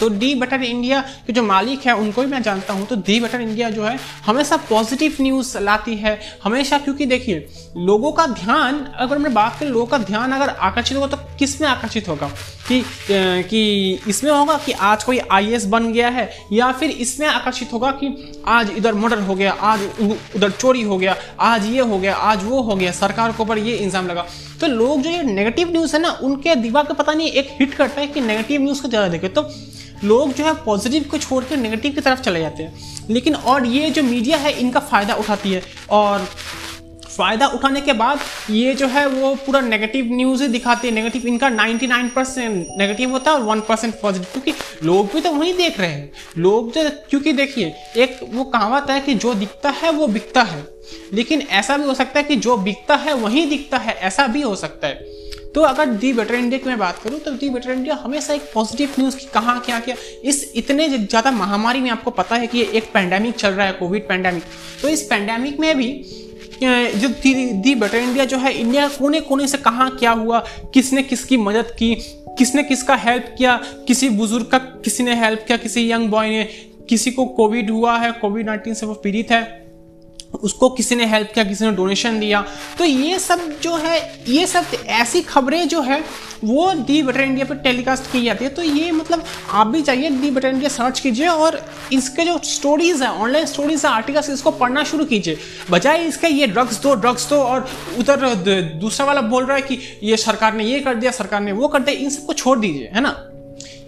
तो 0.03 0.07
डी 0.11 0.33
बटर 0.35 0.61
इंडिया 0.63 0.99
के 1.27 1.33
जो 1.33 1.41
मालिक 1.43 1.85
है, 1.87 1.93
उनको 1.95 2.21
भी 2.21 2.27
मैं 2.27 2.41
जानता 2.43 2.73
हूँ। 2.73 2.85
तो 2.87 2.95
दी 2.97 3.19
बटर 3.19 3.41
इंडिया 3.41 3.69
जो 3.69 3.83
है, 3.83 3.97
हमेशा 4.25 4.57
पॉजिटिव 4.69 5.17
न्यूज़ 5.21 5.57
लाती 5.59 5.95
है। 5.95 6.19
हमेशा 6.43 6.77
क्योंकि 6.77 7.05
देखिए, 7.05 7.47
लोगों 7.79 8.11
का 8.11 8.25
ध्यान, 8.27 8.83
अगर 8.95 9.17
मैं 9.17 9.33
बात 9.33 9.59
करें, 9.59 9.69
लोगों 9.69 9.85
का 9.85 9.97
ध्यान 9.99 10.31
अगर 10.31 10.49
आकर्षित 10.49 10.97
होगा 10.97 11.07
तो 11.07 11.17
किसमें 11.39 11.67
आकर्षित 11.67 12.07
होगा? 12.07 12.31
कि 12.67 12.83
कि 13.43 13.61
इसमें 14.07 14.31
होगा 14.31 14.57
कि 14.57 14.71
आज 14.71 15.03
कोई 15.03 15.19
आई 15.31 15.57
बन 15.67 15.91
गया 15.93 16.09
है, 16.09 16.29
या 16.53 16.71
फिर 16.71 16.89
इसमें 16.91 17.27
आकर्षित 17.27 17.73
होगा 17.73 17.91
कि 17.93 18.13
आज 18.47 18.71
इधर 18.77 18.93
मर्डर 18.93 19.19
हो 19.21 19.35
गया, 19.35 19.51
आज 19.51 19.89
उधर 20.35 20.51
चोरी 20.51 20.81
हो 20.81 20.97
गया, 20.97 21.15
आज 21.39 21.65
ये 21.65 21.81
हो 21.81 21.99
गया, 21.99 22.15
आज 22.15 22.43
वो 22.43 22.61
हो 22.61 22.75
गया, 22.75 22.91
सरकार 22.91 23.31
के 23.31 23.43
ऊपर 23.43 23.57
ये 23.57 23.75
इंजाम 23.77 24.07
लगा। 24.07 24.25
तो 24.61 24.67
लोग 24.67 25.01
जो 25.01 25.09
ये 25.09 25.23
नेगेटिव 25.23 25.71
न्यूज़ 25.71 25.95
है 25.95 26.01
ना, 26.01 26.11
उनके 26.23 26.55
दिमाग 26.55 26.85
में 26.85 26.97
पता 26.97 27.13
नहीं, 27.13 27.27
एक 27.27 27.49
हिट 27.51 27.73
करता 27.73 28.01
है 28.01 28.07
कि 28.07 28.21
नेगेटिव 28.21 28.61
न्यूज़ 28.61 28.81
को 28.81 28.87
ज़्यादा 28.87 29.07
देखे। 29.07 29.27
तो 29.27 29.41
लोग 30.03 30.33
जो 30.33 30.45
है 30.45 30.53
पॉजिटिव 30.53 31.03
को 31.03 31.17
छोड़ 31.17 31.43
कर 31.43 31.57
नेगेटिव 31.57 31.91
की 31.91 32.01
तरफ़ 32.01 32.19
चले 32.19 32.39
जाते 32.39 32.63
हैं। 32.63 33.03
लेकिन 33.09 33.35
और 33.35 33.65
ये 33.65 33.89
जो 33.89 34.03
मीडिया 34.03 34.37
है, 34.37 34.59
इनका 34.59 34.79
फ़ायदा 34.79 35.13
उठाती 35.13 35.51
है। 35.51 35.61
और 35.89 36.29
फ़ायदा 37.17 37.47
उठाने 37.47 37.81
के 37.81 37.93
बाद 37.93 38.19
ये 38.49 38.73
जो 38.73 38.87
है, 38.87 39.07
वो 39.07 39.35
पूरा 39.35 39.61
नेगेटिव 39.61 40.05
न्यूज़ 40.11 40.41
ही 40.41 40.47
दिखाते 40.47 40.87
हैं। 40.87 40.95
नेगेटिव 40.95 41.27
इनका 41.27 41.49
99 41.49 42.09
परसेंट 42.15 42.67
नेगेटिव 42.77 43.09
होता 43.09 43.31
है 43.31 43.37
और 43.37 43.43
वन 43.43 43.59
परसेंट 43.59 44.01
पॉजिटिव 44.01 44.41
क्योंकि 44.41 44.53
लोग 44.87 45.05
भी 45.13 45.21
तो 45.21 45.31
वहीं 45.31 45.53
देख 45.53 45.79
रहे 45.79 45.89
हैं। 45.89 46.11
लोग 46.37 46.71
जो 46.71 46.89
क्योंकि 47.09 47.33
देखिए, 47.33 47.73
एक 47.97 48.19
वो 48.33 48.43
कहावत 48.43 48.89
है 48.89 48.99
कि 48.99 49.15
जो 49.15 49.33
दिखता 49.33 49.69
है, 49.69 49.91
वो 49.91 50.07
बिकता 50.07 50.41
है। 50.41 50.67
लेकिन 51.13 51.41
ऐसा 51.41 51.77
भी 51.77 51.83
हो 51.83 51.93
सकता 51.93 52.19
है 52.19 52.23
कि 52.23 52.35
जो 52.35 52.57
बिकता 52.57 52.95
है, 52.95 53.13
वहीं 53.13 53.49
दिखता 53.49 53.77
है। 53.77 53.93
ऐसा 53.93 54.27
भी 54.27 54.41
हो 54.41 54.55
सकता 54.55 54.87
है। 54.87 55.05
तो 55.55 55.61
अगर 55.61 55.85
दी 55.85 56.13
बेटर 56.13 56.35
इंडिया 56.35 56.59
की 56.59 56.69
मैं 56.69 56.77
बात 56.79 56.99
करूँ 56.99 57.19
तो 57.19 57.31
दी 57.31 57.49
बेटर 57.49 57.71
इंडिया 57.71 57.95
हमेशा 57.95 58.33
एक 58.33 58.49
पॉजिटिव 58.53 58.93
न्यूज़ 58.99 59.17
की 59.17 59.25
कहाँ 59.33 59.59
क्या 59.61 59.79
क्या 59.79 59.95
इस 60.23 60.51
इतने 60.55 60.87
ज़्यादा 60.89 61.31
महामारी 61.31 61.81
में 61.81 61.89
आपको 61.89 62.11
पता 62.11 62.35
है 62.35 62.47
कि 62.47 62.57
ये 62.57 62.65
एक 62.65 62.91
पैंडेमिक 62.93 63.35
चल 63.35 63.49
रहा 63.49 63.67
है 63.67 63.73
कोविड 63.73 64.07
पैंडेमिक 64.07 64.43
तो 64.81 64.89
इस 64.89 65.01
पैंडेमिक 65.01 65.59
में 65.59 65.77
भी 65.77 66.05
जो 66.63 67.07
दी, 67.07 67.33
दी 67.45 67.75
बेटर 67.75 67.97
इंडिया 67.97 68.25
जो 68.25 68.37
है 68.37 68.53
इंडिया 68.53 68.87
कोने 68.87 69.21
कोने 69.21 69.47
से 69.47 69.57
कहाँ 69.57 69.89
क्या 69.97 70.11
हुआ 70.11 70.39
किसने 70.73 71.03
किसकी 71.03 71.37
मदद 71.37 71.75
की 71.79 71.95
किसने 72.37 72.63
किसका 72.63 72.95
हेल्प 72.95 73.35
किया 73.37 73.61
किसी 73.87 74.09
बुज़ुर्ग 74.09 74.45
का 74.45 74.57
किसी 74.57 75.03
ने 75.03 75.15
हेल्प 75.15 75.43
किया 75.47 75.57
किसी 75.57 75.91
यंग 75.91 76.09
बॉय 76.09 76.29
ने 76.29 76.43
किसी 76.89 77.11
को 77.11 77.25
कोविड 77.25 77.69
हुआ 77.69 77.97
है 77.97 78.11
कोविड 78.11 78.45
नाइन्टीन 78.45 78.73
से 78.73 78.85
वो 78.85 78.93
पीड़ित 78.93 79.31
है। 79.31 79.62
उसको 80.33 80.69
किसी 80.69 80.95
ने 80.95 81.05
हेल्प 81.05 81.31
किया, 81.33 81.45
किसी 81.45 81.65
ने 81.65 81.71
डोनेशन 81.71 82.19
दिया। 82.19 82.45
तो 82.77 82.85
ये 82.85 83.19
सब 83.19 83.49
जो 83.61 83.75
है, 83.75 83.99
ये 84.27 84.45
सब 84.47 84.65
ऐसी 84.87 85.21
खबरें 85.21 85.67
जो 85.67 85.81
है, 85.81 86.03
वो 86.43 86.73
दी 86.73 87.01
बटर 87.03 87.21
इंडिया 87.21 87.45
पर 87.45 87.55
टेलीकास्ट 87.55 88.11
की 88.11 88.23
जाती 88.23 88.45
है। 88.45 88.51
तो 88.51 88.61
ये 88.61 88.91
मतलब 88.91 89.23
आप 89.49 89.67
भी 89.67 89.81
चाहिए 89.81 90.09
दी 90.09 90.31
बटर 90.31 90.47
इंडिया 90.47 90.69
सर्च 90.69 90.99
कीजिए 90.99 91.27
और 91.27 91.59
इसके 91.93 92.25
जो 92.25 92.37
स्टोरीज़ 92.45 93.03
हैं 93.03 93.09
ऑनलाइन 93.09 93.45
स्टोरीज 93.45 93.85
हैं 93.85 93.91
आर्टिकल्स 93.91 94.29
इसको 94.29 94.51
पढ़ना 94.51 94.83
शुरू 94.83 95.05
कीजिए। 95.05 95.37
बजाय 95.71 96.05
इसके 96.05 96.27
ये 96.27 96.47
ड्रग्स 96.47 96.81
दो 96.81 96.95
ड्रग्स 96.95 97.29
दो 97.29 97.35
और 97.35 97.69
उधर 97.99 98.33
दूसरा 98.79 99.05
वाला 99.05 99.21
बोल 99.21 99.45
रहा 99.45 99.57
है 99.57 99.61
कि 99.61 99.79
ये 100.03 100.17
सरकार 100.17 100.53
ने 100.53 100.63
ये 100.63 100.79
कर 100.79 100.95
दिया, 100.95 101.11
सरकार 101.11 101.41
ने 101.41 101.51
वो 101.51 101.67
कर 101.67 101.79
दिया, 101.79 101.99
इन 101.99 102.09
सबको 102.09 102.33
छोड़ 102.33 102.59
दीजिए, 102.59 102.89
है 102.93 103.01
ना? 103.01 103.29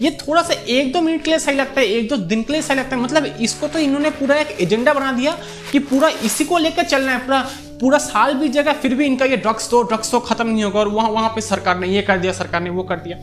ये 0.01 0.11
थोड़ा 0.19 0.41
सा 0.41 0.53
एक 0.53 0.91
दो 0.93 1.01
मिनट 1.01 1.23
के 1.23 1.31
लिए 1.31 1.39
सही 1.39 1.55
लगता 1.55 1.81
है, 1.81 1.87
एक 1.87 2.07
दो 2.09 2.17
दिन 2.17 2.43
के 2.43 2.53
लिए 2.53 2.61
सही 2.61 2.77
लगता 2.77 2.95
है। 2.95 3.01
मतलब 3.01 3.25
इसको 3.25 3.67
तो 3.67 3.79
इन्होंने 3.79 4.09
पूरा 4.11 4.35
एक 4.35 4.57
एजेंडा 4.61 4.93
बना 4.93 5.11
दिया 5.11 5.37
कि 5.71 5.79
पूरा 5.81 6.09
इसी 6.23 6.45
को 6.45 6.57
लेकर 6.57 6.83
चलना 6.85 7.11
है, 7.11 7.19
पूरा 7.19 7.41
पूरा 7.81 7.97
साल 7.99 8.33
बीत 8.33 8.51
जाएगा, 8.51 8.73
फिर 8.73 8.93
भी 8.95 9.05
इनका 9.05 9.25
ये 9.25 9.37
ड्रग्स 9.37 9.69
तो 9.69 9.81
ड्रग्स 9.83 10.11
तो 10.11 10.19
खत्म 10.21 10.47
नहीं 10.47 10.63
होगा 10.63 10.79
और 10.79 10.87
वहाँ 10.89 11.09
वहाँ 11.11 11.29
पे 11.29 11.41
सरकार 11.41 11.79
ने 11.79 11.87
ये 11.87 12.01
कर 12.01 12.17
दिया, 12.17 12.33
सरकार 12.33 12.61
ने 12.61 12.69
वो 12.69 12.83
कर 12.83 12.97
दिया। 12.97 13.17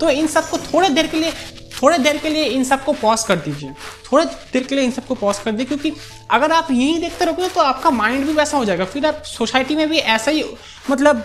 तो 0.00 0.10
इन 0.10 0.26
सबको 0.26 0.58
थोड़े 0.58 0.88
देर 0.88 1.06
के 1.06 1.16
लिए, 1.16 1.32
थोड़े 1.82 1.98
देर 1.98 2.16
के 2.16 2.28
लिए 2.28 2.44
इन 2.44 2.64
सबको 2.64 2.92
पॉज 2.92 3.22
कर 3.24 3.36
दीजिए। 3.38 3.72
थोड़े 4.06 4.24
देर 4.24 4.62
के 4.62 4.74
लिए 4.74 4.84
इन 4.84 4.90
सबको 4.90 5.14
पॉज 5.14 5.38
कर 5.38 5.50
दीजिए, 5.50 5.66
क्योंकि 5.66 5.92
अगर 6.30 6.52
आप 6.52 6.70
यही 6.70 6.98
देखते 6.98 7.24
रहोगे 7.24 7.48
तो 7.48 7.60
आपका 7.60 7.90
माइंड 7.90 8.26
भी 8.26 8.32
वैसा 8.32 8.56
हो 8.56 8.64
जाएगा। 8.64 8.84
फिर 8.86 9.06
आप 9.06 9.22
सोसाइटी 9.26 9.76
में 9.76 9.88
भी 9.90 9.98
ऐसा 9.98 10.30
ही 10.30 10.44
मतलब 10.90 11.24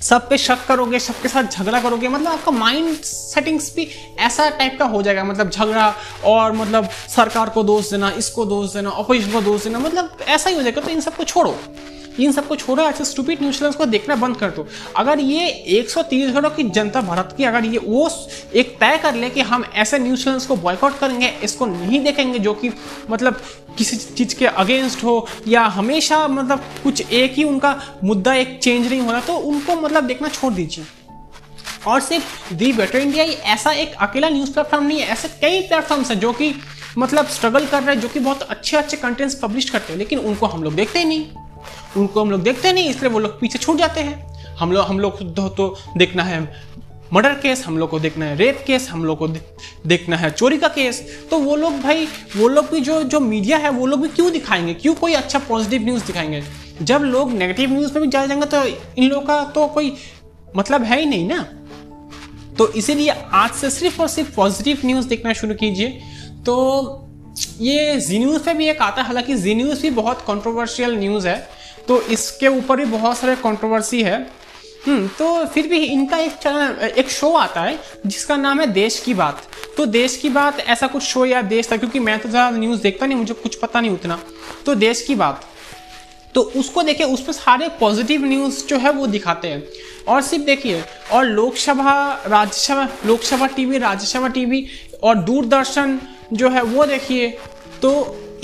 सब 0.00 0.28
पे 0.28 0.38
शक 0.38 0.64
करोगे, 0.68 0.98
सबके 0.98 1.28
साथ 1.28 1.44
झगड़ा 1.52 1.80
करोगे 1.80 2.08
मतलब 2.08 2.32
आपका 2.32 2.52
माइंड 2.52 2.94
सेटिंग्स 2.96 3.74
भी 3.76 3.88
ऐसा 4.18 4.48
टाइप 4.50 4.78
का 4.78 4.84
हो 4.84 5.02
जाएगा 5.02 5.24
मतलब 5.24 5.50
झगड़ा 5.50 5.92
और 6.24 6.52
मतलब 6.52 6.88
सरकार 7.08 7.48
को 7.48 7.62
दोष 7.62 7.90
देना, 7.90 8.10
इसको 8.10 8.44
दोष 8.44 8.72
देना 8.72 8.90
अपोजिशन 8.90 9.32
को 9.32 9.40
दोष 9.40 9.64
देना 9.64 9.78
मतलब 9.78 10.16
ऐसा 10.28 10.50
ही 10.50 10.56
हो 10.56 10.62
जाएगा 10.62 10.80
तो 10.80 10.90
इन 10.90 11.00
सबको 11.00 11.24
छोड़ो। 11.24 11.56
इन 12.18 12.32
सबको 12.32 12.56
छोड़ो, 12.56 12.82
ऐसे 12.82 13.04
स्टूपिड 13.04 13.42
न्यूज़ 13.42 13.58
चैनल्स 13.58 13.76
को 13.76 13.84
देखना 13.86 14.14
बंद 14.16 14.36
कर 14.36 14.50
दो। 14.50 14.66
अगर 14.96 15.20
ये 15.20 15.48
130 15.74 16.32
करोड़ 16.32 16.52
की 16.54 16.62
जनता 16.70 17.00
भारत 17.00 17.34
की, 17.36 17.44
अगर 17.44 17.64
ये 17.64 17.78
वो 17.78 18.08
एक 18.54 18.74
तय 18.80 18.98
कर 19.02 19.14
ले 19.14 19.30
कि 19.30 19.40
हम 19.40 19.64
ऐसे 19.74 19.98
न्यूज़ 19.98 20.24
चैनल्स 20.24 20.46
को 20.46 20.56
बॉयकआउट 20.56 20.98
करेंगे, 20.98 21.28
इसको 21.44 21.66
नहीं 21.66 22.00
देखेंगे, 22.04 22.38
जो 22.38 22.54
कि 22.54 22.70
मतलब 23.10 23.40
किसी 23.78 23.96
चीज़ 23.96 24.34
के 24.34 24.46
अगेंस्ट 24.46 25.04
हो, 25.04 25.26
या 25.48 25.62
हमेशा 25.70 26.26
मतलब 26.28 26.64
कुछ 26.82 27.00
एक 27.02 27.32
ही 27.32 27.44
उनका 27.44 27.74
मुद्दा 28.04 28.34
एक 28.34 28.58
चेंज 28.62 28.86
नहीं 28.88 29.00
हो 29.00 29.12
रहा 29.12 29.20
तो 29.20 29.36
उनको 29.36 29.76
मतलब 29.76 30.04
देखना 30.04 30.28
छोड़ 30.30 30.52
दीजिए। 30.52 30.84
और 31.86 32.00
सिर्फ़ 32.00 32.54
दी 32.54 32.72
बेटर 32.72 32.98
इंडिया 32.98 33.24
ही 33.24 33.32
ऐसा 33.48 33.72
एक 33.72 33.92
अकेला 34.00 34.28
न्यूज़ 34.28 34.52
प्लेटफॉर्म 34.52 34.86
नहीं 34.86 35.00
है, 35.00 35.08
ऐसे 35.08 35.28
कई 35.40 35.60
प्लेटफॉर्म्स 35.62 36.10
हैं 36.10 36.18
जो 36.20 36.32
कि 36.32 36.54
मतलब 36.98 37.26
स्ट्रगल 37.28 37.66
कर 37.66 37.82
रहे 37.82 37.94
हैं, 37.94 38.00
जो 38.02 38.08
कि 38.08 38.20
बहुत 38.20 38.42
अच्छे 38.44 38.76
अच्छे 38.76 38.96
कंटेंट्स 38.96 39.34
पब्लिश 39.34 39.68
करते 39.70 39.92
हैं, 39.92 39.98
लेकिन 39.98 40.18
उनको 40.20 40.46
हम 40.46 40.62
लोग 40.62 40.74
देखते 40.74 41.04
नहीं। 41.04 41.26
उनको 41.96 42.20
हम 42.20 42.30
लोग 42.30 42.42
देखते 42.42 42.72
नहीं, 42.72 42.88
इसलिए 42.90 43.10
वो 43.10 43.18
लोग 43.18 43.38
पीछे 43.40 43.58
छूट 43.58 43.76
जाते 43.78 44.00
हैं। 44.00 44.56
हम 44.56 44.72
लोग 44.72 44.86
हम 44.86 44.98
लोग 45.00 45.22
तो 45.56 45.76
देखना 45.96 46.22
है 46.22 46.40
मर्डर 47.12 47.34
केस 47.34 47.64
हम 47.64 47.78
लोग 47.78 47.90
को 47.90 48.00
देखना 48.00 48.24
है, 48.24 48.36
रेप 48.36 48.64
केस 48.66 48.88
हम 48.88 49.04
लोग 49.04 49.18
को 49.18 49.28
देखना 49.86 50.16
है, 50.16 50.30
चोरी 50.30 50.58
का 50.58 50.68
केस। 50.68 51.26
तो 51.30 51.38
वो 51.38 51.56
लोग 51.56 51.80
भाई, 51.80 52.08
वो 52.36 52.48
लोग 52.48 52.70
भी 52.70 52.80
जो 52.80 53.02
जो 53.02 53.20
मीडिया 53.20 53.58
है, 53.58 53.70
वो 53.70 53.86
लोग 53.86 54.00
भी 54.00 54.08
क्यों 54.08 54.32
दिखाएँगे? 54.32 54.74
क्यों 54.74 54.94
कोई 54.94 55.12
अच्छा 55.12 55.38
पॉजिटिव 55.38 55.84
न्यूज़ 55.84 56.04
दिखाएँगे? 56.04 56.42
जब 56.82 57.00
लोग 57.00 57.32
नेगेटिव 57.32 57.70
न्यूज़ 57.70 57.92
में 57.92 58.02
भी 58.02 58.08
जा 58.08 58.26
जाएँगे 58.26 58.46
तो 58.46 58.64
इन 59.02 59.08
लोगों 59.08 59.26
का 59.26 59.44
तो 59.44 59.66
कोई 59.66 59.96
मतलब 60.56 60.82
है 60.82 61.00
ही 61.00 61.06
नहीं 61.06 61.28
ना। 61.28 61.42
तो 62.58 62.72
इसीलिए 62.72 63.08
आज 63.32 63.50
से 63.50 63.70
सिर्फ़ 63.70 64.02
और 64.02 64.08
सिर्फ़ 64.08 64.34
पॉजिटिव 64.36 64.78
न्यूज़ 64.84 65.08
देखना 65.08 65.32
शुरू 65.32 65.54
कीजिए। 65.54 66.00
तो 66.46 67.08
ये 67.60 68.00
जी 68.00 68.18
न्यूज़ 68.18 68.42
पे 68.42 68.54
भी 68.54 68.68
एक 68.68 68.82
आता 68.82 69.02
है, 69.02 69.06
हालाँकि 69.06 69.34
जी 69.34 69.54
न्यूज़ 69.54 69.82
भी 69.82 69.90
बहुत 69.90 70.24
कंट्रोवर्शियल 70.26 70.90
न्यूज़ 70.90 71.28
है। 71.28 71.48
तो 71.88 72.02
इसके 72.02 72.48
ऊपर 72.48 72.76
भी 72.76 72.84
बहुत 72.84 73.18
सारे 73.18 73.36
कंट्रोवर्सी 73.36 74.02
है। 74.02 74.37
तो 74.86 75.44
फिर 75.44 75.66
भी 75.66 75.78
इनका 75.78 76.18
एक 76.18 76.32
चैनल, 76.32 76.86
एक 76.88 77.10
शो 77.10 77.32
आता 77.32 77.60
है, 77.60 77.78
जिसका 78.06 78.36
नाम 78.36 78.60
है 78.60 78.66
देश 78.66 78.98
की 79.00 79.14
बात। 79.14 79.42
तो 79.76 79.86
देश 79.86 80.16
की 80.16 80.28
बात 80.28 80.60
ऐसा 80.60 80.86
कुछ 80.86 81.02
शो 81.02 81.24
या 81.24 81.42
देश 81.42 81.70
था, 81.72 81.76
क्योंकि 81.76 81.98
मैं 81.98 82.18
तो 82.18 82.28
ज़्यादा 82.28 82.56
न्यूज़ 82.56 82.82
देखता 82.82 83.06
नहीं, 83.06 83.18
मुझे 83.18 83.34
कुछ 83.34 83.54
पता 83.54 83.80
नहीं 83.80 83.90
उतना। 83.90 84.18
तो 84.66 84.74
देश 84.74 85.02
की 85.02 85.14
बात। 85.14 85.44
तो 86.34 86.42
उसको 86.56 86.82
देखिए, 86.82 87.06
उस 87.06 87.24
पर 87.24 87.32
सारे 87.32 87.68
पॉजिटिव 87.80 88.24
न्यूज़ 88.24 88.66
जो 88.66 88.78
है 88.78 88.90
वो 88.92 89.06
दिखाते 89.06 89.48
हैं। 89.48 89.62
और 90.08 90.22
सिर्फ़ 90.22 90.44
देखिए, 90.44 90.84
और 91.12 91.24
लोकसभा, 91.24 92.22
राज्यसभा, 92.26 92.88
लोकसभा 93.06 93.46
टीवी, 93.46 93.78
राज्यसभा 93.78 94.28
टीवी 94.28 94.66
और 95.02 95.14
दूरदर्शन 95.14 96.00
जो 96.32 96.48
है 96.48 96.62
वो 96.62 96.84
देखिए 96.86 97.28
तो 97.82 97.90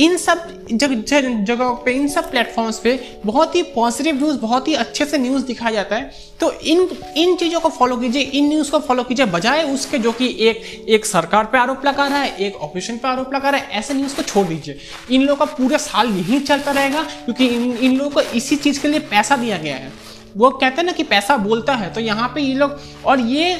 इन 0.01 0.17
सब 0.17 0.67
जगह 0.73 1.45
जगहों 1.45 1.75
पे, 1.77 1.93
इन 1.93 2.09
सब 2.09 2.31
प्लेटफॉर्म्स 2.31 2.79
पे 2.79 2.99
बहुत 3.25 3.55
ही 3.57 3.63
पॉजिटिव 3.65 4.17
न्यूज़ 4.17 4.39
बहुत 4.39 4.69
ही 4.69 4.75
अच्छे 4.75 5.05
से 5.05 5.19
न्यूज़ 5.19 5.45
दिखाया 5.47 5.75
जाता 5.75 5.97
है। 5.97 6.11
तो 6.41 6.51
इन 6.53 6.89
इन 7.17 7.35
चीज़ों 7.37 7.61
को 7.61 7.69
फॉलो 7.71 7.97
कीजिए, 7.97 8.23
इन 8.23 8.49
न्यूज़ 8.49 8.71
को 8.71 8.79
फॉलो 8.79 9.03
कीजिए 9.03 9.27
बजाय 9.27 9.63
उसके 9.65 9.99
जो 9.99 10.13
कि 10.13 10.29
एक 10.41 10.63
एक 10.89 11.07
सरकार 11.07 11.45
पे 11.45 11.59
आरोप 11.59 11.85
लगा 11.87 12.07
रहा 12.07 12.19
है, 12.19 12.37
एक 12.39 12.57
ऑपोजिशन 12.57 12.97
पे 12.97 13.09
आरोप 13.09 13.35
लगा 13.35 13.51
रहा 13.51 13.61
है, 13.61 13.71
ऐसे 13.71 13.95
न्यूज़ 13.95 14.17
को 14.17 14.23
छोड़ 14.23 14.47
दीजिए। 14.47 14.79
इन 15.11 15.23
लोगों 15.23 15.47
का 15.47 15.53
पूरा 15.55 15.79
साल 15.79 16.09
यही 16.09 16.41
चलता 16.41 16.71
रहेगा, 16.71 17.03
क्योंकि 17.03 17.47
इन 17.47 17.71
इन 17.73 17.97
लोगों 17.97 18.11
को 18.11 18.21
इसी 18.33 18.57
चीज़ 18.57 18.81
के 18.81 18.89
लिए 18.89 19.01
पैसा 19.11 19.37
दिया 19.37 19.59
गया 19.59 19.77
है। 19.77 19.93
वो 20.37 20.51
कहते 20.51 20.77
हैं 20.77 20.85
ना 20.85 20.93
कि 20.93 21.03
पैसा 21.05 21.37
बोलता 21.39 21.75
है 21.75 21.93
तो 21.95 22.01
यहाँ 22.01 22.29
पे 22.35 22.41
ये 22.41 22.55
लोग, 22.55 22.79
और 23.05 23.21
ये 23.21 23.55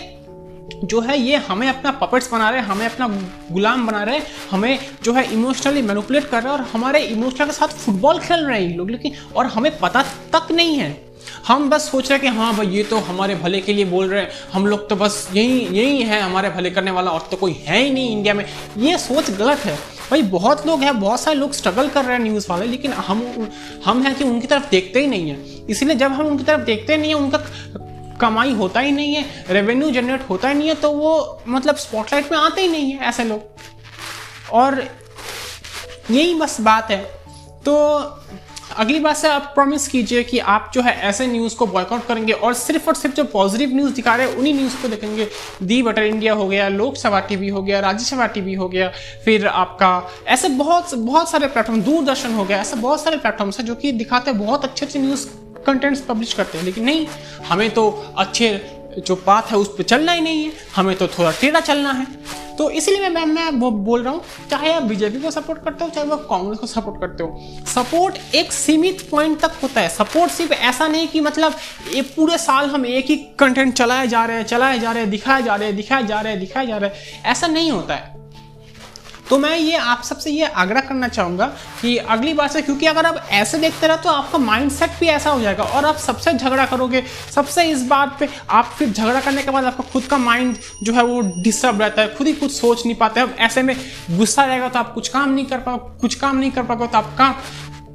जो 0.85 1.01
है 1.01 1.19
ये 1.19 1.37
हमें 1.37 1.69
अपना 1.69 1.91
पपेट्स 1.91 2.33
बना 2.33 2.51
रहे 2.51 2.61
हैं, 2.61 2.67
हमें 2.67 2.87
अपना 2.87 3.09
गुलाम 3.53 3.87
बना 3.87 4.03
रहे 4.03 4.19
हैं, 4.19 4.27
हमें 4.51 4.79
जो 5.03 5.13
है 5.13 5.33
इमोशनली 5.33 5.83
मैनुपुलेट 5.83 6.25
कर 6.25 6.43
रहे 6.43 6.53
हैं 6.53 6.61
और 6.61 6.67
हमारे 6.73 7.01
इमोशनल 7.01 7.47
के 7.47 7.53
साथ 7.53 7.69
फुटबॉल 7.69 8.19
खेल 8.19 8.41
रहे 8.41 8.61
हैं 8.61 8.69
ये 8.69 8.75
लोग, 8.75 8.91
लेकिन 8.91 9.13
और 9.37 9.47
हमें 9.47 9.79
पता 9.79 10.03
तक 10.03 10.53
नहीं 10.53 10.77
है। 10.77 11.05
हम 11.49 11.71
बस 11.71 11.91
सोच 11.91 12.11
रहे 12.11 12.19
हैं 12.19 12.33
कि 12.33 12.39
हाँ 12.39 12.55
भाई, 12.55 12.67
ये 12.67 12.83
तो 12.83 12.97
हमारे 12.97 13.35
भले 13.35 13.61
के 13.61 13.73
लिए 13.73 13.85
बोल 13.85 14.09
रहे 14.09 14.23
हैं। 14.23 14.31
हम 14.53 14.67
लोग 14.67 14.89
तो 14.89 14.97
बस 14.97 15.29
यही 15.35 15.61
यही 15.61 16.03
है, 16.03 16.21
हमारे 16.21 16.51
भले 16.51 16.71
करने 16.71 16.91
वाला 16.91 17.11
और 17.11 17.29
तो 17.31 17.37
कोई 17.37 17.53
है 17.53 17.83
ही 17.83 17.91
नहीं 17.91 18.11
इंडिया 18.11 18.35
में। 18.35 18.45
ये 18.79 18.99
सोच 18.99 19.31
गलत 19.31 19.59
है। 19.59 19.79
भाई, 20.11 20.23
बहुत 20.23 20.67
लोग 20.67 20.83
हैं, 20.83 21.01
बहुत 21.01 21.21
सारे 21.21 21.37
लोग 21.37 21.53
स्ट्रगल 21.53 21.89
कर 21.89 22.05
रहे 22.05 22.17
हैं 22.17 22.23
न्यूज़ 22.23 22.47
वाले, 22.51 22.67
लेकिन 22.67 22.93
हम 22.93 23.49
हम 23.85 24.03
हैं 24.03 24.15
कि 24.15 24.25
उनकी 24.25 24.47
तरफ़ 24.47 24.71
देखते 24.71 25.01
ही 25.01 25.07
नहीं 25.07 25.31
है। 25.31 25.67
इसलिए 25.71 25.95
जब 25.95 26.13
हम 26.13 26.27
उनकी 26.27 26.45
तरफ़ 26.45 26.61
देखते 26.61 26.97
नहीं 26.97 27.09
है, 27.09 27.17
उनका 27.17 27.39
कमाई 28.21 28.53
होता 28.53 28.81
ही 28.81 28.93
नहीं 28.93 29.15
है 29.15 29.45
रेवेन्यू 29.51 29.91
जनरेट 29.91 30.29
होता 30.31 30.49
ही 30.49 30.55
नहीं 30.55 30.69
है 30.69 30.75
तो 30.75 30.91
वो 30.91 31.43
मतलब 31.49 31.77
स्पॉटलाइट 31.77 32.33
में 32.33 32.39
आते 32.39 32.61
ही 32.61 32.69
नहीं 32.69 32.93
है 32.93 33.09
ऐसे 33.09 33.25
लोग। 33.25 34.53
और 34.53 34.83
यही 36.11 36.35
बस 36.35 36.61
बात 36.61 36.91
है। 36.91 37.03
तो 37.65 37.75
अगली 38.77 38.99
बात 38.99 39.17
से 39.17 39.29
आप 39.29 39.51
प्रॉमिस 39.55 39.87
कीजिए 39.89 40.23
कि 40.23 40.39
आप 40.39 40.71
जो 40.75 40.83
है 40.83 40.95
ऐसे 41.01 41.27
न्यूज़ 41.27 41.55
को 41.57 41.67
बॉयकआउट 41.67 42.07
करेंगे 42.07 42.33
और 42.33 42.55
सिर्फ़ 42.55 42.87
और 42.89 42.95
सिर्फ़ 42.95 43.15
जो 43.17 43.25
पॉजिटिव 43.25 43.75
न्यूज़ 43.75 43.93
दिखा 43.95 44.15
रहे 44.17 44.29
हैं, 44.29 44.37
उन्हीं 44.37 44.55
न्यूज़ 44.55 44.77
को 44.83 44.89
देखेंगे। 44.89 45.29
दी 45.63 45.83
बटर 45.83 46.03
इंडिया 46.03 46.35
हो 46.35 46.47
गया 46.49 46.69
लोकसभा 46.69 47.21
टीवी 47.21 47.49
हो 47.49 47.63
गया 47.63 47.81
राज्यसभा 47.81 48.27
टीवी 48.27 48.55
हो 48.55 48.69
गया, 48.69 48.89
फिर 49.25 49.47
आपका 49.47 50.11
ऐसे 50.27 50.49
बहुत 50.49 50.95
बहुत 50.95 51.31
सारे 51.31 51.47
प्लेटफॉर्म 51.47 51.83
दूरदर्शन 51.83 52.35
हो 52.35 52.45
गया, 52.45 52.61
ऐसे 52.61 52.77
बहुत 52.77 53.03
सारे 53.03 53.17
प्लेटफॉर्म्स 53.17 53.59
हैं 53.61 53.67
जो 53.67 53.75
कि 53.75 53.93
दिखाते 53.93 54.31
हैं 54.31 54.41
बहुत 54.41 54.65
अच्छे 54.65 54.87
अच्छे 54.87 54.99
न्यूज़ 54.99 55.27
कंटेंट्स 55.67 56.01
पब्लिश 56.01 56.33
करते 56.33 56.59
हैं। 56.59 56.65
लेकिन 56.65 56.85
नहीं, 56.85 57.07
हमें 57.49 57.71
तो 57.71 57.91
अच्छे 58.19 58.49
जो 58.99 59.15
बात 59.27 59.51
है, 59.51 59.57
उस 59.57 59.69
पर 59.69 59.83
चलना 59.83 60.13
ही 60.13 60.21
नहीं 60.21 60.45
है। 60.45 60.53
हमें 60.77 60.97
तो 60.97 61.07
थोड़ा 61.09 61.31
टेढ़ा 61.31 61.61
चलना 61.61 61.93
है। 61.93 62.07
तो 62.57 62.69
इसलिए 62.71 63.09
मैं 63.09 63.25
मैं 63.27 63.51
वो 63.51 63.71
बोल 63.71 64.03
रहा 64.03 64.13
हूँ, 64.13 64.23
चाहे 64.51 64.73
आप 64.73 64.83
बीजेपी 64.83 65.21
को 65.21 65.31
सपोर्ट 65.31 65.65
करते 65.65 65.85
हो, 65.85 65.91
चाहे 65.91 66.11
आप 66.11 66.27
कांग्रेस 66.31 66.59
को 66.59 66.67
सपोर्ट 66.67 67.01
करते 67.01 67.23
हो 67.23 67.65
सपोर्ट 67.67 68.35
एक 68.35 68.53
सीमित 68.53 69.09
पॉइंट 69.11 69.41
तक 69.41 69.53
होता 69.63 69.81
है। 69.81 69.89
सपोर्ट 69.89 70.33
सिर्फ़ 70.33 70.53
ऐसा 70.53 70.89
नहीं 70.89 71.09
कि 71.09 71.21
मतलब 71.21 71.57
ये 71.95 72.03
पूरे 72.03 72.39
साल 72.39 72.71
हम 72.71 72.87
एक 72.87 73.07
ही 73.07 73.17
कंटेंट 73.17 73.75
चलाए 73.75 74.07
जा 74.07 74.25
रहे 74.25 74.37
हैं, 74.37 74.45
चलाए 74.45 74.79
जा 74.79 74.93
रहे 74.93 75.03
हैं, 75.03 75.11
दिखाए 75.11 75.43
जा 75.43 75.55
रहे 75.55 75.69
हैं, 75.69 75.77
दिखाए 75.77 76.07
जा 76.07 76.21
रहे 76.21 76.33
हैं, 76.33 76.41
दिखाए 76.41 76.67
जा 76.67 76.77
रहे 76.77 76.91
हैं। 76.91 77.23
ऐसा 77.25 77.47
नहीं 77.47 77.71
होता 77.71 77.95
है। 77.95 78.24
तो 79.31 79.39
मैं 79.39 79.57
ये 79.59 79.77
आप 79.77 80.03
सबसे 80.03 80.31
ये 80.31 80.47
आग्रह 80.47 80.81
करना 80.81 81.09
चाहूँगा 81.09 81.47
कि 81.81 81.97
अगली 81.97 82.33
बार 82.35 82.49
से, 82.49 82.63
क्योंकि 82.63 82.87
अगर 82.87 83.07
आप 83.07 83.27
ऐसे 83.33 83.59
देखते 83.59 83.87
रहो 83.87 83.97
तो 83.97 84.09
आपका 84.11 84.39
माइंड 84.39 84.71
भी 85.01 85.07
ऐसा 85.07 85.31
हो 85.31 85.41
जाएगा 85.41 85.65
और 85.65 85.85
आप 85.85 85.97
सबसे 85.99 86.33
झगड़ा 86.33 86.67
करोगे, 86.67 87.03
सबसे 87.35 87.65
इस 87.65 87.83
बात 87.87 88.17
पर 88.21 88.29
आप 88.51 88.75
फिर 88.79 88.89
झगड़ा 88.89 89.21
करने 89.21 89.43
के 89.43 89.51
बाद 89.51 89.65
आपका 89.65 89.85
खुद 89.93 90.05
का 90.05 90.19
माइंड 90.19 90.57
जो 90.83 90.93
है 90.93 91.05
वो 91.05 91.21
डिस्टर्ब 91.39 91.81
रहता 91.83 92.03
है, 92.03 92.15
खुद 92.15 92.27
ही 92.27 92.33
कुछ 92.35 92.53
सोच 92.53 92.85
नहीं 92.87 92.97
पाते, 92.97 93.21
अब 93.21 93.37
ऐसे 93.39 93.63
में 93.63 93.77
गुस्सा 94.11 94.45
रहेगा 94.45 94.69
तो 94.69 94.79
आप 94.79 94.95
कुछ 94.95 95.09
काम 95.09 95.31
नहीं 95.31 95.47
कर 95.47 95.59
पाओ, 95.59 95.79
कुछ 96.01 96.15
काम 96.15 96.37
नहीं 96.37 96.51
कर 96.51 96.63
पाओगे 96.63 96.87
तो 96.87 96.99
आप 96.99 97.15
काम 97.19 97.35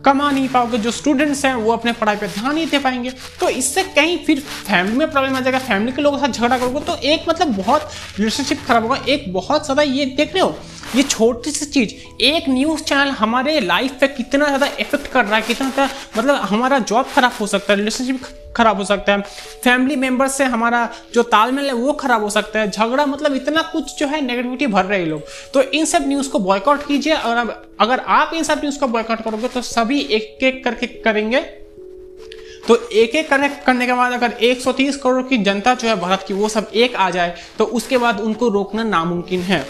कमा 0.05 0.29
नहीं 0.31 0.47
पाओगे, 0.49 0.77
जो 0.77 0.91
स्टूडेंट्स 0.91 1.43
हैं 1.45 1.53
वो 1.55 1.71
अपने 1.71 1.91
पढ़ाई 1.93 2.15
पे 2.15 2.27
ध्यान 2.27 2.53
नहीं 2.55 2.65
दे 2.67 2.79
पाएँगे। 2.79 3.11
तो 3.39 3.49
इससे 3.51 3.83
कहीं 3.85 4.17
फिर 4.25 4.39
फैमिली 4.39 4.97
में 4.97 5.11
प्रॉब्लम 5.11 5.35
आ 5.35 5.39
जाएगा 5.39 5.59
फैमिली 5.59 5.91
के 5.91 6.01
लोगों 6.01 6.17
के 6.17 6.25
साथ 6.25 6.33
झगड़ा 6.33 6.57
करोगे 6.57 6.79
तो 6.81 6.95
एक 7.05 7.25
मतलब 7.29 7.55
बहुत 7.55 7.89
रिलेशनशिप 8.17 8.65
खराब 8.67 8.83
होगा, 8.83 8.99
एक 9.07 9.31
बहुत 9.33 9.65
ज़्यादा 9.65 9.81
ये 9.83 10.05
देख 10.07 10.33
रहे 10.33 10.43
हो 10.43 10.55
ये 10.95 11.04
छोटी 11.04 11.52
सी 11.52 11.65
चीज़, 11.65 11.93
एक 12.23 12.47
न्यूज़ 12.49 12.82
चैनल 12.84 13.10
हमारे 13.13 13.60
लाइफ 13.60 13.91
पे 13.99 14.08
कितना 14.10 14.45
ज़्यादा 14.45 14.67
इफ़ेक्ट 14.80 15.08
कर 15.08 15.25
रहा 15.25 15.36
है, 15.36 15.41
कितना 15.41 15.69
ज़्यादा 15.69 15.93
मतलब 16.17 16.36
हमारा 16.43 16.80
जॉब 16.82 17.06
खराब 17.15 17.32
हो 17.39 17.47
सकता 17.47 17.73
है 17.73 17.78
रिलेशनशिप 17.78 18.21
खराब 18.58 18.78
हो 18.78 18.84
सकता 18.86 19.12
है 19.12 19.21
फैमिली 19.63 19.95
मेंबर 19.95 20.28
से 20.28 20.43
हमारा 20.45 20.88
जो 21.13 21.23
तालमेल 21.25 21.65
है 21.65 21.73
वो 21.73 21.93
खराब 21.93 22.23
हो 22.23 22.30
सकता 22.30 22.60
है, 22.60 22.69
झगड़ा 22.69 23.06
मतलब 23.06 23.36
इतना 23.36 23.62
कुछ 23.71 23.97
जो 23.99 24.08
है 24.08 24.21
नेगेटिविटी 24.21 24.67
भर 24.67 24.86
रहे 24.86 25.06
लोग। 25.06 25.21
तो 25.54 25.62
इन 25.62 25.86
सब 25.86 26.08
न्यूज़ 26.08 26.30
को 26.30 26.39
बॉयकआउट 26.39 26.86
कीजिए 26.88 27.15
और 27.15 27.38
अगर 27.80 27.99
आप 27.99 28.34
इन 28.34 28.43
सब 28.43 28.60
न्यूज़ 28.60 28.80
को 28.80 28.88
बॉयकआउट 28.88 29.23
करोगे 29.23 29.47
तो 29.47 29.62
सभी 29.63 29.99
एक 30.02 30.43
एक 30.43 30.63
करके 30.63 30.88
करेंगे। 30.88 31.41
तो 32.67 32.75
एक 32.75 33.15
एक 33.15 33.30
करने 33.30 33.49
करने 33.65 33.86
के 33.88 33.93
बाद 33.93 34.13
अगर 34.13 34.34
130 34.43 34.95
करोड़ 34.95 35.21
की 35.23 35.38
जनता 35.43 35.73
जो 35.73 35.88
है 35.88 35.95
भारत 35.99 36.25
की 36.28 36.34
वो 36.34 36.49
सब 36.49 36.71
एक 36.75 36.95
आ 36.95 37.10
जाए 37.10 37.36
तो 37.58 37.65
उसके 37.65 37.97
बाद 37.97 38.19
उनको 38.21 38.49
रोकना 38.49 38.84
नामुमकिन 38.86 39.41
है। 39.43 39.65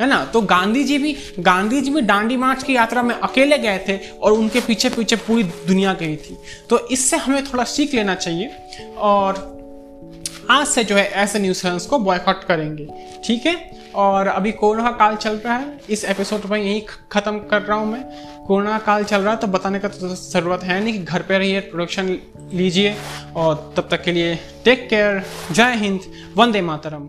है 0.00 0.06
ना? 0.06 0.24
तो 0.24 0.40
गांधी 0.40 0.84
जी 0.84 0.98
भी, 0.98 1.16
गांधी 1.38 1.80
जी 1.80 1.90
भी 1.90 2.00
डांडी 2.00 2.36
मार्च 2.36 2.62
की 2.62 2.76
यात्रा 2.76 3.02
में 3.02 3.14
अकेले 3.14 3.58
गए 3.58 3.78
थे 3.88 3.98
और 4.10 4.32
उनके 4.32 4.60
पीछे 4.60 4.88
पीछे 4.88 5.16
पूरी 5.16 5.42
दुनिया 5.42 5.92
गई 5.92 6.16
थी। 6.16 6.36
तो 6.70 6.78
इससे 6.88 7.16
हमें 7.16 7.44
थोड़ा 7.44 7.64
सीख 7.64 7.94
लेना 7.94 8.14
चाहिए 8.14 8.50
और 8.98 9.52
आज 10.50 10.66
से 10.66 10.84
जो 10.84 10.96
है 10.96 11.06
ऐसे 11.06 11.38
न्यूज़ 11.38 11.62
चैनल्स 11.62 11.86
को 11.86 11.98
बॉयकॉट 11.98 12.44
करेंगे। 12.44 12.88
ठीक 13.24 13.46
है? 13.46 13.72
और 13.94 14.26
अभी 14.26 14.52
कोरोना 14.52 14.90
काल 14.90 15.16
चल 15.16 15.36
रहा 15.36 15.56
है। 15.56 15.80
इस 15.90 16.04
एपिसोड 16.04 16.44
में 16.50 16.58
यही 16.58 16.80
ख़त्म 17.12 17.38
कर 17.38 17.62
रहा 17.62 17.78
हूँ 17.78 17.86
मैं। 17.92 18.02
कोरोना 18.46 18.78
काल 18.78 19.04
चल 19.04 19.20
रहा 19.20 19.32
है 19.32 19.38
तो 19.40 19.46
बताने 19.46 19.78
का 19.78 19.88
तो 19.88 20.14
ज़रूरत 20.14 20.64
है 20.64 20.82
नहीं 20.84 20.92
कि 20.92 20.98
घर 20.98 21.22
पे 21.22 21.38
रहिए 21.38 21.60
प्रोडक्शन 21.60 22.16
लीजिए 22.52 22.94
और 23.36 23.74
तब 23.76 23.88
तक 23.90 24.02
के 24.02 24.12
लिए 24.12 24.34
टेक 24.64 24.88
केयर 24.88 25.22
जय 25.52 25.74
हिंद, 25.76 26.00
वंदे 26.36 26.60
मातरम। 26.60 27.08